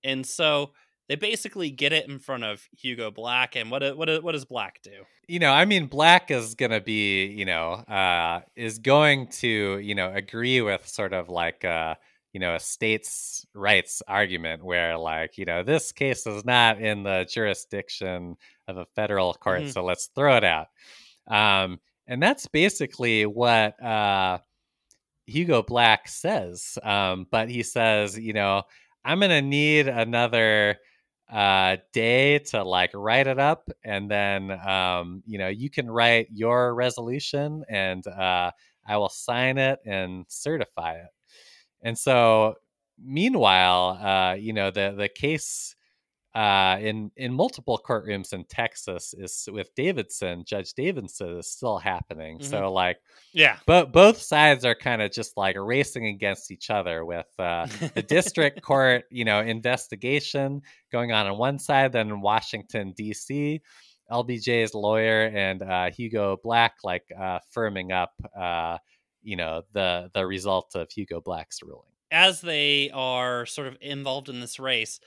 [0.03, 0.71] and so
[1.07, 4.81] they basically get it in front of Hugo Black, and what what what does Black
[4.81, 4.91] do?
[5.27, 9.95] You know, I mean, Black is gonna be, you know, uh, is going to, you
[9.95, 11.95] know, agree with sort of like, uh,
[12.33, 17.03] you know, a states' rights argument where, like, you know, this case is not in
[17.03, 18.35] the jurisdiction
[18.67, 19.69] of a federal court, mm-hmm.
[19.69, 20.67] so let's throw it out.
[21.27, 24.39] Um, and that's basically what uh,
[25.25, 26.77] Hugo Black says.
[26.83, 28.63] Um, but he says, you know,
[29.03, 30.77] I'm gonna need another
[31.31, 36.27] uh, day to like write it up, and then um, you know you can write
[36.31, 38.51] your resolution, and uh,
[38.87, 41.09] I will sign it and certify it.
[41.81, 42.55] And so,
[43.03, 45.74] meanwhile, uh, you know the the case
[46.35, 50.43] uh, in in multiple courtrooms in Texas is with Davidson.
[50.45, 52.39] Judge Davidson is still happening.
[52.39, 52.49] Mm-hmm.
[52.49, 52.97] So like,
[53.31, 57.67] yeah, but both sides are kind of just like racing against each other with uh,
[57.93, 63.61] the district court, you know, investigation going on on one side, then in Washington D.C.
[64.11, 68.77] LBJ's lawyer and uh, Hugo Black like uh, firming up, uh,
[69.23, 71.91] you know, the the result of Hugo Black's ruling.
[72.11, 74.99] As they are sort of involved in this race,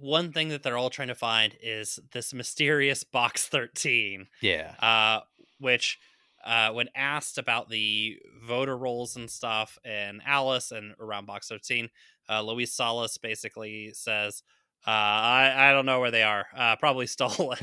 [0.00, 5.20] one thing that they're all trying to find is this mysterious box 13 yeah uh,
[5.58, 5.98] which
[6.44, 8.16] uh, when asked about the
[8.46, 11.88] voter rolls and stuff and alice and around box 13
[12.28, 14.44] uh, Luis Salas basically says,
[14.86, 16.46] uh, I, I don't know where they are.
[16.56, 17.58] Uh, probably stolen.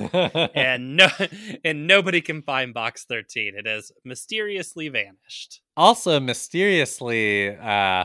[0.54, 1.08] and no
[1.64, 3.54] and nobody can find box 13.
[3.56, 5.62] It has mysteriously vanished.
[5.78, 8.04] also mysteriously uh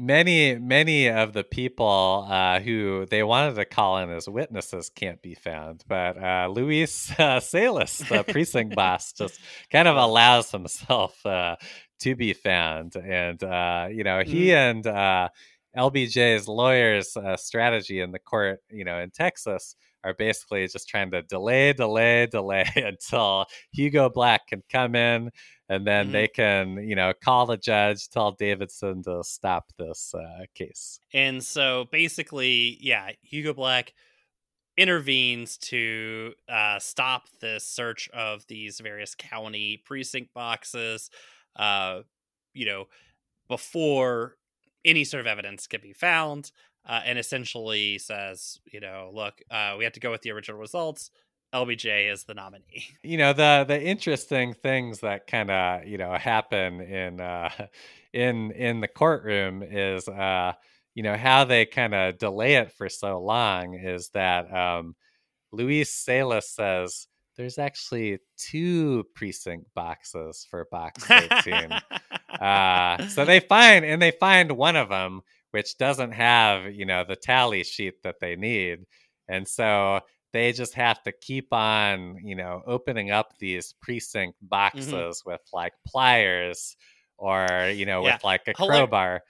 [0.00, 5.20] many many of the people uh who they wanted to call in as witnesses can't
[5.20, 9.38] be found but uh luis uh, salas the precinct boss just
[9.70, 11.54] kind of allows himself uh
[12.00, 12.96] to be found.
[12.96, 15.28] And uh you know he and uh
[15.76, 21.10] lbj's lawyers uh, strategy in the court you know in texas are basically just trying
[21.12, 25.30] to delay delay delay until hugo black can come in
[25.70, 26.12] and then Mhm.
[26.12, 31.42] they can you know call the judge tell davidson to stop this uh, case And
[31.44, 33.94] so basically, yeah, Hugo Black
[34.76, 41.10] intervenes to uh, stop this search of these various county precinct boxes,
[41.56, 42.02] uh,
[42.54, 42.86] you know,
[43.48, 44.36] before
[44.84, 46.52] any sort of evidence can be found,
[46.86, 50.58] uh, and essentially says, you know, look, uh, we have to go with the original
[50.60, 51.10] results.
[51.54, 52.86] LBJ is the nominee.
[53.02, 57.50] you know the the interesting things that kind of you know happen in uh
[58.12, 60.52] in in the courtroom is uh
[60.94, 64.94] you know how they kind of delay it for so long is that um
[65.52, 67.06] luis salas says
[67.36, 71.70] there's actually two precinct boxes for box 13
[72.40, 75.20] uh, so they find and they find one of them
[75.52, 78.80] which doesn't have you know the tally sheet that they need
[79.28, 80.00] and so
[80.32, 84.48] they just have to keep on you know opening up these precinct mm-hmm.
[84.48, 86.76] boxes with like pliers
[87.18, 88.14] or you know Yeah.
[88.14, 89.22] with like a Hilar- crowbar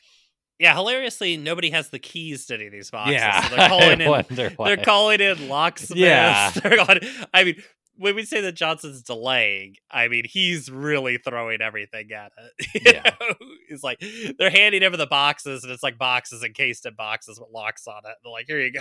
[0.58, 3.14] yeah, hilariously, nobody has the keys to any of these boxes.
[3.14, 4.66] yeah so they're calling in why.
[4.66, 5.96] They're calling in locksmiths.
[5.98, 6.50] Yeah.
[7.32, 7.62] I mean,
[7.96, 12.66] when we say that Johnson's delaying, I mean he's really throwing everything at it.
[12.84, 13.14] You Yeah.
[13.20, 13.34] know?
[13.70, 14.02] It's like
[14.38, 18.02] they're handing over the boxes, and it's like boxes encased in boxes with locks on
[18.04, 18.16] it.
[18.22, 18.80] They're like, "Here you go."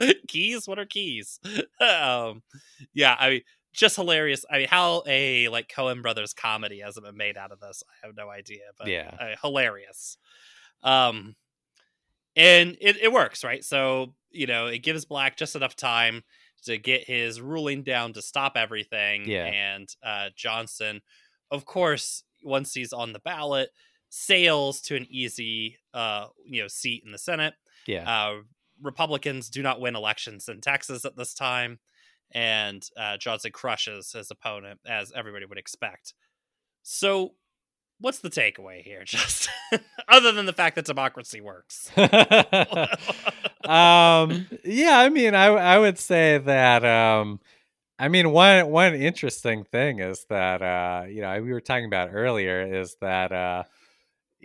[0.28, 0.66] keys?
[0.66, 1.38] What are keys?
[1.80, 2.42] um,
[2.94, 3.40] yeah, I mean,
[3.72, 4.44] just hilarious.
[4.50, 8.06] I mean, how a like Coen Brothers comedy hasn't been made out of this, I
[8.06, 8.62] have no idea.
[8.78, 9.14] But Yeah.
[9.20, 10.18] uh, hilarious.
[10.82, 11.36] Um,
[12.34, 13.64] and it, it works, right?
[13.64, 16.22] So you know, it gives Black just enough time
[16.64, 19.28] to get his ruling down to stop everything.
[19.28, 19.44] Yeah.
[19.44, 21.00] And uh, Johnson,
[21.50, 23.70] of course, once he's on the ballot,
[24.10, 27.54] sails to an easy, uh, you know, seat in the Senate.
[27.86, 28.40] yeah Uh,
[28.82, 31.78] Republicans do not win elections in Texas at this time,
[32.32, 36.14] and uh, Johnson crushes his opponent, as everybody would expect.
[36.82, 37.34] So,
[38.00, 39.80] what's the takeaway here, Justin?
[40.08, 41.90] Other than the fact that democracy works.
[43.66, 47.40] um yeah i mean i i would say that um
[47.98, 52.10] i mean one one interesting thing is that uh you know we were talking about
[52.12, 53.64] earlier is that uh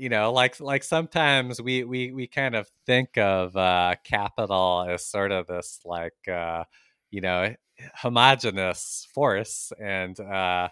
[0.02, 5.06] you know like like sometimes we we we kind of think of uh capital as
[5.06, 6.64] sort of this like uh
[7.12, 7.54] you know
[7.96, 10.70] homogenous force and uh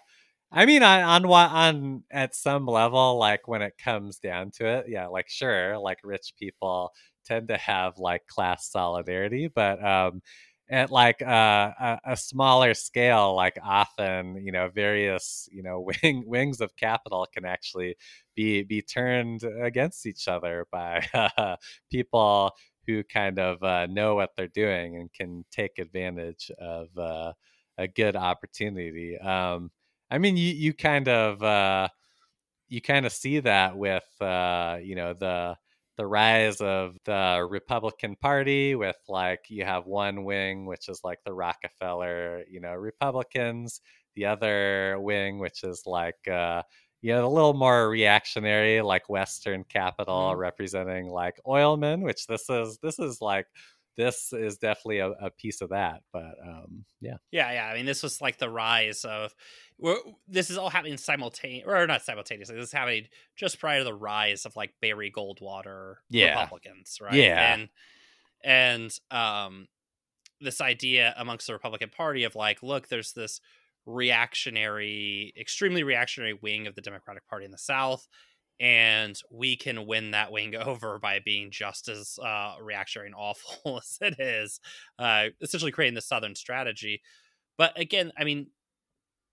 [0.52, 4.86] I mean, on on on at some level, like when it comes down to it,
[4.88, 6.92] yeah, like sure, like rich people
[7.24, 10.22] tend to have like class solidarity, but um,
[10.70, 16.24] at like uh, a, a smaller scale, like often, you know, various you know wing,
[16.26, 17.96] wings of capital can actually
[18.36, 21.56] be be turned against each other by uh,
[21.92, 22.52] people
[22.86, 27.32] who kind of uh, know what they're doing and can take advantage of uh,
[27.78, 29.18] a good opportunity.
[29.18, 29.70] Um,
[30.10, 31.88] I mean, you you kind of uh,
[32.68, 35.56] you kind of see that with uh, you know the
[36.00, 41.18] the rise of the Republican Party, with like you have one wing which is like
[41.24, 43.80] the Rockefeller, you know, Republicans,
[44.16, 46.62] the other wing which is like uh,
[47.02, 50.36] you know a little more reactionary, like Western capital, Mhm.
[50.36, 53.46] representing like oilmen, which this is this is like
[54.00, 56.02] this is definitely a, a piece of that.
[56.12, 57.16] But um, yeah.
[57.30, 57.66] Yeah, yeah.
[57.66, 59.34] I mean, this was like the rise of.
[60.28, 62.56] This is all happening simultaneously, or not simultaneously.
[62.56, 63.06] This is happening
[63.36, 66.30] just prior to the rise of like Barry Goldwater Yeah.
[66.38, 67.14] Republicans, right?
[67.14, 67.54] Yeah.
[67.54, 67.68] and
[68.42, 69.68] and um,
[70.40, 73.40] this idea amongst the Republican Party of like, look, there's this
[73.86, 78.06] reactionary, extremely reactionary wing of the Democratic Party in the South,
[78.60, 83.78] and we can win that wing over by being just as uh, reactionary and awful
[83.78, 84.60] as it is,
[84.98, 87.00] uh, essentially creating the Southern strategy.
[87.56, 88.48] But again, I mean,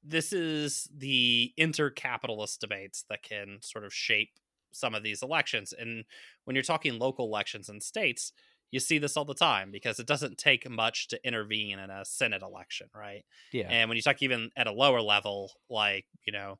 [0.03, 4.31] this is the intercapitalist debates that can sort of shape
[4.71, 5.73] some of these elections.
[5.77, 6.05] And
[6.45, 8.31] when you're talking local elections in states,
[8.71, 12.05] you see this all the time because it doesn't take much to intervene in a
[12.05, 13.23] Senate election, right?
[13.51, 13.67] Yeah.
[13.69, 16.59] And when you talk even at a lower level, like, you know,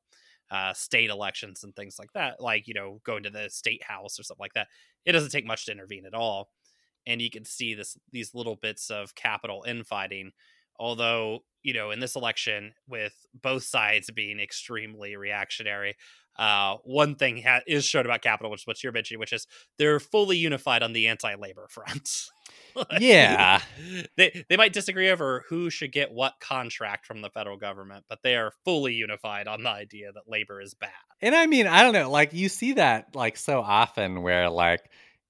[0.52, 4.20] uh, state elections and things like that, like you know going to the state house
[4.20, 4.68] or something like that.
[5.06, 6.50] It doesn't take much to intervene at all,
[7.06, 10.32] and you can see this these little bits of capital infighting.
[10.80, 15.96] Although you know in this election, with both sides being extremely reactionary,
[16.38, 19.48] uh, one thing ha- is shown about capital, which is what you're mentioning, which is
[19.78, 22.28] they're fully unified on the anti-labor front.
[22.92, 23.62] Like, Yeah.
[24.18, 28.20] they they might disagree over who should get what contract from the federal government, but
[28.24, 30.92] they are fully unified on the idea that labor is bad.
[31.22, 34.82] And I mean, I don't know, like you see that like so often where like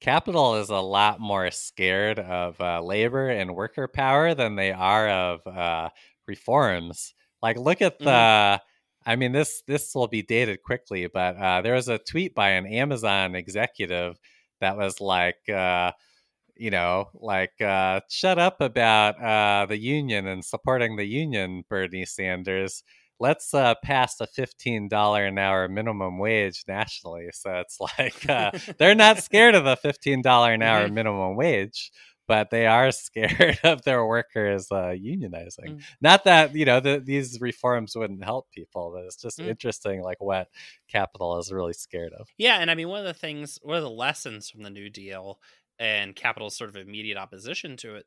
[0.02, 5.10] capital is a lot more scared of uh, labor and worker power than they are
[5.10, 5.90] of uh,
[6.28, 7.14] reforms.
[7.42, 8.62] Like, look at the.
[9.06, 12.50] I mean, this this will be dated quickly, but uh, there was a tweet by
[12.50, 14.18] an Amazon executive
[14.60, 15.92] that was like, uh,
[16.60, 22.06] you know, like uh, shut up about uh, the union and supporting the union, Bernie
[22.06, 22.84] Sanders.
[23.20, 27.30] Let's uh, pass a fifteen dollar an hour minimum wage nationally.
[27.34, 31.92] So it's like uh, they're not scared of the fifteen dollar an hour minimum wage,
[32.28, 35.78] but they are scared of their workers uh, unionizing.
[35.78, 35.82] Mm.
[36.00, 39.48] Not that you know the, these reforms wouldn't help people, but it's just Mm.
[39.48, 40.48] interesting, like what
[40.88, 42.28] capital is really scared of.
[42.38, 44.90] Yeah, and I mean one of the things, one of the lessons from the New
[44.92, 45.40] Deal
[45.80, 48.06] and Capital's sort of immediate opposition to it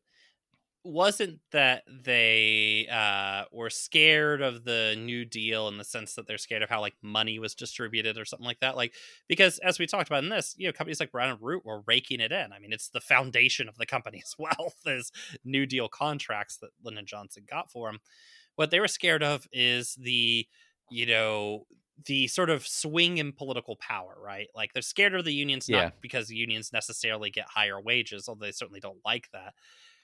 [0.83, 6.39] wasn't that they uh, were scared of the New Deal in the sense that they're
[6.39, 8.77] scared of how like money was distributed or something like that.
[8.77, 8.95] Like
[9.29, 11.83] because as we talked about in this, you know, companies like Brown and Root were
[11.87, 12.53] raking it in.
[12.53, 15.13] I mean, it's the foundation of the company's wealth is
[15.45, 18.01] New Deal contracts that Lyndon Johnson got for them.
[18.57, 20.47] What they were scared of is the
[20.91, 21.67] you know
[22.07, 24.49] the sort of swing in political power, right?
[24.55, 25.93] Like they're scared of the unions not Yeah.
[26.01, 29.55] because the unions necessarily get higher wages, although they certainly don't like that.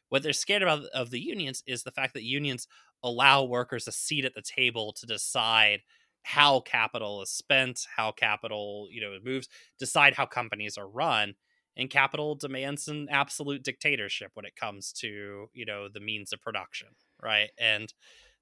[0.09, 2.69] What they're scared about of the unions is the fact that unions
[3.03, 5.83] allow workers a seat at the table to decide
[6.23, 9.49] how capital is spent, how capital, you know, moves,
[9.79, 11.35] decide how companies are run.
[11.77, 16.41] And capital demands an absolute dictatorship when it comes to, you know, the means of
[16.41, 16.89] production,
[17.23, 17.51] right?
[17.59, 17.93] And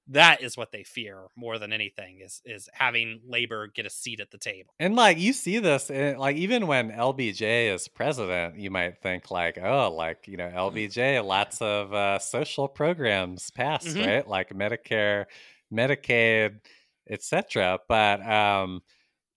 [0.09, 4.21] that is what they fear more than anything is is having labor get a seat
[4.21, 4.75] at the table.
[4.79, 9.31] And like you see this, in, like even when LBJ is president, you might think
[9.31, 14.07] like, oh, like you know, LBJ, lots of uh, social programs passed, Mhm.
[14.07, 14.29] right?
[14.29, 15.25] Like Medicare,
[15.73, 16.61] Medicaid,
[17.09, 17.79] etc.
[17.89, 18.83] But um,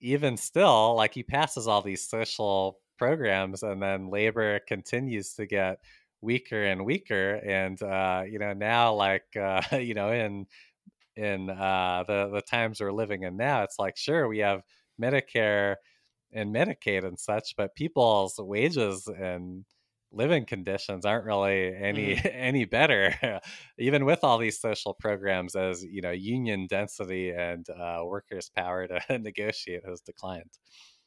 [0.02, 5.80] even still, like he passes all these social programs, and then labor continues to get
[6.22, 7.35] weaker and weaker.
[7.35, 10.45] And uh, you know, now like uh, you know, in
[11.15, 14.61] in uh, the the times we're living in now, it's like sure we have
[15.02, 15.76] Medicare
[16.34, 19.65] and Medicaid and such, but people's wages and
[20.11, 23.39] living conditions aren't really any any better,
[23.80, 25.56] even with all these social programs.
[25.56, 30.52] As you know, union density and uh, workers' power to negotiate has declined.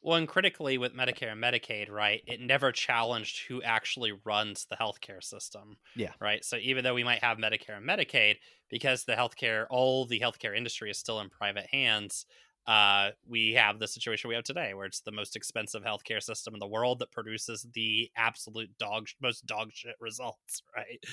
[0.03, 4.75] Well, and critically with Medicare and Medicaid, right, it never challenged who actually runs the
[4.75, 5.77] healthcare system.
[5.95, 6.13] Yeah.
[6.19, 6.43] Right.
[6.43, 8.37] So even though we might have Medicare and Medicaid,
[8.69, 12.25] because the healthcare, all the healthcare industry is still in private hands,
[12.67, 16.53] uh, we have the situation we have today where it's the most expensive healthcare system
[16.53, 20.63] in the world that produces the absolute dog, most dog shit results.
[20.75, 21.03] Right.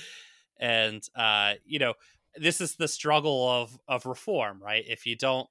[0.61, 1.93] And, uh, you know,
[2.35, 4.83] this is the struggle of, of reform, right?
[4.87, 5.47] If you don't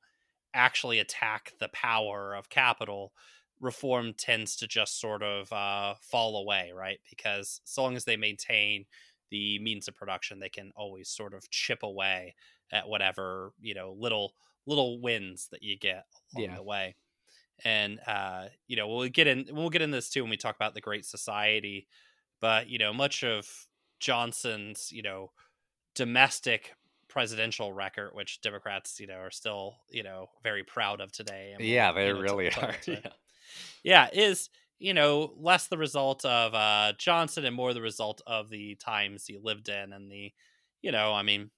[0.54, 3.12] actually attack the power of capital,
[3.60, 7.00] reform tends to just sort of uh, fall away, right?
[7.08, 8.86] Because so long as they maintain
[9.30, 12.34] the means of production, they can always sort of chip away
[12.70, 14.34] at whatever you know little
[14.66, 16.04] little wins that you get
[16.36, 16.54] along Yeah.
[16.54, 16.94] the way.
[17.64, 20.56] And uh, you know, we'll get in we'll get in this too when we talk
[20.56, 21.88] about the Great Society.
[22.40, 23.68] But you know, much of
[24.00, 25.32] Johnson's you know
[25.94, 26.74] domestic
[27.18, 31.50] presidential record, which Democrats, you know, are still, you know, very proud of today.
[31.52, 32.74] and Yeah, they you know, really are.
[32.86, 32.86] it.
[32.86, 33.10] Yeah.
[33.82, 38.50] Yeah, is you know less the result of uh, Johnson and more the result of
[38.50, 40.32] the times he lived in and the,
[40.80, 41.50] you know, I mean,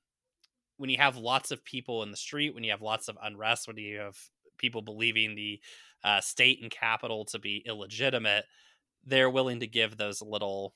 [0.78, 3.68] when you have lots of people in the street, when you have lots of unrest,
[3.68, 4.16] when you have
[4.56, 5.60] people believing the
[6.04, 8.46] uh, state and capital to be illegitimate,
[9.04, 10.74] they're willing to give those little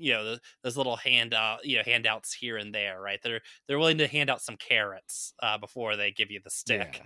[0.00, 3.78] you know th- those little handout you know handouts here and there right they're they're
[3.78, 7.02] willing to hand out some carrots uh, before they give you the stick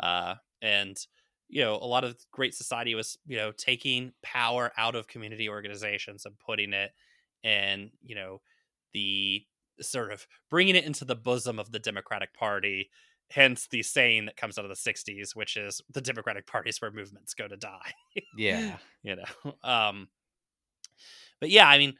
[0.00, 0.06] Yeah.
[0.06, 0.96] uh, and
[1.48, 5.48] you know a lot of great society was you know taking power out of community
[5.48, 6.90] organizations and putting it
[7.42, 8.40] in you know
[8.92, 9.44] the
[9.80, 12.90] sort of bringing it into the bosom of the democratic party
[13.30, 16.80] hence the saying that comes out of the 60s which is the democratic party is
[16.80, 17.92] where movements go to die
[18.36, 18.76] Yeah.
[19.02, 20.08] you know um
[21.40, 21.94] but yeah i mean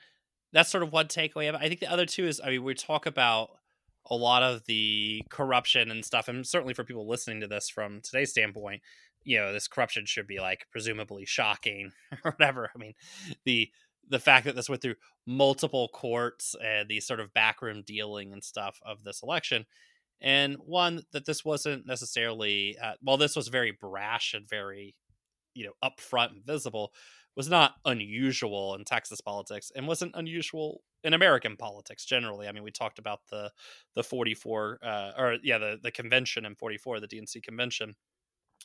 [0.55, 3.05] that's sort of one takeaway i think the other two is i mean we talk
[3.05, 3.51] about
[4.11, 8.01] a lot of the corruption and stuff, and certainly for people listening to this from
[8.03, 8.83] today's standpoint,
[9.23, 11.93] you know, this corruption should be like presumably shocking
[12.25, 12.71] or whatever.
[12.75, 12.95] I mean,
[13.45, 13.71] the
[14.11, 18.45] the fact that this went through multiple courts and the sort of backroom dealing and
[18.45, 19.65] stuff of this election
[20.21, 24.95] and one that this wasn't necessarily uh, well this was very brash and very
[25.55, 26.93] you know upfront and visible
[27.37, 32.49] was not unusual in texas politics and wasn't unusual in american politics generally.
[32.49, 33.51] I mean we talked about the
[33.95, 37.95] the 44 uh, or yeah the the convention in 44 the dnc convention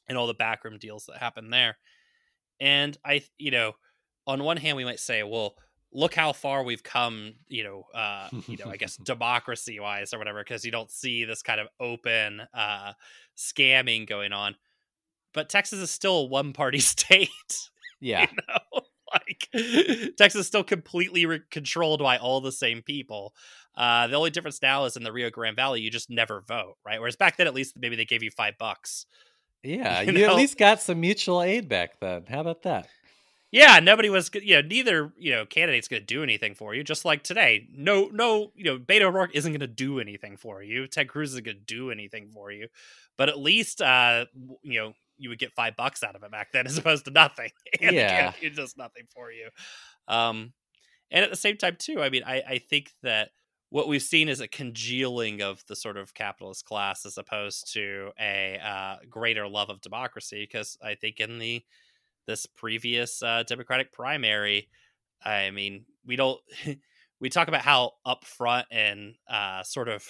[0.07, 1.77] and all the backroom deals that happened there.
[2.59, 3.73] And i you know
[4.25, 5.55] on one hand we might say well
[5.91, 10.19] look how far we've come you know uh you know i guess democracy wise or
[10.19, 12.93] whatever because you don't see this kind of open uh
[13.37, 14.55] scamming going on.
[15.33, 17.29] But texas is still a one party state
[18.01, 18.21] Yeah.
[18.29, 18.81] you know
[19.13, 23.33] like texas is still completely re- controlled by all the same people
[23.75, 26.75] uh the only difference now is in the rio grande valley you just never vote
[26.85, 29.05] right whereas back then at least maybe they gave you five bucks
[29.63, 29.99] Yeah.
[30.01, 30.29] You You, know?
[30.31, 32.23] at least got some mutual aid back then.
[32.29, 32.87] How about that?
[33.51, 34.29] Yeah, nobody was.
[34.33, 36.81] You know, neither you know candidate's going to do anything for you.
[36.81, 40.63] Just like today, no, no, you know, Beto O'Rourke isn't going to do anything for
[40.63, 40.87] you.
[40.87, 42.67] Ted Cruz isn't going to do anything for you.
[43.17, 44.27] But at least, uh,
[44.63, 47.11] you know, you would get five bucks out of it back then, as opposed to
[47.11, 47.51] nothing.
[47.81, 48.33] and Yeah.
[48.33, 49.49] candidate does nothing for you.
[50.07, 50.53] Um,
[51.11, 53.31] and at the same time, too, I mean, I, I think that
[53.69, 58.11] what we've seen is a congealing of the sort of capitalist class as opposed to
[58.19, 60.43] a uh, greater love of democracy.
[60.43, 61.63] Because I think in the
[62.27, 64.69] this previous uh, Democratic primary,
[65.23, 66.39] I mean, we don't
[67.19, 70.07] we talk about how upfront and uh, sort of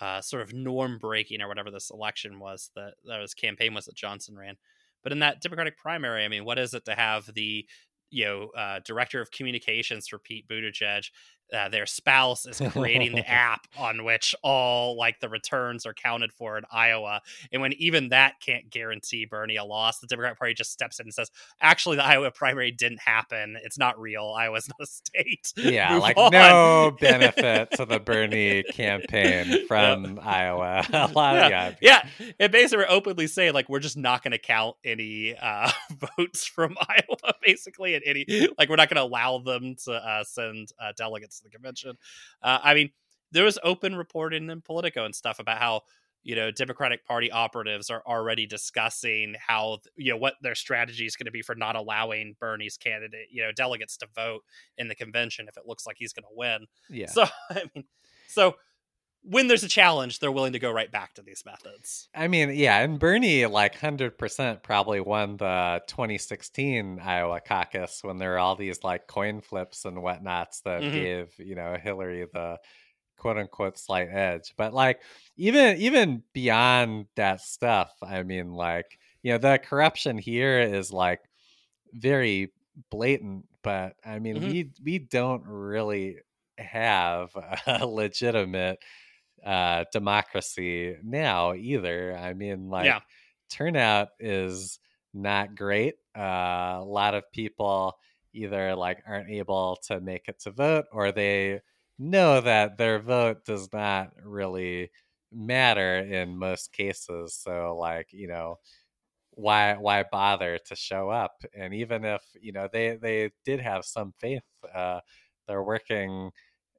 [0.00, 3.86] uh, sort of norm breaking or whatever this election was that that his campaign was
[3.86, 4.56] that Johnson ran.
[5.02, 7.66] But in that Democratic primary, I mean, what is it to have the
[8.10, 11.10] you know uh, director of communications for Pete Buttigieg?
[11.52, 16.32] Uh, their spouse is creating the app on which all like the returns are counted
[16.32, 17.20] for in Iowa,
[17.52, 21.06] and when even that can't guarantee Bernie a loss, the Democratic Party just steps in
[21.06, 21.30] and says,
[21.60, 23.56] "Actually, the Iowa primary didn't happen.
[23.62, 24.34] It's not real.
[24.36, 30.18] Iowa's not a state." Yeah, Move like on." no benefit to the Bernie campaign from
[30.22, 30.84] Iowa.
[30.92, 32.32] A lot of, yeah, yeah, yeah.
[32.40, 35.70] And basically, we're openly saying like we're just not going to count any uh,
[36.16, 40.24] votes from Iowa, basically, and any like we're not going to allow them to uh,
[40.24, 41.96] send uh, delegates to the convention.
[42.42, 42.90] Uh, I mean,
[43.32, 45.82] there was open reporting in Politico and stuff about how
[46.22, 51.16] you know Democratic Party operatives are already discussing how you know what their strategy is
[51.16, 54.42] going to be for not allowing Bernie's candidate, you know, delegates to vote
[54.76, 56.66] in the convention if it looks like he's going to win.
[56.90, 57.06] yeah.
[57.06, 57.84] So I mean,
[58.28, 58.56] so
[59.30, 62.08] when there's a challenge, they're willing to go right back to these methods.
[62.14, 68.18] I mean, yeah, and Bernie like hundred percent probably won the 2016 Iowa caucus when
[68.18, 70.92] there were all these like coin flips and whatnots that Mhm.
[70.92, 72.58] gave you know Hillary the
[73.18, 74.54] quote unquote slight edge.
[74.56, 75.02] But like
[75.36, 81.20] even even beyond that stuff, I mean, like you know the corruption here is like
[81.92, 82.52] very
[82.90, 83.46] blatant.
[83.62, 84.48] But I mean, Mhm.
[84.50, 86.18] we we don't really
[86.58, 87.30] have
[87.66, 88.78] a legitimate
[89.44, 92.16] uh democracy now either.
[92.16, 93.00] I mean like Yeah.
[93.50, 94.78] turnout is
[95.14, 95.94] not great.
[96.16, 97.94] Uh a lot of people
[98.34, 101.60] either like aren't able to make it to vote or they
[101.98, 104.90] know that their vote does not really
[105.32, 107.34] matter in most cases.
[107.36, 108.56] So like you know
[109.30, 111.42] why why bother to show up?
[111.56, 114.42] And even if you know they they did have some faith
[114.74, 115.00] uh
[115.46, 116.30] they're working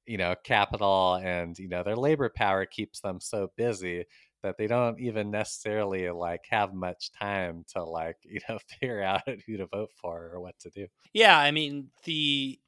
[0.09, 4.05] you know capital and you know their labor power keeps them so busy
[4.41, 9.21] that they don't even necessarily like have much time to like you know figure out
[9.45, 12.59] who to vote for or what to do Yeah, I mean the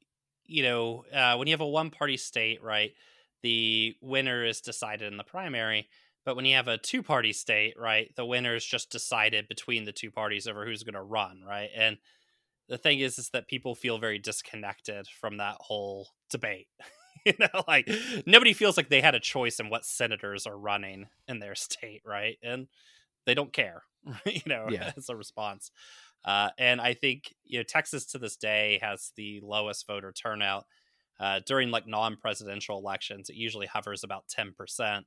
[0.46, 2.92] you know uh, when you have a one party state, right?
[3.42, 5.88] The winner is decided in the primary,
[6.24, 9.84] but when you have a two party state, right, the winner is just decided between
[9.84, 11.70] the two parties over who's going to run, right?
[11.74, 11.98] And
[12.68, 16.68] the thing is, is that people feel very disconnected from that whole debate.
[17.26, 17.88] you know, like
[18.26, 22.02] nobody feels like they had a choice in what senators are running in their state,
[22.04, 22.38] right?
[22.42, 22.68] And
[23.26, 23.84] they don't care,
[24.26, 24.92] you know, Yeah.
[24.96, 25.70] as a response.
[26.24, 30.66] Uh, and I think you know Texas to this day has the lowest voter turnout
[31.20, 33.28] uh, during like non-presidential elections.
[33.30, 35.06] It usually hovers about ten percent.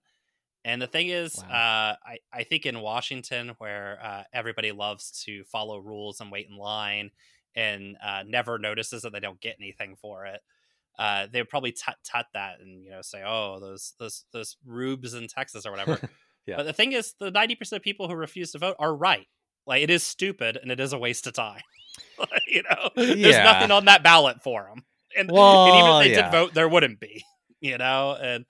[0.63, 1.49] And the thing is, Wow.
[1.49, 6.47] uh, I I think in Washington, where uh, everybody loves to follow rules and wait
[6.49, 7.11] in line,
[7.55, 10.41] and uh, never notices that they don't get anything for it,
[10.97, 14.57] uh, they would probably tut tut that and you know say, "Oh, those those those
[14.65, 15.99] rubes in Texas or whatever."
[16.47, 16.57] Yeah.
[16.57, 19.25] But the thing is, the ninety percent of people who refuse to vote are right.
[19.65, 21.61] Like it is stupid and it is a waste of time.
[22.47, 24.85] you know, there's nothing on that ballot for them.
[25.17, 26.29] And, and even if they yeah.
[26.29, 27.23] did vote, there wouldn't be.
[27.61, 28.45] You know, and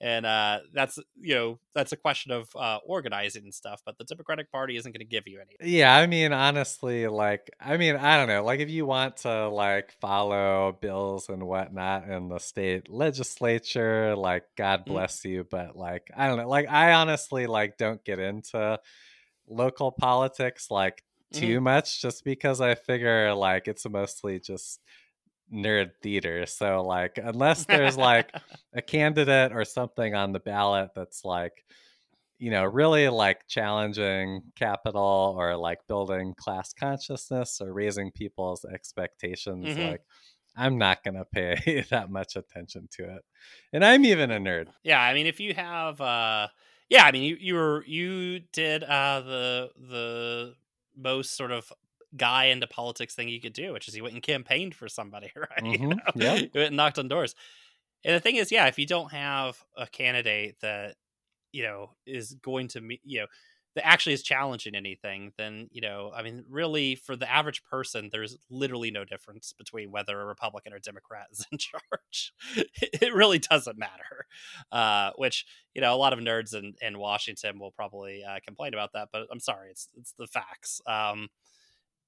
[0.00, 3.80] and uh, that's you know that's a question of uh, organizing and stuff.
[3.84, 5.72] But the Democratic Party isn't going to give you any.
[5.72, 8.44] Yeah, I mean, honestly, like, I mean, I don't know.
[8.44, 14.44] Like, if you want to like follow bills and whatnot in the state legislature, like,
[14.56, 14.86] God Mm.
[14.86, 15.46] bless you.
[15.50, 16.48] But like, I don't know.
[16.48, 18.78] Like, I honestly like don't get into
[19.48, 21.02] local politics like
[21.32, 24.80] too much, just because I figure like it's mostly just
[25.52, 26.46] nerd theater.
[26.46, 28.32] So like, unless there's like
[28.74, 31.64] a candidate or something on the ballot that's like
[32.38, 39.76] you know really like challenging capital or like building class consciousness or raising people's expectations
[39.76, 39.78] Mhm.
[39.78, 40.00] like
[40.56, 43.22] i'm not going to pay that much attention to it
[43.72, 46.48] and i'm even a nerd Yeah, I mean, if you have, uh,
[46.88, 50.54] yeah, I mean, you you were you did uh, the the
[50.96, 51.72] most sort of
[52.16, 55.32] guy into politics thing you could do, which is you went and campaigned for somebody,
[55.36, 55.64] right?
[55.70, 56.12] You Mhm, know?
[56.14, 56.46] yep.
[56.54, 57.34] You went and knocked on doors.
[58.04, 60.96] And the thing is, yeah, if you don't have a candidate that
[61.52, 63.26] you know is going to meet, you know,
[63.74, 68.10] that actually is challenging anything, then you know, I mean, really, for the average person,
[68.12, 72.32] there's literally no difference between whether a Republican or Democrat is in charge.
[72.56, 74.26] it really doesn't matter.
[74.72, 78.74] Uh, which you know, a lot of nerds in, in Washington will probably uh, complain
[78.74, 80.80] about that, but I'm sorry, it's it's the facts.
[80.86, 81.28] Um,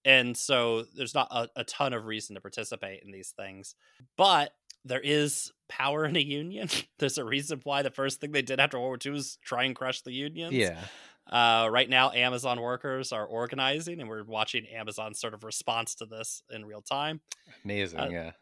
[0.04, 3.74] and so there's not a, a ton of reason to participate in these things,
[4.16, 4.52] but
[4.84, 6.68] there is power in a union.
[6.98, 9.64] there's a reason why the first thing they did after World War II was try
[9.64, 10.54] and crush the unions.
[10.54, 10.84] yeah
[11.30, 16.06] Uh, right now, Amazon workers are organizing, and we're watching Amazon's sort of response to
[16.06, 17.20] this in real time.
[17.64, 18.32] amazing Uh, yeah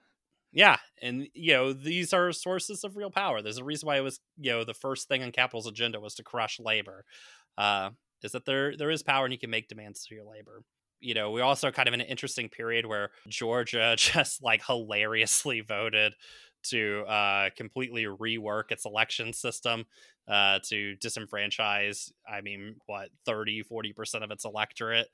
[0.53, 3.43] Yeah, and you know these are sources of real power.
[3.43, 6.15] There's a reason why it was you know the first thing on Capital's agenda was
[6.15, 7.05] to crush labor.
[7.59, 7.91] Uh,
[8.23, 10.63] is that there there is power and you can make demands to your labor.
[11.01, 15.61] You know, we're also kind of in an interesting period where Georgia just like hilariously
[15.61, 16.15] voted
[16.65, 19.85] to uh, completely rework its election system
[20.27, 25.07] uh, to disenfranchise, I mean, what, 30, 40% of its electorate.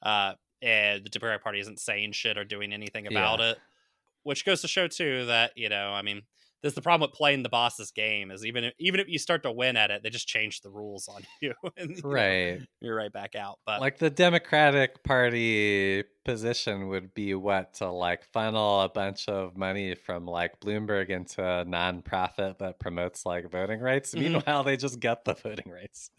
[0.00, 3.50] Uh, and the Democratic Party isn't saying shit or doing anything about Yeah.
[3.52, 3.58] it
[4.24, 6.22] which goes to show too that you know i mean
[6.62, 9.42] there's the problem with playing the boss's game is even if, even if you start
[9.42, 12.60] to win at it they just change the rules on you and you know, right.
[12.80, 18.24] you're right back out but like the democratic party position would be what to like
[18.32, 23.80] funnel a bunch of money from like bloomberg into a nonprofit that promotes like voting
[23.80, 24.20] rights Mhm.
[24.20, 26.10] meanwhile they just get the voting rights.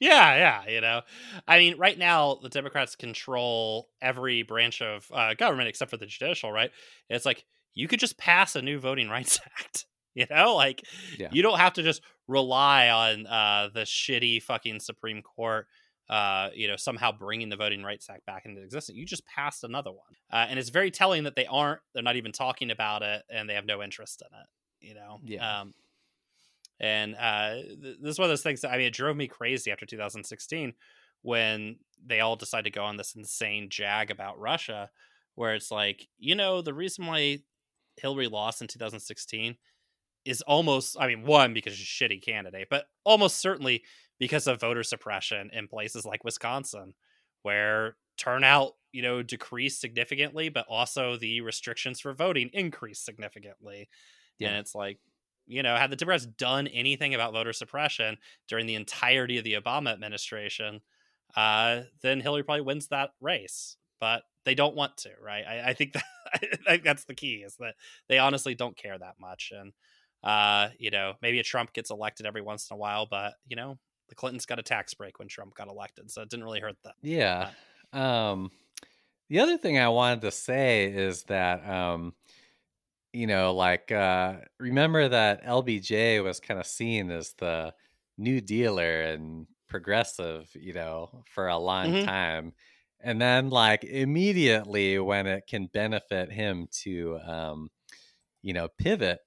[0.00, 1.02] Yeah yeah you know?
[1.48, 6.06] I mean right now the democrats control every branch of uh, government except for the
[6.06, 6.70] judicial right?
[7.08, 7.44] It's like
[7.74, 10.82] you could just pass a new voting rights act you know like
[11.18, 11.28] Yeah.
[11.32, 15.66] you don't have to just rely on uh, the shitty fucking supreme court
[16.06, 18.94] uh, you know, somehow bringing the Voting Rights Act back into existence.
[18.94, 21.80] You just passed another one, uh, and it's very telling that they aren't.
[21.94, 24.46] They're not even talking about it, and they have no interest in it.
[24.86, 25.60] You know, Yeah.
[25.62, 25.72] Um,
[26.80, 29.26] and uh, th- this is one of those things that I mean, it drove me
[29.28, 30.74] crazy after 2016
[31.22, 34.90] when they all decided to go on this insane jag about Russia,
[35.36, 37.38] where it's like, you know, the reason why
[37.96, 39.56] Hillary lost in 2016
[40.24, 43.82] is almost, I mean, one because she's a shitty candidate, but almost certainly
[44.18, 46.94] because of voter suppression in places like Wisconsin,
[47.42, 53.88] where turnout, you know, decreased significantly, but also the restrictions for voting increased significantly.
[54.38, 54.48] Yeah.
[54.48, 54.98] And it's like,
[55.46, 58.16] you know, had the Democrats done anything about voter suppression
[58.48, 60.80] during the entirety of the Obama administration,
[61.36, 63.76] uh, then Hillary probably wins that race.
[64.00, 65.44] But they don't want to, right?
[65.46, 66.04] I, I think that
[66.34, 66.38] I
[66.72, 67.76] think that's the key is that
[68.08, 69.52] they honestly don't care that much.
[69.54, 69.72] And
[70.22, 73.56] uh, you know, maybe a Trump gets elected every once in a while, but you
[73.56, 76.60] know, the Clintons got a tax break when Trump got elected, so it didn't really
[76.60, 76.94] hurt them.
[77.02, 77.52] Yeah.
[77.92, 78.50] Um
[79.30, 82.14] the other thing I wanted to say is that um
[83.12, 87.74] you know like uh remember that LBJ was kind of seen as the
[88.18, 92.08] new dealer and progressive, you know, for a long Mhm.
[92.08, 92.54] time.
[93.04, 97.70] And then like immediately when it can benefit him to um
[98.42, 99.20] you know pivot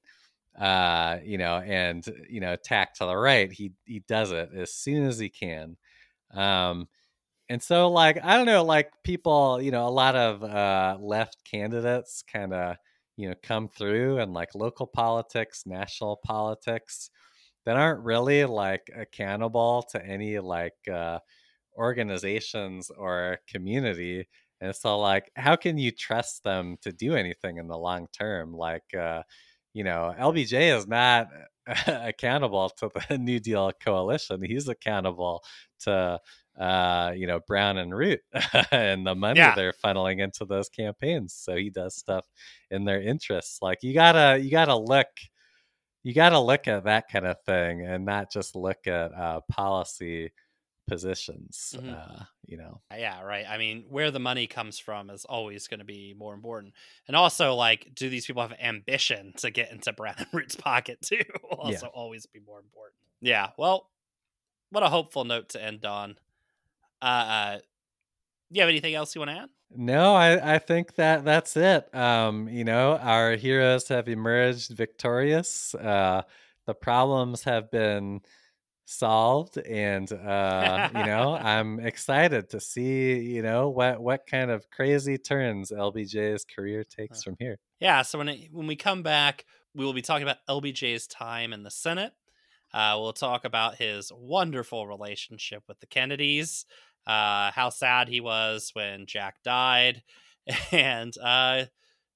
[0.59, 4.73] uh you know and you know tack to the right he he does it as
[4.73, 5.77] soon as he can.
[6.33, 6.87] Um
[7.49, 11.37] and so like i don't know like people you know a lot of uh left
[11.49, 12.75] candidates kind of
[13.17, 17.09] you know come through and like local politics national politics
[17.65, 21.19] that aren't really like accountable to any like uh
[21.77, 24.27] organizations or community
[24.61, 28.53] and so like how can you trust them to do anything in the long term?
[28.53, 29.23] Like uh
[29.73, 31.27] you know lbj is not
[31.87, 34.41] accountable to the new deal coalition.
[34.43, 35.43] He's accountable
[35.81, 36.19] to
[36.59, 38.19] uh you know brown and root
[38.71, 39.53] and the money Yeah.
[39.55, 42.25] they're funneling into those campaigns so he does stuff
[42.71, 43.59] in their interests.
[43.61, 45.07] Like you gotta you gotta look
[46.03, 49.41] you got to look at that kind of thing and not just look at uh,
[49.51, 50.31] policy
[50.87, 51.75] positions.
[51.77, 51.93] Mhm.
[51.93, 53.45] Uh, you know, Yeah, right.
[53.47, 56.73] I mean, where the money comes from is always going to be more important.
[57.07, 61.01] And also, like, do these people have ambition to get into Brown and Root's pocket
[61.01, 61.23] too?
[61.43, 62.95] Will also always be more important.
[63.21, 63.49] Yeah.
[63.57, 63.89] Well,
[64.69, 66.17] what a hopeful note to end on.
[67.01, 67.59] Uh, uh
[68.49, 69.49] you have anything else you want to add?
[69.75, 71.93] no, I, I think that that's it.
[71.93, 75.75] Um, you know, our heroes have emerged victorious.
[75.75, 76.21] Uh,
[76.65, 78.21] the problems have been
[78.89, 84.69] solved and uh you know i'm excited to see you know what what kind of
[84.69, 88.01] crazy turns lbj's career takes from here Yeah.
[88.01, 89.45] So when it, when we come back,
[89.75, 92.13] we will be talking about LBJ's time in the Senate.
[92.73, 96.65] Uh, we'll talk about his wonderful relationship with the Kennedys,
[97.05, 100.01] uh, how sad he was when Jack died,
[100.71, 101.65] and uh,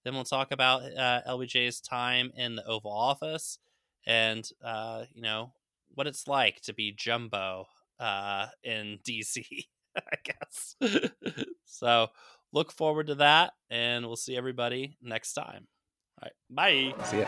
[0.03, 3.59] then we'll talk about uh, LBJ's time in the Oval Office,
[4.05, 5.53] and uh, you know
[5.95, 7.67] what it's like to be Jumbo
[7.99, 9.45] uh, in DC.
[9.97, 10.75] I guess.
[11.65, 12.07] so
[12.53, 15.67] look forward to that, and we'll see everybody next time.
[16.21, 17.03] All right, bye.
[17.05, 17.25] see ya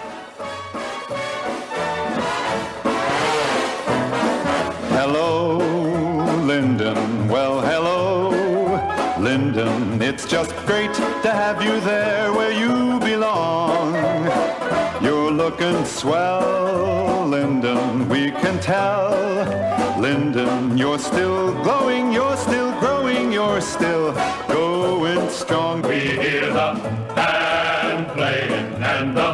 [4.96, 5.58] Hello,
[6.46, 7.28] Lyndon.
[7.28, 8.30] Well, hello,
[9.20, 10.02] Lyndon.
[10.02, 14.13] It's just great to have you there where you belong.
[15.02, 18.08] You're looking swell, Lyndon.
[18.10, 19.12] We can tell.
[20.00, 24.14] Lyndon, you're still glowing, you're still growing, you're still
[24.48, 25.82] going strong.
[25.84, 26.80] We hear the
[27.16, 29.33] band playing and the